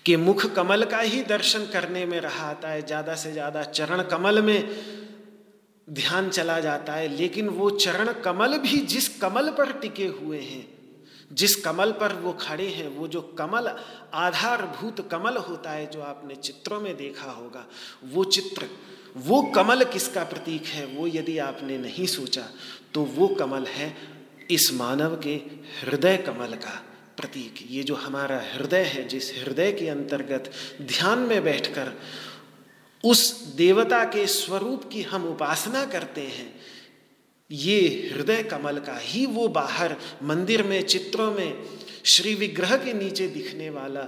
के 0.06 0.18
मुख 0.18 0.46
कमल 0.56 0.84
का 0.84 1.00
ही 1.00 1.22
दर्शन 1.22 1.66
करने 1.66 2.06
में 2.06 2.20
रहा 2.20 2.50
आता 2.50 2.70
है। 2.70 2.86
ज़्यादा 2.86 3.16
से 3.16 3.32
ज़्यादा 3.32 3.64
चरण 3.64 4.02
कमल 4.02 4.42
में 4.42 4.70
ध्यान 5.90 6.30
चला 6.30 6.60
जाता 6.60 6.94
है। 6.94 7.08
लेकिन 7.08 7.50
वो 7.50 7.70
चरण 7.70 8.14
कमल 8.14 8.58
भी 8.58 8.78
जिस 8.78 9.08
कमल 9.20 9.50
पर 9.50 9.72
टिके 9.72 10.06
हुए 10.06 10.40
हैं, 10.40 10.68
जिस 11.34 11.56
कमल 11.56 11.92
पर 11.92 12.14
वो 12.14 12.34
खड़े 12.34 12.68
हैं, 12.68 12.88
वो 12.88 13.08
जो 13.08 13.22
कमल, 13.22 13.76
आधारभूत 14.14 15.10
कमल 15.12 15.38
होता 15.38 15.72
है, 15.72 15.92
जो 15.92 16.02
आपने 16.02 16.36
चित्रों 16.36 16.80
में 16.82 16.98
देखा 16.98 17.32
होगा, 17.32 17.66
वो 18.06 18.24
चित्र, 18.24 18.68
वो 19.18 19.42
कमल 19.42 19.84
किसका 19.84 20.24
प्रतीक 20.24 20.66
है, 20.66 20.86
वो 20.86 21.08
यदि 21.08 21.38
आपने 21.38 21.78
नहीं 21.78 22.06
सोचा 22.06 22.44
तो 22.94 23.04
वो 23.04 23.28
कमल 23.28 23.66
है 23.66 23.96
इस 24.52 24.74
मानव 24.74 25.16
के 25.16 25.36
हृदय 25.82 26.18
कमल 26.18 26.54
का 26.56 26.86
प्रतीक। 27.18 27.56
ये 27.70 27.84
जो 27.84 27.96
हमारा 27.96 28.42
हृदय 28.54 28.84
है, 28.84 29.08
जिस 29.08 29.32
हृदय 29.38 29.72
के 29.72 29.88
अंतर्गत 29.90 30.52
ध्यान 30.82 31.20
में 31.20 31.44
बैठकर 31.44 31.92
उस 33.04 33.44
देवता 33.56 34.04
के 34.06 34.26
स्वरूप 34.28 34.90
की 34.92 35.02
हम 35.02 35.26
उपासना 35.26 35.86
करते 35.86 36.22
हैं, 36.22 36.54
ये 37.52 38.12
हृदय 38.14 38.44
कमल 38.44 38.80
का 38.80 38.98
ही 38.98 39.26
वो 39.26 39.48
बाहर 39.48 39.96
मंदिर 40.24 40.64
में, 40.64 40.82
चित्रों 40.82 41.32
में, 41.32 41.64
श्री 42.06 42.34
विग्रह 42.36 42.76
के 42.78 42.94
नीचे 42.94 43.28
दिखने 43.28 43.70
वाला 43.70 44.08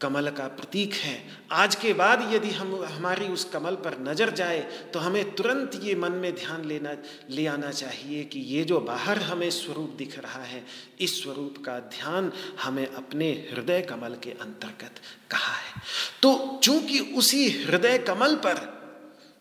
कमल 0.00 0.30
का 0.30 0.46
प्रतीक 0.50 0.94
है। 0.94 1.16
आज 1.52 1.74
के 1.74 1.92
बाद 1.92 2.22
यदि 2.32 2.50
हम, 2.50 2.74
हमारी 2.86 3.26
उस 3.28 3.44
कमल 3.44 3.74
पर 3.76 3.98
नज़र 4.00 4.30
जाए 4.32 4.60
तो 4.92 4.98
हमें 4.98 5.34
तुरंत 5.34 5.80
ये 5.84 5.94
मन 5.94 6.12
में 6.14 6.34
ध्यान 6.34 6.64
लेना, 6.64 6.96
ले 7.30 7.46
आना 7.46 7.70
चाहिए 7.72 8.24
कि 8.24 8.40
ये 8.46 8.64
जो 8.64 8.80
बाहर 8.80 9.18
हमें 9.20 9.50
स्वरूप 9.50 9.94
दिख 9.98 10.18
रहा 10.18 10.42
है, 10.44 10.64
इस 11.00 11.22
स्वरूप 11.22 11.62
का 11.64 11.78
ध्यान 11.90 12.32
हमें 12.62 12.86
अपने 12.86 13.30
हृदय 13.50 13.80
कमल 13.82 14.16
के 14.22 14.30
अंतर्गत 14.32 15.00
कहा 15.30 15.54
है। 15.54 15.82
तो 16.22 16.60
चूँकि 16.62 16.98
उसी 17.16 17.48
हृदय 17.60 17.98
कमल 18.08 18.34
पर 18.36 18.68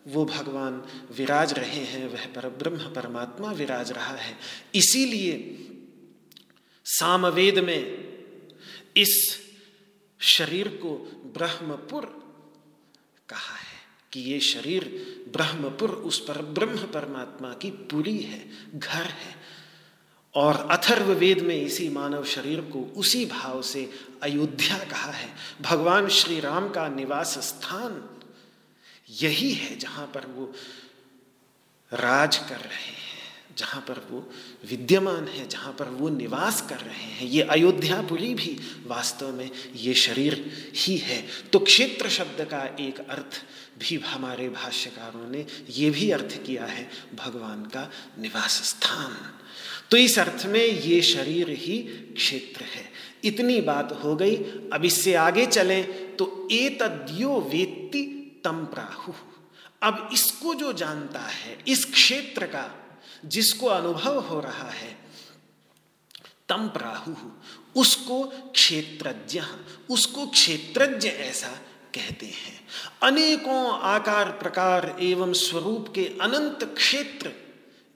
वो 0.07 0.23
भगवान 0.27 0.81
विराज 1.17 1.53
रहे 1.53 1.83
हैं, 1.85 2.07
वह 2.07 2.25
पर 2.35 2.47
ब्रह्म 2.59 2.93
परमात्मा 2.93 3.51
विराज 3.53 3.91
रहा 3.91 4.15
है, 4.15 4.37
इसीलिए 4.75 5.35
सामवेद 6.85 7.59
में 7.59 7.81
इस 8.97 9.13
शरीर 10.19 10.67
को 10.67 10.95
ब्रह्मपुर 11.37 12.05
कहा 13.29 13.55
है 13.55 13.79
कि 14.11 14.19
ये 14.19 14.39
शरीर 14.39 14.83
ब्रह्मपुर, 15.33 15.89
उस 15.89 16.19
पर 16.19 16.41
ब्रह्म 16.41 16.77
परमात्मा 16.77 17.53
की 17.53 17.71
पुरी 17.71 18.17
है, 18.17 18.49
घर 18.79 19.03
है। 19.03 19.35
और 20.35 20.55
अथर्व 20.71 21.11
वेद 21.11 21.39
में 21.39 21.61
इसी 21.61 21.89
मानव 21.89 22.25
शरीर 22.25 22.61
को 22.61 22.93
उसी 22.95 23.25
भाव 23.25 23.61
से 23.61 23.93
अयोध्या 24.23 24.77
कहा 24.77 25.11
है। 25.11 25.35
भगवान 25.61 26.07
श्री 26.07 26.39
राम 26.39 26.69
का 26.69 26.87
निवास 26.87 27.37
स्थान 27.37 28.19
यही 29.09 29.53
है 29.53 29.79
जहाँ 29.79 30.07
पर 30.07 30.25
वो 30.25 30.53
राज 31.93 32.37
कर 32.37 32.59
रहे 32.59 32.91
हैं। 32.91 32.98
जहाँ 33.59 33.81
पर 33.81 33.99
वो 34.11 34.19
विद्यमान 34.69 35.27
है, 35.27 35.47
जहाँ 35.47 35.73
पर 35.73 35.87
वो 35.91 36.09
निवास 36.09 36.61
कर 36.69 36.79
रहे 36.79 37.11
हैं। 37.11 37.27
ये 37.27 37.41
अयोध्यापुरी 37.43 38.33
भी 38.33 38.57
वास्तव 38.87 39.31
में 39.33 39.49
ये 39.75 39.93
शरीर 39.93 40.33
ही 40.75 40.97
है। 40.97 41.23
तो 41.53 41.59
क्षेत्र 41.59 42.09
शब्द 42.09 42.41
का 42.51 42.63
एक 42.79 42.99
अर्थ 42.99 43.41
भी 43.79 43.95
हमारे 44.05 44.47
भाष्यकारों 44.49 45.29
ने 45.29 45.45
ये 45.69 45.89
भी 45.89 46.09
अर्थ 46.11 46.37
किया 46.45 46.65
है, 46.65 46.89
भगवान 47.15 47.63
का 47.65 47.89
निवास 48.19 48.61
स्थान। 48.69 49.15
तो 49.91 49.97
इस 49.97 50.17
अर्थ 50.19 50.45
में 50.45 50.65
ये 50.65 51.01
शरीर 51.01 51.49
ही 51.49 51.77
क्षेत्र 52.15 52.63
है। 52.65 52.91
इतनी 53.23 53.61
बात 53.61 53.99
हो 54.03 54.15
गई, 54.15 54.35
अब 54.73 54.85
इससे 54.85 55.13
आगे 55.13 55.45
चले 55.45 55.81
तो 56.19 56.47
ए 56.51 56.69
तद्यो 56.81 57.39
वेत्ति 57.51 58.03
तम 58.43 58.65
प्राहु। 58.65 59.13
अब 59.81 60.09
इसको 60.13 60.53
जो 60.53 60.73
जानता 60.73 61.19
है, 61.19 61.57
इस 61.67 61.85
क्षेत्र 61.85 62.45
का 62.45 62.63
जिसको 63.25 63.67
अनुभव 63.67 64.19
हो 64.19 64.39
रहा 64.39 64.69
है, 64.69 64.97
तम 66.49 66.67
प्राहु, 66.67 67.13
उसको 67.75 68.23
क्षेत्रज्ञ 68.55 69.41
उसको 69.89 70.27
क्षेत्रज्ञ 70.27 71.07
ऐसा 71.07 71.47
कहते 71.95 72.25
हैं। 72.25 72.67
अनेकों 73.03 73.79
आकार 73.79 74.31
प्रकार 74.31 74.97
एवं 75.01 75.33
स्वरूप 75.33 75.91
के 75.95 76.05
अनंत 76.21 76.75
क्षेत्र 76.77 77.31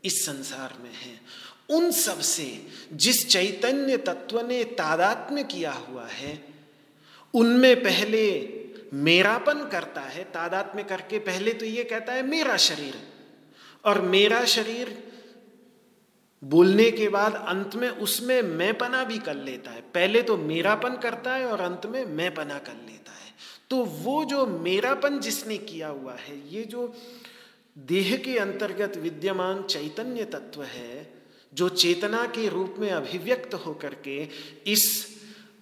इस 0.06 0.26
संसार 0.26 0.78
में 0.84 0.94
हैं। 0.94 1.22
उन 1.70 1.92
सबसे 1.92 2.68
जिस 2.94 3.30
चैतन्य 3.30 3.98
तत्व 3.98 4.48
ने 4.48 4.64
तादात्म्य 4.64 5.44
किया 5.44 5.72
हुआ 5.72 6.08
है, 6.08 6.46
उनमें 7.34 7.84
पहले 7.84 8.50
मेरापन 8.94 9.70
करता 9.70 10.02
है। 10.02 10.24
तादात्म्य 10.24 10.84
करके 10.84 11.20
पहले 11.20 11.54
तो 11.54 11.66
ये 11.66 11.84
कहता 11.84 12.14
है, 12.14 12.24
मेरा 12.24 12.58
शरीर। 12.58 13.14
और 13.86 14.02
मेरा 14.02 14.46
शरीर 14.46 15.13
बोलने 16.44 16.92
के 16.92 17.10
बाद 17.10 17.36
अंत 17.48 17.76
में 17.76 17.90
उसमें 17.90 18.42
मैंपना 18.42 19.04
भी 19.04 19.18
कर 19.18 19.36
लेता 19.36 19.72
है। 19.72 19.82
पहले 19.82 20.22
तो 20.22 20.38
मेरापन 20.38 20.98
करता 20.98 21.34
है 21.34 21.46
और 21.46 21.62
अंत 21.62 21.86
में 21.86 22.06
मैंपना 22.06 22.58
कर 22.60 22.74
लेता 22.74 23.12
है। 23.12 23.32
तो 23.70 23.84
वो 23.86 24.26
जो 24.26 24.46
मेरापन 24.46 25.20
जिसने 25.20 25.58
किया 25.58 25.88
हुआ 25.88 26.14
है, 26.14 26.54
ये 26.54 26.64
जो 26.64 26.94
देह 27.78 28.18
के 28.18 28.38
अंतर्गत 28.38 28.98
विद्यमान 28.98 29.64
चैतन्य 29.64 30.24
तत्व 30.24 30.64
है, 30.64 31.14
जो 31.54 31.70
चेतना 31.70 32.26
के 32.26 32.50
रूप 32.50 32.76
में 32.80 32.92
अभिव्यक्त 32.92 33.54
होकर 33.54 33.94
के 33.94 34.30
इस 34.68 35.08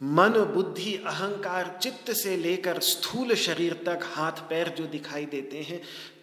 मन, 0.03 0.51
बुद्धि, 0.53 0.95
अहंकार, 0.95 1.79
चित्त 1.81 2.11
से 2.11 2.37
लेकर 2.37 2.79
स्थूल 2.79 3.33
शरीर 3.35 3.73
तक 3.73 3.99
हाथ, 4.03 4.31
पैर 4.31 4.69
जो 4.69 4.85
दिखाई 4.85 5.25
देते 5.25 5.57
हैं, 5.57 5.81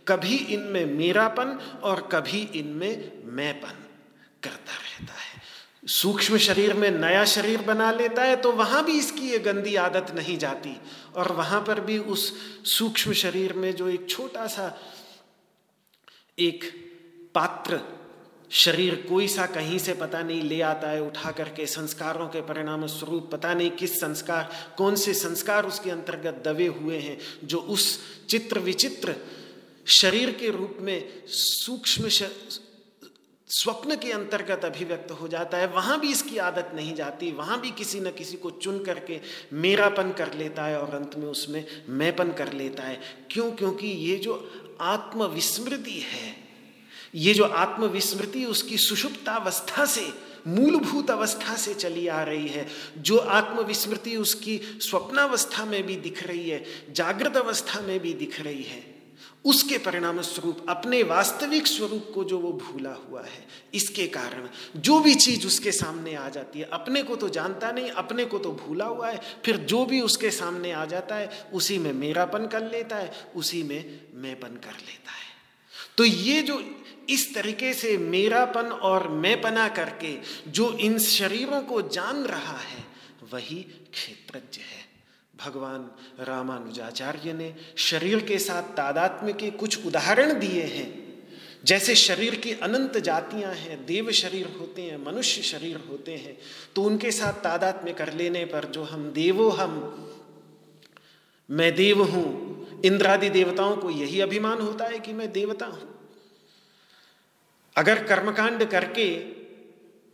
कभी 0.08 0.36
इनमें 0.36 0.86
मेरापन 0.86 1.58
और 1.82 2.08
कभी 2.12 2.40
इनमें 2.54 3.12
मैपन। 3.24 3.84
करता 4.42 4.72
रहता 4.72 5.12
है। 5.12 5.36
सूक्ष्म 5.88 6.38
शरीर 6.38 6.72
में 6.74 6.90
नया 6.90 7.24
शरीर 7.24 7.62
बना 7.62 7.90
लेता 7.92 8.22
है 8.22 8.36
तो 8.36 8.52
वहाँ 8.52 8.84
भी 8.84 8.98
इसकी 8.98 9.30
ये 9.30 9.38
गंदी 9.38 9.74
आदत 9.76 10.10
नहीं 10.14 10.38
जाती। 10.38 10.76
और 11.16 11.32
वहाँ 11.32 11.60
पर 11.60 11.80
भी 11.80 11.98
उस 11.98 12.32
सूक्ष्म 12.68 13.12
शरीर 13.12 13.52
में 13.52 13.74
जो 13.76 13.88
एक 13.88 14.08
छोटा 14.10 14.46
सा, 14.46 14.76
एक 16.38 16.64
पात्र 17.34 17.80
शरीर 18.50 18.94
कोई 19.08 19.26
सा 19.28 19.46
कहीं 19.46 19.78
से 19.78 19.92
पता 19.92 20.20
नहीं 20.22 20.42
ले 20.42 20.60
आता 20.62 20.90
है, 20.90 21.02
उठा 21.02 21.30
करके 21.30 21.66
संस्कारों 21.66 22.28
के 22.28 22.40
परिणाम 22.40 22.86
स्वरूप 22.86 23.28
पता 23.32 23.52
नहीं 23.54 23.70
किस 23.70 23.98
संस्कार, 24.00 24.50
कौन 24.78 24.94
से 24.96 25.14
संस्कार 25.14 25.66
उसके 25.66 25.90
अंतर्गत 25.90 26.42
दबे 26.46 26.66
हुए 26.66 26.98
हैं, 26.98 27.18
जो 27.44 27.58
उस 27.58 27.98
चित्र 28.28 28.58
विचित्र 28.58 29.14
शरीर 29.86 30.32
के 30.32 30.50
रूप 30.50 30.76
में 30.80 31.22
सूक्ष्म 31.26 32.08
स्वप्न 33.50 33.96
के 33.96 34.12
अंतर्गत 34.12 34.64
अभिव्यक्त 34.64 35.10
हो 35.10 35.28
जाता 35.28 35.58
है। 35.58 35.66
वहाँ 35.66 36.00
भी 36.00 36.10
इसकी 36.10 36.36
आदत 36.36 36.72
नहीं 36.74 36.94
जाती। 36.94 37.32
वहाँ 37.32 37.60
भी 37.60 37.70
किसी 37.70 38.00
न 38.00 38.10
किसी 38.10 38.36
को 38.36 38.50
चुन 38.50 38.84
करके 38.84 39.20
मेरापन 39.52 40.12
कर 40.12 40.34
लेता 40.34 40.64
है 40.64 40.80
और 40.80 40.94
अंत 40.94 41.16
में 41.16 41.26
उसमें 41.26 41.66
मैपन 41.88 42.32
कर 42.32 42.52
लेता 42.52 42.82
है। 42.82 43.00
क्यों? 43.30 43.52
क्योंकि 43.52 43.86
ये 43.86 44.16
जो 44.16 44.52
आत्मविस्मृति 44.80 45.98
है, 45.98 46.36
ये 47.14 47.34
जो 47.34 47.44
आत्मविस्मृति 47.44 48.44
उसकी 48.44 48.76
सुषुप्तावस्था 48.76 49.84
से, 49.84 50.28
मूलभूत 50.46 51.10
अवस्था 51.10 51.56
से 51.56 51.74
चली 51.74 52.08
आ 52.08 52.22
रही 52.22 52.48
है। 52.48 52.68
जो 52.98 53.18
आत्मविस्मृति 53.18 54.16
उसकी 54.16 54.60
स्वप्नावस्था 54.80 55.64
में 55.64 55.86
भी 55.86 55.96
दिख 55.96 56.26
रही 56.26 56.50
है, 56.50 56.64
जागृत 56.90 57.36
अवस्था 57.36 57.80
में 57.80 58.00
भी 58.00 58.14
दिख 58.14 58.40
रही 58.40 58.62
है। 58.62 58.97
उसके 59.48 59.78
परिणाम 59.78 60.20
स्वरूप 60.20 60.66
अपने 60.68 61.02
वास्तविक 61.02 61.66
स्वरूप 61.66 62.10
को 62.14 62.24
जो 62.24 62.38
वो 62.38 62.52
भूला 62.52 62.92
हुआ 62.92 63.22
है, 63.22 63.46
इसके 63.74 64.06
कारण, 64.06 64.48
जो 64.76 65.00
भी 65.00 65.14
चीज़ 65.14 65.46
उसके 65.46 65.72
सामने 65.72 66.14
आ 66.14 66.28
जाती 66.28 66.58
है, 66.58 66.68
अपने 66.72 67.02
को 67.02 67.16
तो 67.16 67.28
जानता 67.28 67.72
नहीं, 67.72 67.90
अपने 67.90 68.24
को 68.24 68.38
तो 68.38 68.52
भूला 68.52 68.84
हुआ 68.84 69.10
है, 69.10 69.20
फिर 69.44 69.56
जो 69.56 69.84
भी 69.84 70.00
उसके 70.00 70.30
सामने 70.30 70.72
आ 70.72 70.84
जाता 70.84 71.14
है, 71.14 71.48
उसी 71.52 71.78
में 71.78 71.92
मेरापन 71.92 72.46
कर 72.46 72.70
लेता 72.70 72.96
है, 72.96 73.12
उसी 73.36 73.62
में 73.62 74.00
मैंपन 74.14 74.48
कर 74.48 74.72
लेता 74.72 75.12
है। 75.12 75.26
तो 75.96 76.04
ये 76.04 76.42
जो 76.42 76.62
इस 77.08 77.34
तरीके 77.34 77.74
से 77.74 77.96
मेरापन 77.98 78.66
और 78.66 79.08
मैंपना 79.08 79.68
करके 79.68 80.16
जो 80.50 80.72
इन 80.78 80.98
शरीरों 80.98 81.60
को 81.62 81.82
जान 81.82 82.24
रहा 82.24 82.58
है, 82.58 82.84
वही 83.32 83.66
क्षेत्रज्ञ 83.92 84.60
है। 84.60 84.77
भगवान 85.38 85.90
रामानुजाचार्य 86.20 87.32
ने 87.32 87.54
शरीर 87.78 88.24
के 88.24 88.38
साथ 88.38 88.62
तादात्म्य 88.76 89.32
के 89.32 89.50
कुछ 89.50 89.86
उदाहरण 89.86 90.38
दिए 90.40 90.62
हैं। 90.62 90.88
जैसे 91.64 91.94
शरीर 91.94 92.34
की 92.34 92.52
अनंत 92.52 92.96
जातियाँ 92.98 93.52
हैं, 93.54 93.84
देव 93.86 94.10
शरीर 94.12 94.46
होते 94.60 94.82
हैं, 94.82 95.04
मनुष्य 95.04 95.42
शरीर 95.42 95.76
होते 95.88 96.16
हैं 96.16 96.36
तो 96.76 96.82
उनके 96.82 97.10
साथ 97.12 97.42
तादात्म्य 97.42 97.92
कर 97.92 98.12
लेने 98.12 98.44
पर 98.44 98.64
जो 98.64 98.82
हम 98.84 99.10
देवो 99.10 99.48
हम, 99.50 99.72
मैं 101.48 101.74
देव 101.74 102.02
हूँ, 102.02 102.82
इंद्रादि 102.84 103.28
देवताओं 103.30 103.76
को 103.76 103.90
यही 103.90 104.20
अभिमान 104.20 104.60
होता 104.60 104.84
है 104.84 104.98
कि 104.98 105.12
मैं 105.12 105.30
देवता 105.32 105.66
हूँ। 105.66 105.88
अगर 107.76 108.02
कर्मकांड 108.04 108.64
करके 108.64 109.08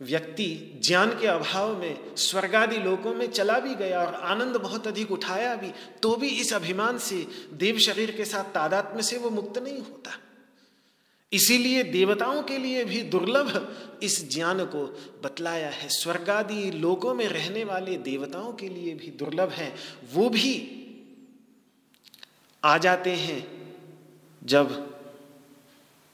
व्यक्ति 0.01 0.81
ज्ञान 0.83 1.09
के 1.19 1.27
अभाव 1.27 1.77
में, 1.79 2.15
स्वर्गादि 2.15 2.77
लोकों 2.77 3.13
में 3.13 3.27
चला 3.31 3.59
भी 3.59 3.75
गया 3.75 4.03
और 4.03 4.13
आनंद 4.13 4.55
बहुत 4.55 4.87
अधिक 4.87 5.11
उठाया 5.11 5.55
भी 5.55 5.71
तो 6.01 6.15
भी 6.15 6.27
इस 6.27 6.53
अभिमान 6.53 6.97
से 6.97 7.25
देव 7.53 7.77
शरीर 7.77 8.11
के 8.11 8.25
साथ 8.25 8.43
तादात्म्य 8.43 9.03
से 9.03 9.17
वो 9.17 9.29
मुक्त 9.29 9.57
नहीं 9.57 9.77
होता। 9.77 10.19
इसीलिए 11.31 11.83
देवताओं 11.83 12.41
के 12.43 12.57
लिए 12.57 12.83
भी 12.85 13.01
दुर्लभ 13.01 13.99
इस 14.03 14.29
ज्ञान 14.33 14.65
को 14.65 14.85
बतलाया 15.23 15.69
है। 15.69 15.89
स्वर्गादि 15.89 16.71
लोकों 16.71 17.13
में 17.13 17.27
रहने 17.27 17.63
वाले 17.63 17.97
देवताओं 17.97 18.53
के 18.53 18.69
लिए 18.69 18.93
भी 18.95 19.07
दुर्लभ 19.07 19.49
है। 19.49 19.73
वो 20.13 20.29
भी 20.29 20.81
आ 22.63 22.77
जाते 22.77 23.09
हैं 23.09 23.45
जब 24.43 24.94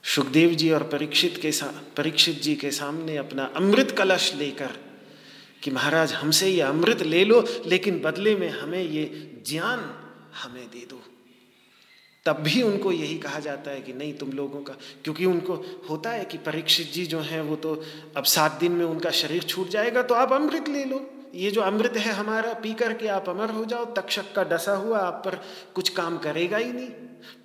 सुखदेव 0.04 0.54
जी 0.54 0.72
और 0.72 0.84
परीक्षित 0.84 1.38
के 1.38 1.52
परीक्षित 1.98 2.42
जी 2.42 2.56
के 2.56 2.72
सामने 2.72 3.18
अपना 3.18 3.44
अमृत 3.56 3.92
कलश 3.92 4.34
लेकर 4.36 4.72
कि 5.64 5.72
महाराज, 5.72 6.14
हमसे 6.14 6.50
ये 6.50 6.62
अमृत 6.62 7.02
ले 7.02 7.24
लो, 7.26 7.44
लेकिन 7.68 8.00
बदले 8.00 8.36
में 8.36 8.50
हमें 8.50 8.82
ये 8.82 9.06
ज्ञान 9.48 9.80
हमें 10.44 10.66
दे 10.68 10.86
दो। 10.90 11.02
तब 12.26 12.40
भी 12.40 12.62
उनको 12.62 12.92
यही 12.92 13.18
कहा 13.18 13.40
जाता 13.40 13.72
है 13.72 13.82
कि 13.82 13.94
नहीं, 13.94 14.14
तुम 14.14 14.32
लोगों 14.32 14.62
का, 14.62 14.74
क्योंकि 15.04 15.26
उनको 15.26 15.54
होता 15.90 16.10
है 16.10 16.26
कि 16.26 16.38
परीक्षित 16.38 16.92
जी 16.92 17.06
जो 17.06 17.20
हैं, 17.20 17.42
वो 17.42 17.56
तो 17.56 17.84
अब 18.18 18.24
सात 18.24 18.60
दिन 18.60 18.72
में 18.72 18.86
उनका 18.86 19.12
शरीर 19.12 19.44
छूट 19.44 19.70
जाएगा 19.70 20.02
तो 20.02 20.16
आप 20.16 20.34
अमृत 20.34 20.70
ले 20.70 20.84
लो। 20.86 21.02
ये 21.36 21.52
जो 21.52 21.62
अमृत 21.62 21.98
है 21.98 22.12
हमारा, 22.12 22.54
पी 22.54 22.74
करके 22.74 23.08
आप 23.08 23.30
अमर 23.30 23.50
हो 23.50 23.66
जाओ, 23.66 23.86
तक्षक 23.94 24.34
का 24.36 24.44
डसा 24.44 24.76
हुआ, 24.76 25.00
आप 25.00 25.22
पर 25.26 25.42
कुछ 25.76 25.90
काम 25.90 26.18
करेगा 26.18 26.58
ही 26.58 26.72
नहीं। 26.72 26.90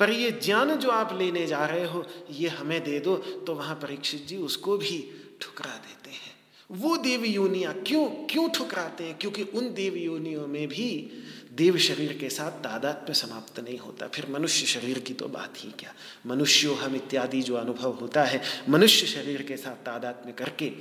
पर 0.00 0.10
ये 0.10 0.30
ज्ञान 0.30 0.76
जो 0.76 0.90
आप 0.90 1.18
लेने 1.18 1.46
जा 1.46 1.66
रहे 1.66 1.86
हो, 1.86 2.06
ये 2.30 2.48
हमें 2.48 2.84
दे 2.84 3.00
दो 3.00 3.16
तो 3.16 3.54
वहाँ 3.54 3.74
परीक्षित 3.74 4.26
जी 4.26 4.36
उसको 4.36 4.78
भी 4.78 5.10
ठुकरा 5.40 5.72
देते 5.72 6.10
हैं। 6.10 6.36
वो 6.70 6.96
देव 6.96 7.24
योनिया 7.24 7.72
क्यों 7.72 8.06
क्यों 8.06 8.48
ठुकराते 8.48 9.04
हैं? 9.04 9.18
क्योंकि 9.18 9.42
उन 9.42 9.74
देव 9.74 9.96
योनियों 9.96 10.46
में 10.46 10.68
भी 10.68 11.10
देव 11.52 11.78
शरीर 11.78 12.12
के 12.12 12.30
साथ 12.30 12.50
तादाद 12.50 12.82
तादात्म्य 12.82 13.14
समाप्त 13.14 13.60
नहीं 13.60 13.78
होता। 13.78 14.06
फिर 14.06 14.26
मनुष्य 14.30 14.66
शरीर 14.66 14.98
की 14.98 15.14
तो 15.14 15.28
बात 15.28 15.54
ही 15.56 15.70
क्या? 15.78 15.94
मनुष्यो 16.26 16.74
हम 16.74 16.96
इत्यादि 16.96 17.42
जो 17.42 17.54
अनुभव 17.54 17.90
होता 17.92 18.24
है, 18.24 18.42
मनुष्य 18.68 19.06
शरीर 19.06 19.42
के 19.42 19.56
साथ 19.56 19.72
तादात्म्य 19.72 20.32
करके, 20.32 20.72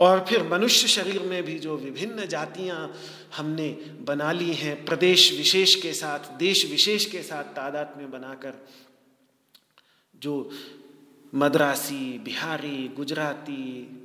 और 0.00 0.26
फिर 0.28 0.42
मनुष्य 0.42 0.88
शरीर 0.88 1.20
में 1.20 1.42
भी 1.42 1.58
जो 1.58 1.76
विभिन्न 1.76 2.26
जातियाँ 2.26 2.94
हमने 3.36 3.68
बना 4.00 4.32
ली 4.32 4.54
हैं 4.54 4.84
प्रदेश 4.84 5.32
विशेष 5.32 5.74
के 5.74 5.92
साथ, 5.92 6.38
देश 6.38 6.70
विशेष 6.70 7.04
के 7.04 7.22
साथ 7.22 7.44
तादाद 7.44 7.94
में 7.96 8.10
बनाकर। 8.10 8.66
जो 10.22 10.50
मद्रासी, 11.34 12.18
बिहारी, 12.18 12.88
गुजराती, 12.88 13.96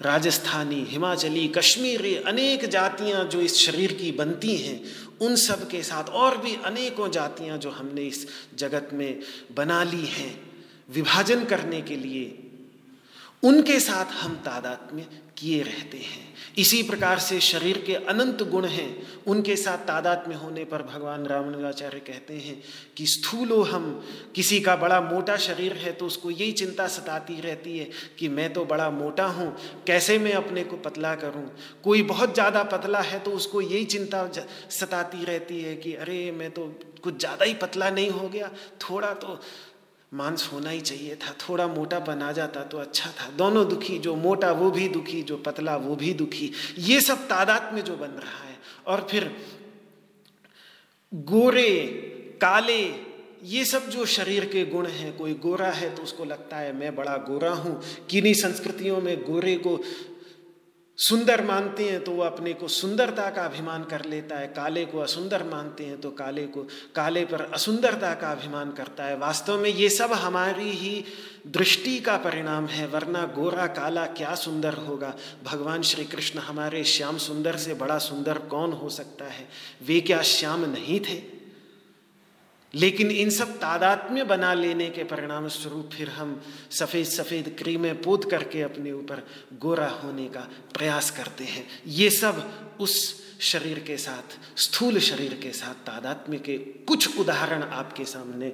राजस्थानी, 0.00 0.84
हिमाचली, 0.84 1.48
कश्मीरी 1.48 2.16
अनेक 2.16 2.64
जातियाँ 2.64 3.24
जो 3.24 3.40
इस 3.40 3.56
शरीर 3.56 3.92
की 3.92 4.12
बनती 4.12 4.56
हैं, 4.56 4.82
उन 5.20 5.36
सब 5.36 5.68
के 5.68 5.82
साथ 5.82 6.04
और 6.04 6.38
भी 6.38 6.56
अनेकों 6.56 7.10
जातियाँ 7.10 7.58
जो 7.58 7.70
हमने 7.70 8.02
इस 8.02 8.26
जगत 8.54 8.90
में 8.92 9.20
बना 9.54 9.82
ली 9.84 10.06
हैं, 10.06 10.50
विभाजन 10.90 11.44
करने 11.44 11.80
के 11.80 11.96
लिए, 11.96 12.38
उनके 13.42 13.80
साथ 13.80 14.06
हम 14.06 14.34
तादाद 14.34 14.88
में 14.92 15.06
किए 15.40 15.62
रहते 15.62 15.98
हैं। 15.98 16.28
इसी 16.58 16.82
प्रकार 16.82 17.18
से 17.18 17.38
शरीर 17.40 17.78
के 17.86 17.94
अनंत 17.94 18.42
गुण 18.42 18.64
हैं। 18.64 19.06
उनके 19.26 19.56
साथ 19.56 19.78
तादाद 19.78 20.24
में 20.28 20.34
होने 20.36 20.64
पर 20.64 20.82
भगवान 20.82 21.26
रामानुजाचार्य 21.26 21.98
कहते 21.98 22.34
हैं 22.34 22.62
कि, 22.96 23.06
स्थूलो 23.06 23.62
हम। 23.62 24.04
किसी 24.34 24.60
का 24.60 24.76
बड़ा 24.76 25.00
मोटा 25.00 25.36
शरीर 25.36 25.72
है 25.72 25.92
तो 25.92 26.06
उसको 26.06 26.30
यही 26.30 26.52
चिंता 26.52 26.86
सताती 26.88 27.40
रहती 27.40 27.78
है 27.78 27.88
कि 28.18 28.28
मैं 28.28 28.52
तो 28.52 28.64
बड़ा 28.64 28.90
मोटा 28.90 29.26
हूँ। 29.26 29.56
कैसे 29.86 30.18
मैं 30.18 30.32
अपने 30.32 30.64
को 30.64 30.76
पतला 30.76 31.14
करूँ? 31.14 31.48
कोई 31.84 32.02
बहुत 32.02 32.34
ज़्यादा 32.34 32.62
पतला 32.62 33.00
है 33.00 33.18
तो 33.18 33.30
उसको 33.30 33.60
यही 33.60 33.84
चिंता 33.84 34.28
सताती 34.70 35.24
रहती 35.24 35.62
है 35.62 35.76
कि, 35.76 35.94
अरे, 35.94 36.30
मैं 36.30 36.50
तो 36.50 36.80
कुछ 37.02 37.18
ज़्यादा 37.18 37.44
ही 37.44 37.54
पतला 37.54 37.90
नहीं 37.90 38.10
हो 38.10 38.28
गया। 38.28 38.50
थोड़ा 38.80 39.12
तो 39.14 39.40
मांस 40.14 40.50
होना 40.52 40.70
ही 40.70 40.80
चाहिए 40.80 41.16
था। 41.16 41.34
थोड़ा 41.48 41.66
मोटा 41.66 41.98
बना 41.98 42.32
जाता 42.32 42.64
तो 42.64 42.78
अच्छा 42.78 43.10
था। 43.10 43.30
दोनों 43.30 43.68
दुखी, 43.68 43.98
जो 43.98 44.14
मोटा 44.16 44.52
वो 44.52 44.70
भी 44.70 44.88
दुखी, 44.88 45.22
जो 45.22 45.36
पतला 45.36 45.76
वो 45.76 45.96
भी 45.96 46.14
दुखी। 46.14 46.52
ये 46.78 47.00
सब 47.00 47.28
तादाद 47.28 47.74
में 47.74 47.84
जो 47.84 47.96
बन 47.96 48.06
रहा 48.06 48.44
है। 48.44 48.58
और 48.86 49.06
फिर 49.10 49.36
गोरे, 51.14 51.86
काले, 52.42 53.10
ये 53.44 53.64
सब 53.64 53.88
जो 53.88 54.06
शरीर 54.06 54.44
के 54.44 54.64
गुण 54.64 54.86
हैं, 54.86 55.16
कोई 55.16 55.34
गोरा 55.34 55.70
है 55.70 55.94
तो 55.94 56.02
उसको 56.02 56.24
लगता 56.24 56.56
है, 56.56 56.72
मैं 56.72 56.96
बड़ा 56.96 57.16
गोरा 57.16 57.50
हूँ। 57.50 57.82
किन्हीं 58.10 58.34
संस्कृतियों 58.34 59.00
में 59.00 59.22
गोरे 59.22 59.56
को 59.56 59.80
सुंदर 61.00 61.44
मानते 61.44 61.88
हैं 61.88 62.04
तो 62.04 62.12
वो 62.12 62.22
अपने 62.22 62.52
को 62.52 62.68
सुंदरता 62.68 63.30
का 63.30 63.42
अभिमान 63.42 63.84
कर 63.84 64.04
लेता 64.04 64.38
है। 64.38 64.46
काले 64.46 64.84
को 64.84 64.98
असुंदर 64.98 65.42
मानते 65.42 65.84
हैं 65.84 66.00
तो 66.00 66.10
काले 66.10 66.46
को, 66.46 66.62
काले 66.94 67.24
पर 67.24 67.40
असुंदरता 67.54 68.14
का 68.14 68.32
अभिमान 68.32 68.72
करता 68.72 69.04
है। 69.04 69.16
वास्तव 69.16 69.58
में 69.58 69.70
ये 69.70 69.88
सब 69.88 70.12
हमारी 70.12 70.70
ही 70.70 71.04
दृष्टि 71.46 71.98
का 72.00 72.16
परिणाम 72.16 72.66
है, 72.66 72.86
वरना 72.86 73.24
गोरा 73.26 73.66
काला 73.66 74.06
क्या 74.06 74.34
सुंदर 74.34 74.74
होगा? 74.74 75.14
भगवान 75.44 75.82
श्री 75.82 76.04
कृष्ण 76.04 76.38
हमारे 76.38 76.84
श्याम 76.84 77.18
सुंदर 77.18 77.56
से 77.56 77.74
बड़ा 77.74 77.98
सुंदर 77.98 78.38
कौन 78.38 78.72
हो 78.72 78.88
सकता 78.88 79.24
है? 79.24 79.48
वे 79.86 80.00
क्या 80.00 80.22
श्याम 80.22 80.64
नहीं 80.64 81.00
थे? 81.00 81.39
लेकिन 82.74 83.10
इन 83.10 83.30
सब 83.30 83.56
तादात्म्य 83.58 84.24
बना 84.24 84.54
लेने 84.54 84.90
के 84.90 85.04
परिणाम 85.04 85.48
स्वरूप 85.48 85.90
फिर 85.92 86.08
हम 86.08 86.42
सफ़ेद 86.70 87.06
सफ़ेद 87.06 87.56
क्रीमें 87.58 88.02
पोत 88.02 88.30
करके 88.30 88.62
अपने 88.62 88.92
ऊपर 88.92 89.26
गोरा 89.58 89.88
होने 89.88 90.26
का 90.26 90.48
प्रयास 90.78 91.10
करते 91.10 91.44
हैं। 91.44 91.68
ये 91.86 92.10
सब 92.10 92.50
उस 92.80 93.20
शरीर 93.40 93.78
के 93.78 93.96
साथ, 93.96 94.58
स्थूल 94.58 94.98
शरीर 94.98 95.34
के 95.42 95.52
साथ 95.52 95.74
तादात्म्य 95.74 96.38
के 96.38 96.58
कुछ 96.58 97.18
उदाहरण 97.18 97.62
आपके 97.62 98.04
सामने 98.04 98.52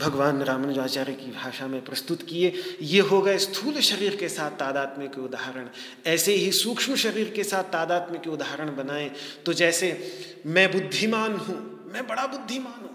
भगवान 0.00 0.42
रामानुजाचार्य 0.42 1.12
की 1.12 1.30
भाषा 1.30 1.66
में 1.66 1.84
प्रस्तुत 1.84 2.22
किए। 2.22 2.52
ये 2.82 3.00
हो 3.00 3.22
गए 3.22 3.38
स्थूल 3.38 3.80
शरीर 3.80 4.16
के 4.16 4.28
साथ 4.28 4.50
तादात्म्य 4.50 5.06
के 5.06 5.20
उदाहरण। 5.20 5.68
ऐसे 6.06 6.34
ही 6.34 6.52
सूक्ष्म 6.52 6.96
शरीर 6.96 7.32
के 7.36 7.44
साथ 7.44 7.64
तादात्म्य 7.64 8.18
के 8.18 8.30
उदाहरण 8.30 8.76
बनाएँ। 8.76 9.10
तो 9.46 9.52
जैसे, 9.52 10.14
मैं 10.46 10.72
बुद्धिमान 10.72 11.32
हूँ, 11.32 11.90
मैं 11.92 12.06
बड़ा 12.06 12.26
बुद्धिमान 12.26 12.80
हूँ 12.82 12.87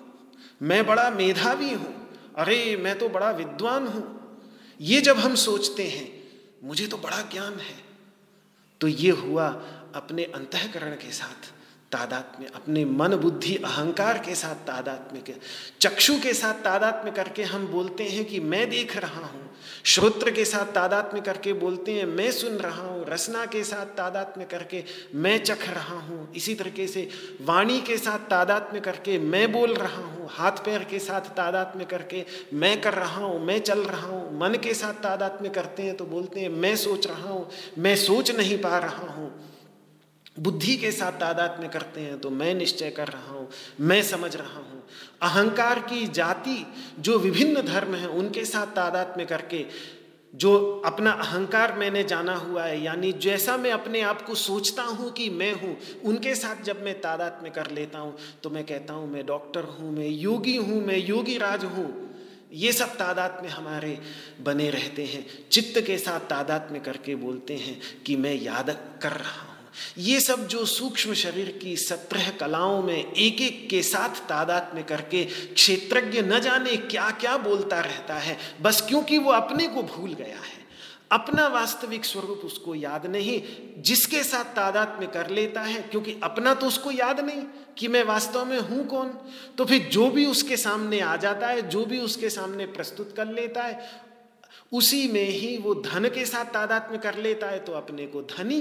मैं 0.61 0.85
बड़ा 0.85 1.09
मेधावी 1.09 1.73
हूँ। 1.73 2.09
अरे, 2.35 2.77
मैं 2.77 2.99
तो 2.99 3.09
बड़ा 3.09 3.31
विद्वान 3.31 3.87
हूँ। 3.87 4.23
ये 4.81 5.01
जब 5.01 5.17
हम 5.17 5.35
सोचते 5.35 5.83
हैं, 5.83 6.23
मुझे 6.63 6.87
तो 6.87 6.97
बड़ा 6.97 7.21
ज्ञान 7.21 7.53
है। 7.53 7.83
तो 8.81 8.87
ये 8.87 9.11
हुआ 9.11 9.47
अपने 9.95 10.23
अंतकरण 10.23 10.91
के 10.91 11.11
साथ 11.11 11.51
तादात 11.91 12.37
में 12.39 12.47
अपने 12.47 12.85
मन 12.85 13.15
बुद्धि 13.15 13.55
अहंकार 13.55 14.17
के 14.17 14.35
साथ 14.35 14.55
तादात्म्य 14.55 15.21
के, 15.21 15.33
चक्षु 15.81 16.13
के 16.19 16.33
साथ 16.33 16.53
तादात 16.53 17.01
में 17.05 17.13
करके 17.13 17.43
हम 17.43 17.67
बोलते 17.67 18.03
हैं 18.03 18.25
कि 18.25 18.39
मैं 18.39 18.69
देख 18.69 18.97
रहा 18.97 19.25
हूँ। 19.25 19.52
श्रोत्र 19.85 20.31
के 20.31 20.43
साथ 20.45 20.65
तादात्म्य 20.65 21.21
करके 21.21 21.53
बोलते 21.53 21.93
हैं, 21.93 22.05
मैं 22.07 22.29
सुन 22.31 22.53
रहा 22.55 22.81
हूँ, 22.81 23.05
रसना 23.09 23.45
के 23.45 23.63
साथ 23.63 23.85
तादात्म्य 23.97 24.45
करके 24.45 24.83
मैं 25.15 25.37
चख 25.39 25.67
रहा 25.69 25.99
हूँ। 25.99 26.31
इसी 26.35 26.53
तरीके 26.55 26.87
से 26.87 27.07
वाणी 27.41 27.79
के 27.81 27.97
साथ 27.97 28.19
तादात्म्य 28.29 28.79
करके 28.79 29.17
मैं 29.19 29.51
बोल 29.51 29.73
रहा 29.73 30.03
हूँ, 30.03 30.27
हाथ 30.31 30.63
पैर 30.65 30.83
के 30.83 30.99
साथ 30.99 31.29
तादात्म्य 31.35 31.85
करके 31.85 32.23
मैं 32.53 32.79
कर 32.81 32.93
रहा 32.93 33.25
हूँ, 33.25 33.39
मैं 33.45 33.59
चल 33.61 33.79
रहा 33.79 34.07
हूँ, 34.07 34.39
मन 34.39 34.57
के 34.63 34.73
साथ 34.73 35.01
तादात्म्य 35.03 35.49
करते 35.49 35.83
हैं 35.83 35.95
तो 35.97 36.05
बोलते 36.05 36.39
हैं, 36.39 36.49
मैं 36.49 36.75
सोच 36.77 37.07
रहा 37.07 37.29
हूँ, 37.29 37.49
मैं 37.77 37.95
सोच 37.97 38.31
नहीं 38.31 38.57
पा 38.57 38.77
रहा 38.77 39.11
हूँ। 39.13 39.31
बुद्धि 40.39 40.75
के 40.77 40.91
साथ 40.91 41.19
तादात्म्य 41.19 41.67
करते 41.67 42.01
हैं 42.01 42.19
तो 42.19 42.29
मैं 42.29 42.53
निश्चय 42.55 42.89
कर 42.89 43.07
रहा 43.07 43.31
हूँ, 43.31 43.47
मैं 43.79 44.01
समझ 44.03 44.35
रहा 44.35 44.59
हूँ। 44.59 44.72
अहंकार 45.23 45.79
की 45.79 46.05
जाति 46.09 46.65
जो 46.99 47.17
विभिन्न 47.19 47.61
धर्म 47.63 47.95
हैं, 47.95 48.07
उनके 48.07 48.45
साथ 48.45 48.75
तादाद 48.75 49.13
में 49.17 49.25
करके 49.27 49.65
जो 50.33 50.51
अपना 50.85 51.11
अहंकार 51.11 51.73
मैंने 51.77 52.03
जाना 52.03 52.35
हुआ 52.35 52.63
है, 52.63 52.81
यानी 52.83 53.11
जैसा 53.13 53.57
मैं 53.57 53.71
अपने 53.71 54.01
आप 54.01 54.21
को 54.21 54.35
सोचता 54.35 54.83
हूँ 54.83 55.11
कि 55.11 55.29
मैं 55.29 55.51
हूँ, 55.53 55.75
उनके 56.05 56.33
साथ 56.35 56.63
जब 56.63 56.83
मैं 56.83 56.99
तादाद 57.01 57.39
में 57.43 57.51
कर 57.51 57.69
लेता 57.71 57.99
हूँ 57.99 58.15
तो 58.43 58.49
मैं 58.49 58.63
कहता 58.63 58.93
हूँ, 58.93 59.11
मैं 59.11 59.25
डॉक्टर 59.25 59.63
हूँ, 59.71 59.91
मैं 59.91 60.07
योगी 60.07 60.55
हूँ, 60.55 60.81
मैं 60.85 60.97
योगी 60.97 61.37
राज 61.37 61.65
हूँ। 61.65 61.87
ये 62.53 62.71
सब 62.71 62.95
तादाद 62.97 63.39
में 63.43 63.49
हमारे 63.49 63.97
बने 64.45 64.69
रहते 64.69 65.05
हैं। 65.05 65.25
चित्त 65.51 65.79
के 65.81 65.97
साथ 65.97 66.19
तादाद 66.29 66.67
में 66.71 66.81
करके 66.81 67.15
बोलते 67.15 67.55
हैं 67.55 67.79
कि 68.05 68.15
मैं 68.15 68.33
याद 68.33 68.69
कर 69.01 69.11
रहा 69.11 69.41
हूँ। 69.41 69.52
ये 69.97 70.19
सब 70.19 70.47
जो 70.47 70.65
सूक्ष्म 70.65 71.13
शरीर 71.13 71.49
की 71.61 71.75
सत्रह 71.77 72.29
कलाओं 72.29 72.81
में 72.83 73.13
एक 73.13 73.41
एक 73.41 73.67
के 73.69 73.81
साथ 73.83 74.27
तादाद 74.29 74.71
में 74.75 74.83
करके 74.83 75.23
क्षेत्रज्ञ 75.25 76.21
न 76.21 76.39
जाने 76.39 76.75
क्या 76.77 77.09
क्या 77.11 77.37
बोलता 77.37 77.79
रहता 77.79 78.15
है, 78.15 78.37
बस 78.61 78.81
क्योंकि 78.81 79.17
वो 79.17 79.31
अपने 79.31 79.67
को 79.67 79.83
भूल 79.83 80.13
गया 80.13 80.37
है। 80.37 80.61
अपना 81.11 81.47
वास्तविक 81.47 82.05
स्वरूप 82.05 82.41
उसको 82.45 82.75
याद 82.75 83.05
नहीं, 83.05 83.41
जिसके 83.81 84.23
साथ 84.23 84.45
तादाद 84.55 84.97
में 84.99 85.09
कर 85.11 85.29
लेता 85.29 85.61
है, 85.61 85.81
क्योंकि 85.81 86.15
अपना 86.23 86.53
तो 86.53 86.67
उसको 86.67 86.91
याद 86.91 87.19
नहीं 87.19 87.41
कि 87.77 87.87
मैं 87.87 88.03
वास्तव 88.03 88.45
में 88.45 88.59
हूँ 88.59 88.85
कौन। 88.87 89.09
तो 89.57 89.65
फिर 89.65 89.89
जो 89.91 90.09
भी 90.09 90.25
उसके 90.25 90.57
सामने 90.57 90.99
आ 90.99 91.15
जाता 91.15 91.47
है, 91.47 91.67
जो 91.69 91.85
भी 91.85 91.99
उसके 91.99 92.29
सामने 92.29 92.65
प्रस्तुत 92.67 93.13
कर 93.15 93.27
लेता 93.27 93.63
है 93.63 94.02
उसी 94.71 95.07
में 95.07 95.27
ही 95.29 95.55
वो 95.57 95.73
धन 95.75 96.07
के 96.09 96.25
साथ 96.25 96.45
तादात्म्य 96.45 96.97
कर 96.97 97.17
लेता 97.17 97.47
है 97.47 97.59
तो 97.59 97.71
अपने 97.71 98.05
को 98.07 98.21
धनी 98.29 98.59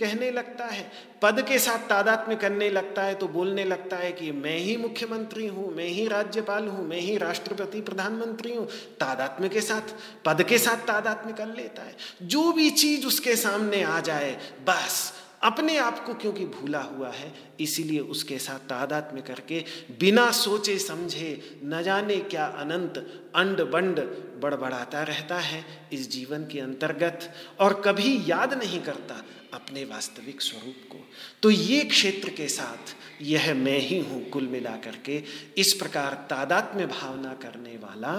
कहने 0.00 0.30
लगता 0.30 0.64
है, 0.64 0.90
पद 1.22 1.40
के 1.48 1.58
साथ 1.58 1.88
तादात्म्य 1.88 2.36
करने 2.36 2.70
लगता 2.70 3.02
है 3.02 3.14
तो 3.14 3.28
बोलने 3.28 3.64
लगता 3.64 3.96
है 3.96 4.12
कि 4.12 4.30
मैं 4.32 4.56
ही 4.58 4.76
मुख्यमंत्री 4.76 5.46
हूँ, 5.46 5.74
मैं 5.74 5.86
ही 5.86 6.06
राज्यपाल 6.08 6.68
हूँ, 6.68 6.86
मैं 6.88 7.00
ही 7.00 7.16
राष्ट्रपति, 7.16 7.80
प्रधानमंत्री 7.80 8.54
हूँ। 8.54 8.66
तादात्म्य 9.00 9.48
के 9.48 9.60
साथ, 9.60 9.94
पद 10.24 10.42
के 10.42 10.58
साथ 10.58 10.86
तादात्म्य 10.86 11.32
कर 11.32 11.46
लेता 11.46 11.82
है। 11.82 11.96
जो 12.22 12.52
भी 12.52 12.70
चीज़ 12.70 13.06
उसके 13.06 13.36
सामने 13.36 13.82
आ 13.82 14.00
जाए, 14.00 14.32
बस 14.62 15.12
अपने 15.42 15.76
आप 15.76 16.04
को 16.06 16.14
क्योंकि 16.14 16.44
भूला 16.46 16.80
हुआ 16.80 17.08
है, 17.10 17.32
इसीलिए 17.60 18.00
उसके 18.00 18.38
साथ 18.38 18.68
तादाद 18.68 19.10
में 19.14 19.22
करके 19.22 19.64
बिना 20.00 20.30
सोचे 20.30 20.78
समझे, 20.78 21.60
न 21.64 21.82
जाने 21.82 22.16
क्या 22.16 22.46
अनंत 22.46 22.98
अंड 23.36 23.60
बंड 23.70 24.00
बड़बड़ाता 24.42 25.02
रहता 25.02 25.38
है 25.40 25.64
इस 25.92 26.10
जीवन 26.10 26.44
के 26.44 26.60
अंतर्गत 26.60 27.32
और 27.60 27.80
कभी 27.80 28.16
याद 28.26 28.54
नहीं 28.54 28.80
करता 28.80 29.22
अपने 29.54 29.84
वास्तविक 29.84 30.42
स्वरूप 30.42 30.88
को। 30.90 30.98
तो 31.42 31.50
ये 31.50 31.84
क्षेत्र 31.84 32.30
के 32.30 32.48
साथ 32.48 32.94
यह 33.22 33.52
मैं 33.54 33.78
ही 33.78 33.98
हूँ 34.00 34.22
कुल 34.28 34.46
मिला 34.48 34.76
करके 34.84 35.22
इस 35.58 35.72
प्रकार 35.72 36.14
तादात्म्य 36.30 36.86
भावना 36.88 37.34
करने 37.42 37.76
वाला 37.76 38.14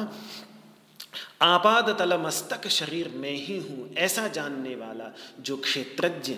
आपाद 1.42 1.90
तल 2.00 2.18
मस्तक 2.18 2.68
शरीर 2.70 3.08
में 3.16 3.34
ही 3.38 3.58
हूँ, 3.60 3.94
ऐसा 3.96 4.28
जानने 4.28 4.76
वाला 4.76 5.12
जो 5.40 5.58
क्षेत्रज्ञ 5.58 6.36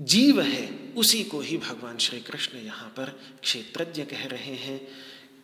जीव 0.00 0.40
है, 0.40 0.92
उसी 0.96 1.24
को 1.24 1.40
ही 1.40 1.56
भगवान 1.56 1.96
श्री 1.96 2.20
कृष्ण 2.20 2.58
यहाँ 2.58 2.88
पर 2.88 3.20
क्षेत्रज्ञ 3.42 4.02
कह 4.02 4.26
रहे 4.26 4.54
हैं। 4.54 4.88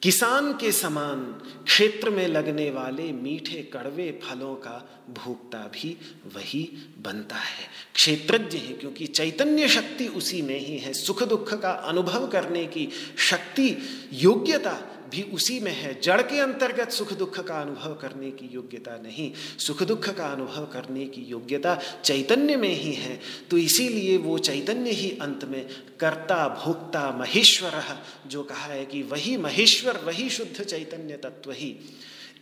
किसान 0.02 0.52
के 0.52 0.72
समान 0.72 1.24
क्षेत्र 1.64 2.10
में 2.10 2.28
लगने 2.28 2.70
वाले 2.70 3.12
मीठे 3.12 3.70
कड़वे 3.72 4.20
फलों 4.22 4.54
का 4.54 5.06
भोक्ता 5.10 5.58
भी 5.58 5.96
वही 6.36 6.72
बनता 6.98 7.36
है। 7.36 7.68
क्षेत्रज्ञ 7.94 8.58
है 8.58 8.72
क्योंकि 8.72 9.06
चैतन्य 9.06 9.68
शक्ति 9.68 10.06
उसी 10.06 10.42
में 10.42 10.58
ही 10.58 10.78
है। 10.78 10.92
सुख 10.92 11.22
दुख 11.22 11.54
का 11.54 11.70
अनुभव 11.70 12.28
करने 12.28 12.66
की 12.66 12.88
शक्ति, 13.18 13.76
योग्यता 14.12 14.97
भी 15.08 15.22
उसी 15.22 15.60
में 15.60 15.72
है। 15.72 16.00
जड़ 16.00 16.22
के 16.22 16.40
अंतर्गत 16.40 16.90
सुख 16.90 17.12
दुख 17.12 17.40
का 17.40 17.60
अनुभव 17.60 17.94
करने 17.94 18.30
की 18.30 18.46
योग्यता 18.52 18.96
नहीं। 18.96 19.32
सुख 19.58 19.82
दुख 19.82 20.08
का 20.08 20.26
अनुभव 20.26 20.66
करने 20.66 21.06
की 21.06 21.20
योग्यता 21.20 21.78
चैतन्य 22.04 22.56
में 22.56 22.68
ही 22.68 22.92
है। 22.92 23.20
तो 23.50 23.58
इसीलिए 23.58 24.16
वो 24.16 24.38
चैतन्य 24.38 24.90
ही 24.90 25.10
अंत 25.10 25.44
में 25.44 25.66
कर्ता, 26.00 26.48
भोक्ता, 26.48 27.10
महेश्वर 27.20 28.04
जो 28.26 28.42
कहा 28.42 28.66
है 28.66 28.86
कि 28.86 29.02
वही 29.02 29.36
महेश्वर, 29.36 29.96
वही 29.96 30.30
शुद्ध 30.30 30.64
चैतन्य 30.64 31.16
तत्व 31.16 31.52
ही। 31.52 31.76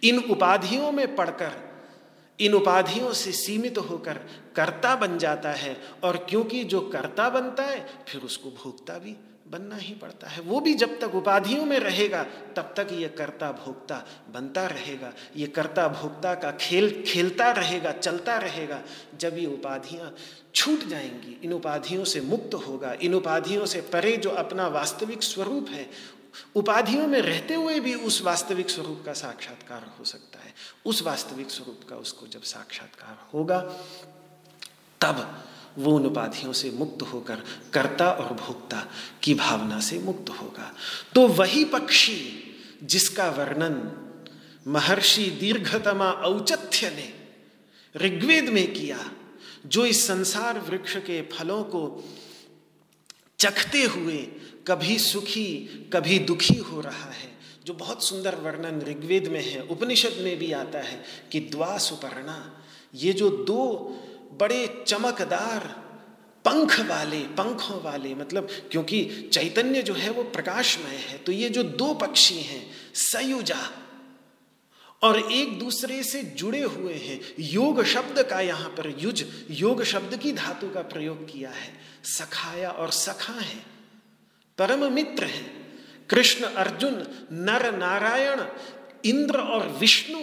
इन 0.02 0.18
उपाधियों 0.18 0.92
में 0.92 1.16
पढ़कर 1.16 1.76
इन 2.40 2.52
उपाधियों 2.52 3.12
से 3.12 3.32
सीमित 3.32 3.78
होकर 3.78 4.14
कर्ता 4.56 4.96
बन 4.96 5.18
जाता 5.18 5.50
है। 5.50 5.76
और 6.02 6.26
क्योंकि 6.30 6.64
जो 6.64 6.80
कर्ता 6.80 7.28
बनता 7.30 7.62
है, 7.62 7.86
फिर 8.08 8.20
उसको 8.20 8.50
भोगता 8.50 8.98
भी 8.98 9.16
बनना 9.50 9.76
ही 9.76 9.94
पड़ता 9.94 10.28
है। 10.28 10.42
वो 10.42 10.60
भी 10.60 10.74
जब 10.74 11.00
तक 11.00 11.14
उपाधियों 11.14 11.64
में 11.64 11.78
रहेगा, 11.78 12.24
तब 12.56 12.74
तक 12.76 12.88
ये 12.92 13.08
कर्ता 13.08 13.52
भोक्ता 13.52 14.06
बनता 14.32 14.66
रहेगा। 14.66 15.12
ये 15.36 15.46
कर्ता 15.46 15.88
भोक्ता 15.88 16.34
का 16.34 16.50
खेल 16.50 17.04
खेलता 17.06 17.50
रहेगा, 17.50 17.92
चलता 17.92 18.38
रहेगा। 18.38 18.82
जब 19.18 19.38
ये 19.38 19.46
उपाधियाँ 19.46 20.16
छूट 20.54 20.84
जाएँगी, 20.84 21.40
इन 21.44 21.52
उपाधियों 21.52 22.04
से 22.04 22.20
मुक्त 22.20 22.54
होगा, 22.54 22.92
इन 22.92 23.14
उपाधियों 23.14 23.66
से 23.66 23.80
परे 23.80 24.16
जो 24.16 24.30
अपना 24.30 24.68
वास्तविक 24.68 25.22
स्वरूप 25.22 25.68
है, 25.68 25.90
उपाधियों 26.54 27.06
में 27.06 27.20
रहते 27.20 27.54
हुए 27.54 27.80
भी 27.80 27.94
उस 27.94 28.22
वास्तविक 28.22 28.70
स्वरूप 28.70 29.02
का 29.06 29.12
साक्षात्कार 29.12 29.96
हो 29.98 30.04
सकता 30.04 30.38
है। 30.38 30.54
उस 30.84 31.02
वास्तविक 31.02 31.50
स्वरूप 31.50 31.80
का 31.88 31.96
उसको 31.96 32.26
जब 32.26 32.42
साक्षात्कार 32.42 33.28
होगा, 33.34 33.60
तब 35.00 35.44
वो 35.78 35.96
उन 35.96 36.06
उपाधियों 36.06 36.52
से 36.52 36.70
मुक्त 36.70 37.02
होकर 37.02 37.42
कर्ता 37.72 38.10
और 38.10 38.34
भोक्ता 38.34 38.88
की 39.22 39.34
भावना 39.34 39.80
से 39.80 39.98
मुक्त 39.98 40.30
होगा। 40.30 40.74
तो 41.14 41.28
वही 41.28 41.64
पक्षी 41.64 42.42
जिसका 42.82 43.30
वर्णन 43.30 44.02
महर्षि 44.66 45.30
दीर्घतमा 45.30 46.10
औचथ्य 46.10 46.90
ने 46.90 47.12
ऋग्वेद 47.96 48.48
में 48.48 48.72
किया, 48.72 49.10
जो 49.66 49.86
इस 49.86 50.06
संसार 50.06 50.58
वृक्ष 50.60 50.96
के 50.96 51.22
फलों 51.22 51.64
को 51.64 52.04
चखते 53.38 53.82
हुए 53.82 54.16
कभी 54.66 54.98
सुखी, 54.98 55.54
कभी 55.92 56.18
दुखी 56.18 56.54
हो 56.54 56.80
रहा 56.80 57.10
है, 57.10 57.36
जो 57.66 57.74
बहुत 57.74 58.04
सुंदर 58.04 58.34
वर्णन 58.34 58.80
ऋग्वेद 58.80 59.28
में 59.28 59.42
है, 59.44 59.62
उपनिषद 59.62 60.16
में 60.20 60.38
भी 60.38 60.52
आता 60.52 60.78
है 60.78 61.04
कि 61.32 61.40
द्वा 61.40 61.78
सुपर्णा 61.78 62.62
ये 62.94 63.12
जो 63.12 63.30
दो 63.30 63.62
बड़े 64.40 64.66
चमकदार 64.86 65.74
पंख 66.44 66.78
वाले, 66.80 67.18
पंखों 67.36 67.80
वाले 67.82 68.14
मतलब 68.14 68.48
क्योंकि 68.70 69.04
चैतन्य 69.32 69.82
जो 69.82 69.94
है 69.94 70.10
वो 70.10 70.22
प्रकाशमय 70.24 70.96
है 71.00 71.18
तो 71.18 71.32
ये 71.32 71.48
जो 71.48 71.62
दो 71.62 71.92
पक्षी 71.96 72.40
हैं, 72.40 72.66
सयुजा 72.94 73.60
और 75.02 75.18
एक 75.22 75.58
दूसरे 75.58 76.02
से 76.02 76.22
जुड़े 76.22 76.60
हुए 76.62 76.94
हैं। 76.94 77.20
योग 77.40 77.82
शब्द 77.84 78.22
का 78.22 78.40
यहाँ 78.40 78.68
पर 78.70 78.94
युज, 78.98 79.24
योग 79.52 79.82
शब्द 79.84 80.16
की 80.16 80.32
धातु 80.32 80.68
का 80.70 80.82
प्रयोग 80.84 81.26
किया 81.26 81.50
है। 81.50 81.68
सखाया 82.08 82.70
और 82.70 82.90
सखा 82.92 83.32
है, 83.32 83.58
परम 84.58 84.92
मित्र 84.92 85.24
है। 85.26 85.44
कृष्ण, 86.10 86.44
अर्जुन, 86.44 86.94
नर, 87.32 87.70
नारायण, 87.76 88.42
इंद्र 89.04 89.38
और 89.38 89.68
विष्णु 89.80 90.18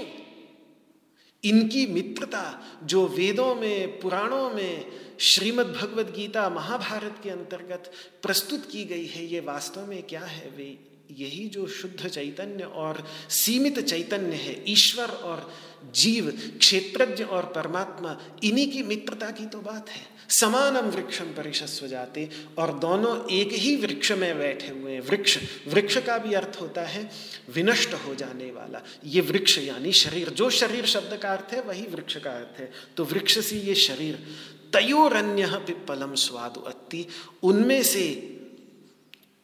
इनकी 1.43 1.85
मित्रता 1.85 2.63
जो 2.83 3.07
वेदों 3.07 3.55
में, 3.55 3.99
पुराणों 3.99 4.49
में, 4.49 4.85
श्रीमद् 5.19 5.73
भगवद 5.73 6.13
गीता 6.15 6.49
महाभारत 6.49 7.15
के 7.23 7.29
अंतर्गत 7.29 7.91
प्रस्तुत 8.21 8.71
की 8.71 8.85
गई 8.85 9.05
है, 9.05 9.25
ये 9.25 9.39
वास्तव 9.39 9.85
में 9.85 10.03
क्या 10.03 10.21
है 10.21 10.49
वे? 10.49 10.92
यही 11.19 11.47
जो 11.47 11.67
शुद्ध 11.67 12.07
चैतन्य 12.07 12.63
और 12.63 13.07
सीमित 13.29 13.79
चैतन्य 13.79 14.35
है, 14.35 14.63
ईश्वर 14.67 15.05
और 15.05 15.53
जीव, 15.93 16.33
क्षेत्रज्ञ 16.59 17.23
और 17.23 17.45
परमात्मा, 17.45 18.21
इन्हीं 18.43 18.71
की 18.71 18.83
मित्रता 18.83 19.31
की 19.31 19.45
तो 19.45 19.59
बात 19.59 19.89
है। 19.89 20.13
समानम 20.29 20.87
वृक्षम 20.89 21.25
परिशस्व 21.25 21.87
जाते, 21.87 22.29
और 22.57 22.79
दोनों 22.79 23.29
एक 23.29 23.53
ही 23.53 23.75
वृक्ष 23.75 24.11
में 24.11 24.37
बैठे 24.39 24.67
हुए 24.67 24.91
हैं। 24.91 25.01
वृक्ष 25.01 25.37
वृक्ष 25.67 25.97
का 25.97 26.17
भी 26.17 26.33
अर्थ 26.33 26.57
होता 26.61 26.81
है 26.81 27.11
विनष्ट 27.49 27.93
हो 27.93 28.15
जाने 28.15 28.51
वाला। 28.51 28.81
ये 29.05 29.21
वृक्ष 29.21 29.57
यानी 29.57 29.91
शरीर, 29.91 30.29
जो 30.29 30.49
शरीर 30.49 30.85
शब्द 30.85 31.17
का 31.17 31.29
अर्थ 31.29 31.53
है, 31.53 31.61
वही 31.61 31.81
वृक्ष 31.81 32.17
का 32.17 32.31
अर्थ 32.31 32.59
है। 32.59 32.71
तो 32.97 33.05
वृक्ष 33.05 33.39
से 33.39 33.59
ये 33.59 33.75
शरीर 33.75 34.27
तयोरन्य 34.73 35.47
पिप्पलम 35.47 36.15
स्वादु 36.15 36.61
अति 36.61 37.07
उनमें 37.43 37.83
से 37.83 38.05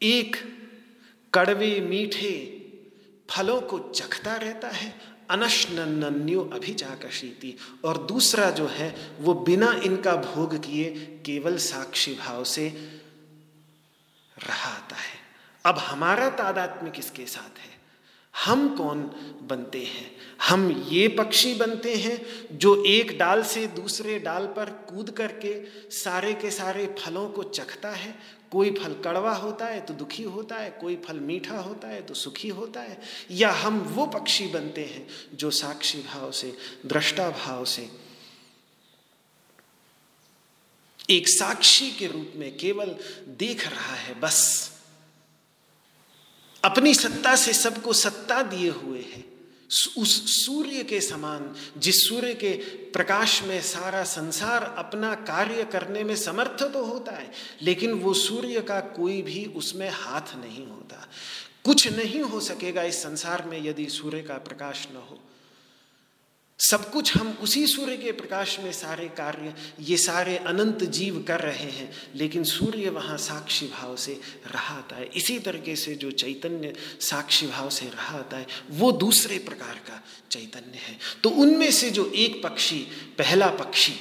एक 0.01 0.35
कड़वे 1.33 1.81
मीठे 1.81 2.55
फलों 3.29 3.61
को 3.61 3.79
चखता 3.79 4.35
रहता 4.35 4.67
है, 4.67 5.01
अनशनन्यो 5.29 6.41
अभिजाकशीति। 6.53 7.57
और 7.85 7.97
दूसरा 7.97 8.51
जो 8.51 8.67
है, 8.67 9.11
वो 9.19 9.33
बिना 9.33 9.81
इनका 9.83 10.15
भोग 10.15 10.55
किए 10.55 10.89
केवल 11.25 11.57
साक्षी 11.57 12.15
भाव 12.15 12.43
से 12.43 12.67
रहा 14.47 14.69
आता 14.69 14.95
है। 14.95 15.19
अब 15.65 15.77
हमारा 15.77 16.29
तादात्म्य 16.29 16.91
किसके 16.91 17.25
साथ 17.25 17.59
है? 17.59 17.79
हम 18.45 18.77
कौन 18.77 19.01
बनते 19.43 19.83
हैं? 19.83 20.15
हम 20.49 20.85
ये 20.89 21.07
पक्षी 21.07 21.53
बनते 21.53 21.95
हैं 21.95 22.25
जो 22.57 22.83
एक 22.85 23.17
डाल 23.17 23.43
से 23.43 23.67
दूसरे 23.67 24.19
डाल 24.19 24.45
पर 24.45 24.69
कूद 24.69 25.11
करके 25.11 25.63
सारे 25.91 26.33
के 26.33 26.51
सारे 26.51 26.95
फलों 26.99 27.29
को 27.29 27.43
चखता 27.43 27.89
है 27.89 28.38
कोई 28.51 28.71
फल 28.71 28.93
कड़वा 29.03 29.33
होता 29.33 29.65
है 29.65 29.79
तो 29.81 29.93
दुखी 29.93 30.23
होता 30.23 30.55
है, 30.55 30.69
कोई 30.71 30.95
फल 30.97 31.19
मीठा 31.19 31.57
होता 31.57 31.87
है 31.87 32.01
तो 32.01 32.13
सुखी 32.13 32.49
होता 32.49 32.81
है। 32.81 33.01
या 33.31 33.51
हम 33.51 33.79
वो 33.79 34.05
पक्षी 34.07 34.47
बनते 34.47 34.85
हैं 34.85 35.07
जो 35.33 35.51
साक्षी 35.51 36.01
भाव 36.03 36.31
से, 36.31 36.53
दृष्टा 36.85 37.29
भाव 37.29 37.65
से, 37.65 37.89
एक 41.09 41.29
साक्षी 41.29 41.91
के 41.91 42.07
रूप 42.07 42.33
में 42.35 42.57
केवल 42.57 42.95
देख 43.37 43.67
रहा 43.67 43.95
है, 43.95 44.19
बस। 44.19 44.71
अपनी 46.63 46.93
सत्ता 46.93 47.35
से 47.35 47.53
सबको 47.53 47.93
सत्ता 47.93 48.41
दिए 48.41 48.69
हुए 48.69 49.01
है। 49.01 49.28
उस 49.97 50.45
सूर्य 50.45 50.83
के 50.83 51.01
समान, 51.01 51.55
जिस 51.77 52.09
सूर्य 52.09 52.33
के 52.33 52.53
प्रकाश 52.93 53.43
में 53.43 53.61
सारा 53.61 54.03
संसार 54.03 54.75
अपना 54.77 55.15
कार्य 55.15 55.63
करने 55.63 56.03
में 56.03 56.15
समर्थ 56.15 56.63
तो 56.63 56.85
होता 56.85 57.11
है, 57.11 57.31
लेकिन 57.61 57.91
वो 57.91 58.13
सूर्य 58.13 58.61
का 58.61 58.79
कोई 58.79 59.21
भी 59.21 59.45
उसमें 59.45 59.89
हाथ 59.89 60.35
नहीं 60.35 60.67
होता। 60.67 61.07
कुछ 61.65 61.87
नहीं 61.87 62.21
हो 62.21 62.39
सकेगा 62.39 62.83
इस 62.83 63.03
संसार 63.03 63.43
में 63.43 63.65
यदि 63.65 63.85
सूर्य 63.85 64.21
का 64.21 64.37
प्रकाश 64.37 64.87
न 64.91 64.95
हो। 64.95 65.19
सब 66.59 66.91
कुछ 66.91 67.17
हम 67.17 67.37
उसी 67.41 67.67
सूर्य 67.67 67.97
के 67.97 68.11
प्रकाश 68.11 68.59
में 68.59 68.71
सारे 68.71 69.07
कार्य, 69.07 69.53
ये 69.79 69.97
सारे 69.97 70.37
अनंत 70.37 70.83
जीव 70.83 71.25
कर 71.27 71.39
रहे 71.39 71.71
हैं, 71.71 71.91
लेकिन 72.15 72.43
सूर्य 72.43 72.89
वहाँ 72.89 73.17
साक्षी 73.17 73.67
भाव 73.67 73.95
से 73.95 74.21
रहा 74.47 74.69
रहाता 74.69 74.95
है। 74.95 75.05
इसी 75.05 75.39
तरीके 75.39 75.75
से 75.75 75.95
जो 75.95 76.11
चैतन्य 76.11 76.73
साक्षी 77.01 77.47
भाव 77.47 77.69
से 77.69 77.85
रहा 77.85 78.11
रहाता 78.11 78.37
है, 78.37 78.47
वो 78.69 78.91
दूसरे 78.91 79.39
प्रकार 79.39 79.75
का 79.75 80.03
चैतन्य 80.31 80.77
है। 80.77 80.99
तो 81.23 81.29
उनमें 81.29 81.71
से 81.71 81.89
जो 81.89 82.11
एक 82.15 82.43
पक्षी, 82.43 82.79
पहला 83.17 83.47
पक्षी, 83.47 83.93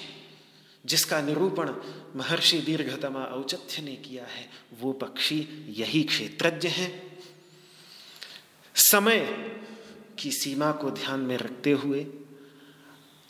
जिसका 0.87 1.21
निरूपण 1.21 1.73
महर्षि 2.17 2.59
दीर्घतमा 2.59 3.21
औचथ्य 3.21 3.83
ने 3.83 3.97
किया 3.97 4.25
है, 4.25 4.51
वो 4.81 4.93
पक्षी 4.93 5.49
यही 5.79 6.03
क्षेत्रज्ञ 6.03 6.69
है। 6.69 7.03
समय 8.75 9.19
की 10.19 10.31
सीमा 10.31 10.73
को 10.73 10.91
ध्यान 10.91 11.21
में 11.21 11.37
रखते 11.37 11.71
हुए 11.71 12.07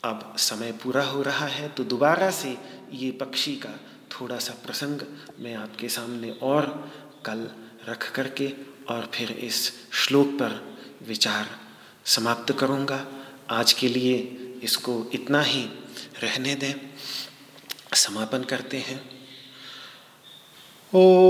अब 0.03 0.35
समय 0.37 0.71
पूरा 0.71 1.03
हो 1.03 1.21
रहा 1.21 1.47
है 1.47 1.69
तो 1.69 1.83
दोबारा 1.83 2.31
से 2.31 2.57
ये 2.93 3.11
पक्षी 3.11 3.55
का 3.55 3.69
थोड़ा 4.11 4.37
सा 4.37 4.53
प्रसंग 4.65 5.01
मैं 5.39 5.55
आपके 5.55 5.89
सामने 5.89 6.31
और 6.31 6.91
कल 7.25 7.49
रख 7.89 8.11
करके 8.11 8.53
और 8.89 9.11
फिर 9.13 9.31
इस 9.31 9.73
श्लोक 9.93 10.27
पर 10.27 10.77
विचार 11.03 11.49
समाप्त 12.05 12.59
करूँगा। 12.59 13.07
आज 13.49 13.73
के 13.73 13.87
लिए 13.87 14.17
इसको 14.63 15.11
इतना 15.13 15.41
ही। 15.41 15.69
रहने 16.23 16.55
दें। 16.55 16.73
समापन 17.93 18.43
करते 18.43 18.77
हैं। 18.77 19.09
ओ 20.95 21.29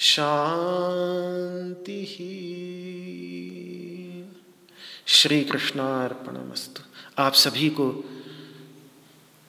शांति 0.00 2.06
श्री 5.06 5.44
कृष्णार्पणमस्तु 5.44 6.82
आप 7.18 7.34
सभी 7.34 7.70
को 7.70 8.04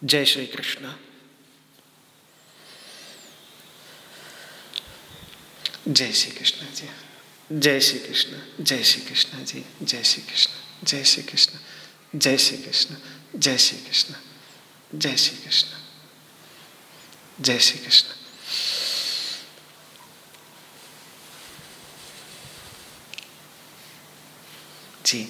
जय 0.03 0.25
श्री 0.25 0.47
कृष्ण 0.47 0.93
जय 5.87 6.11
श्री 6.11 6.31
कृष्ण 6.31 6.65
जी। 6.75 6.89
जय 7.59 7.79
श्री 7.79 7.99
कृष्ण 7.99 8.63
जय 8.63 8.83
श्री 8.83 9.01
कृष्ण 9.01 9.45
जी, 9.45 9.65
जय 9.81 10.03
श्री 10.03 10.23
कृष्ण 10.23 10.85
जय 10.85 11.03
श्री 11.03 11.23
कृष्ण 11.23 11.59
जय 12.19 12.37
श्री 12.37 12.57
कृष्ण 12.57 12.95
जय 13.35 13.57
श्री 13.57 13.77
कृष्ण 13.77 14.15
जय 14.99 15.17
श्री 15.17 15.37
कृष्ण 15.37 15.67
जय 17.43 17.59
श्री 17.59 17.79
कृष्ण 17.79 18.20
जी 25.11 25.27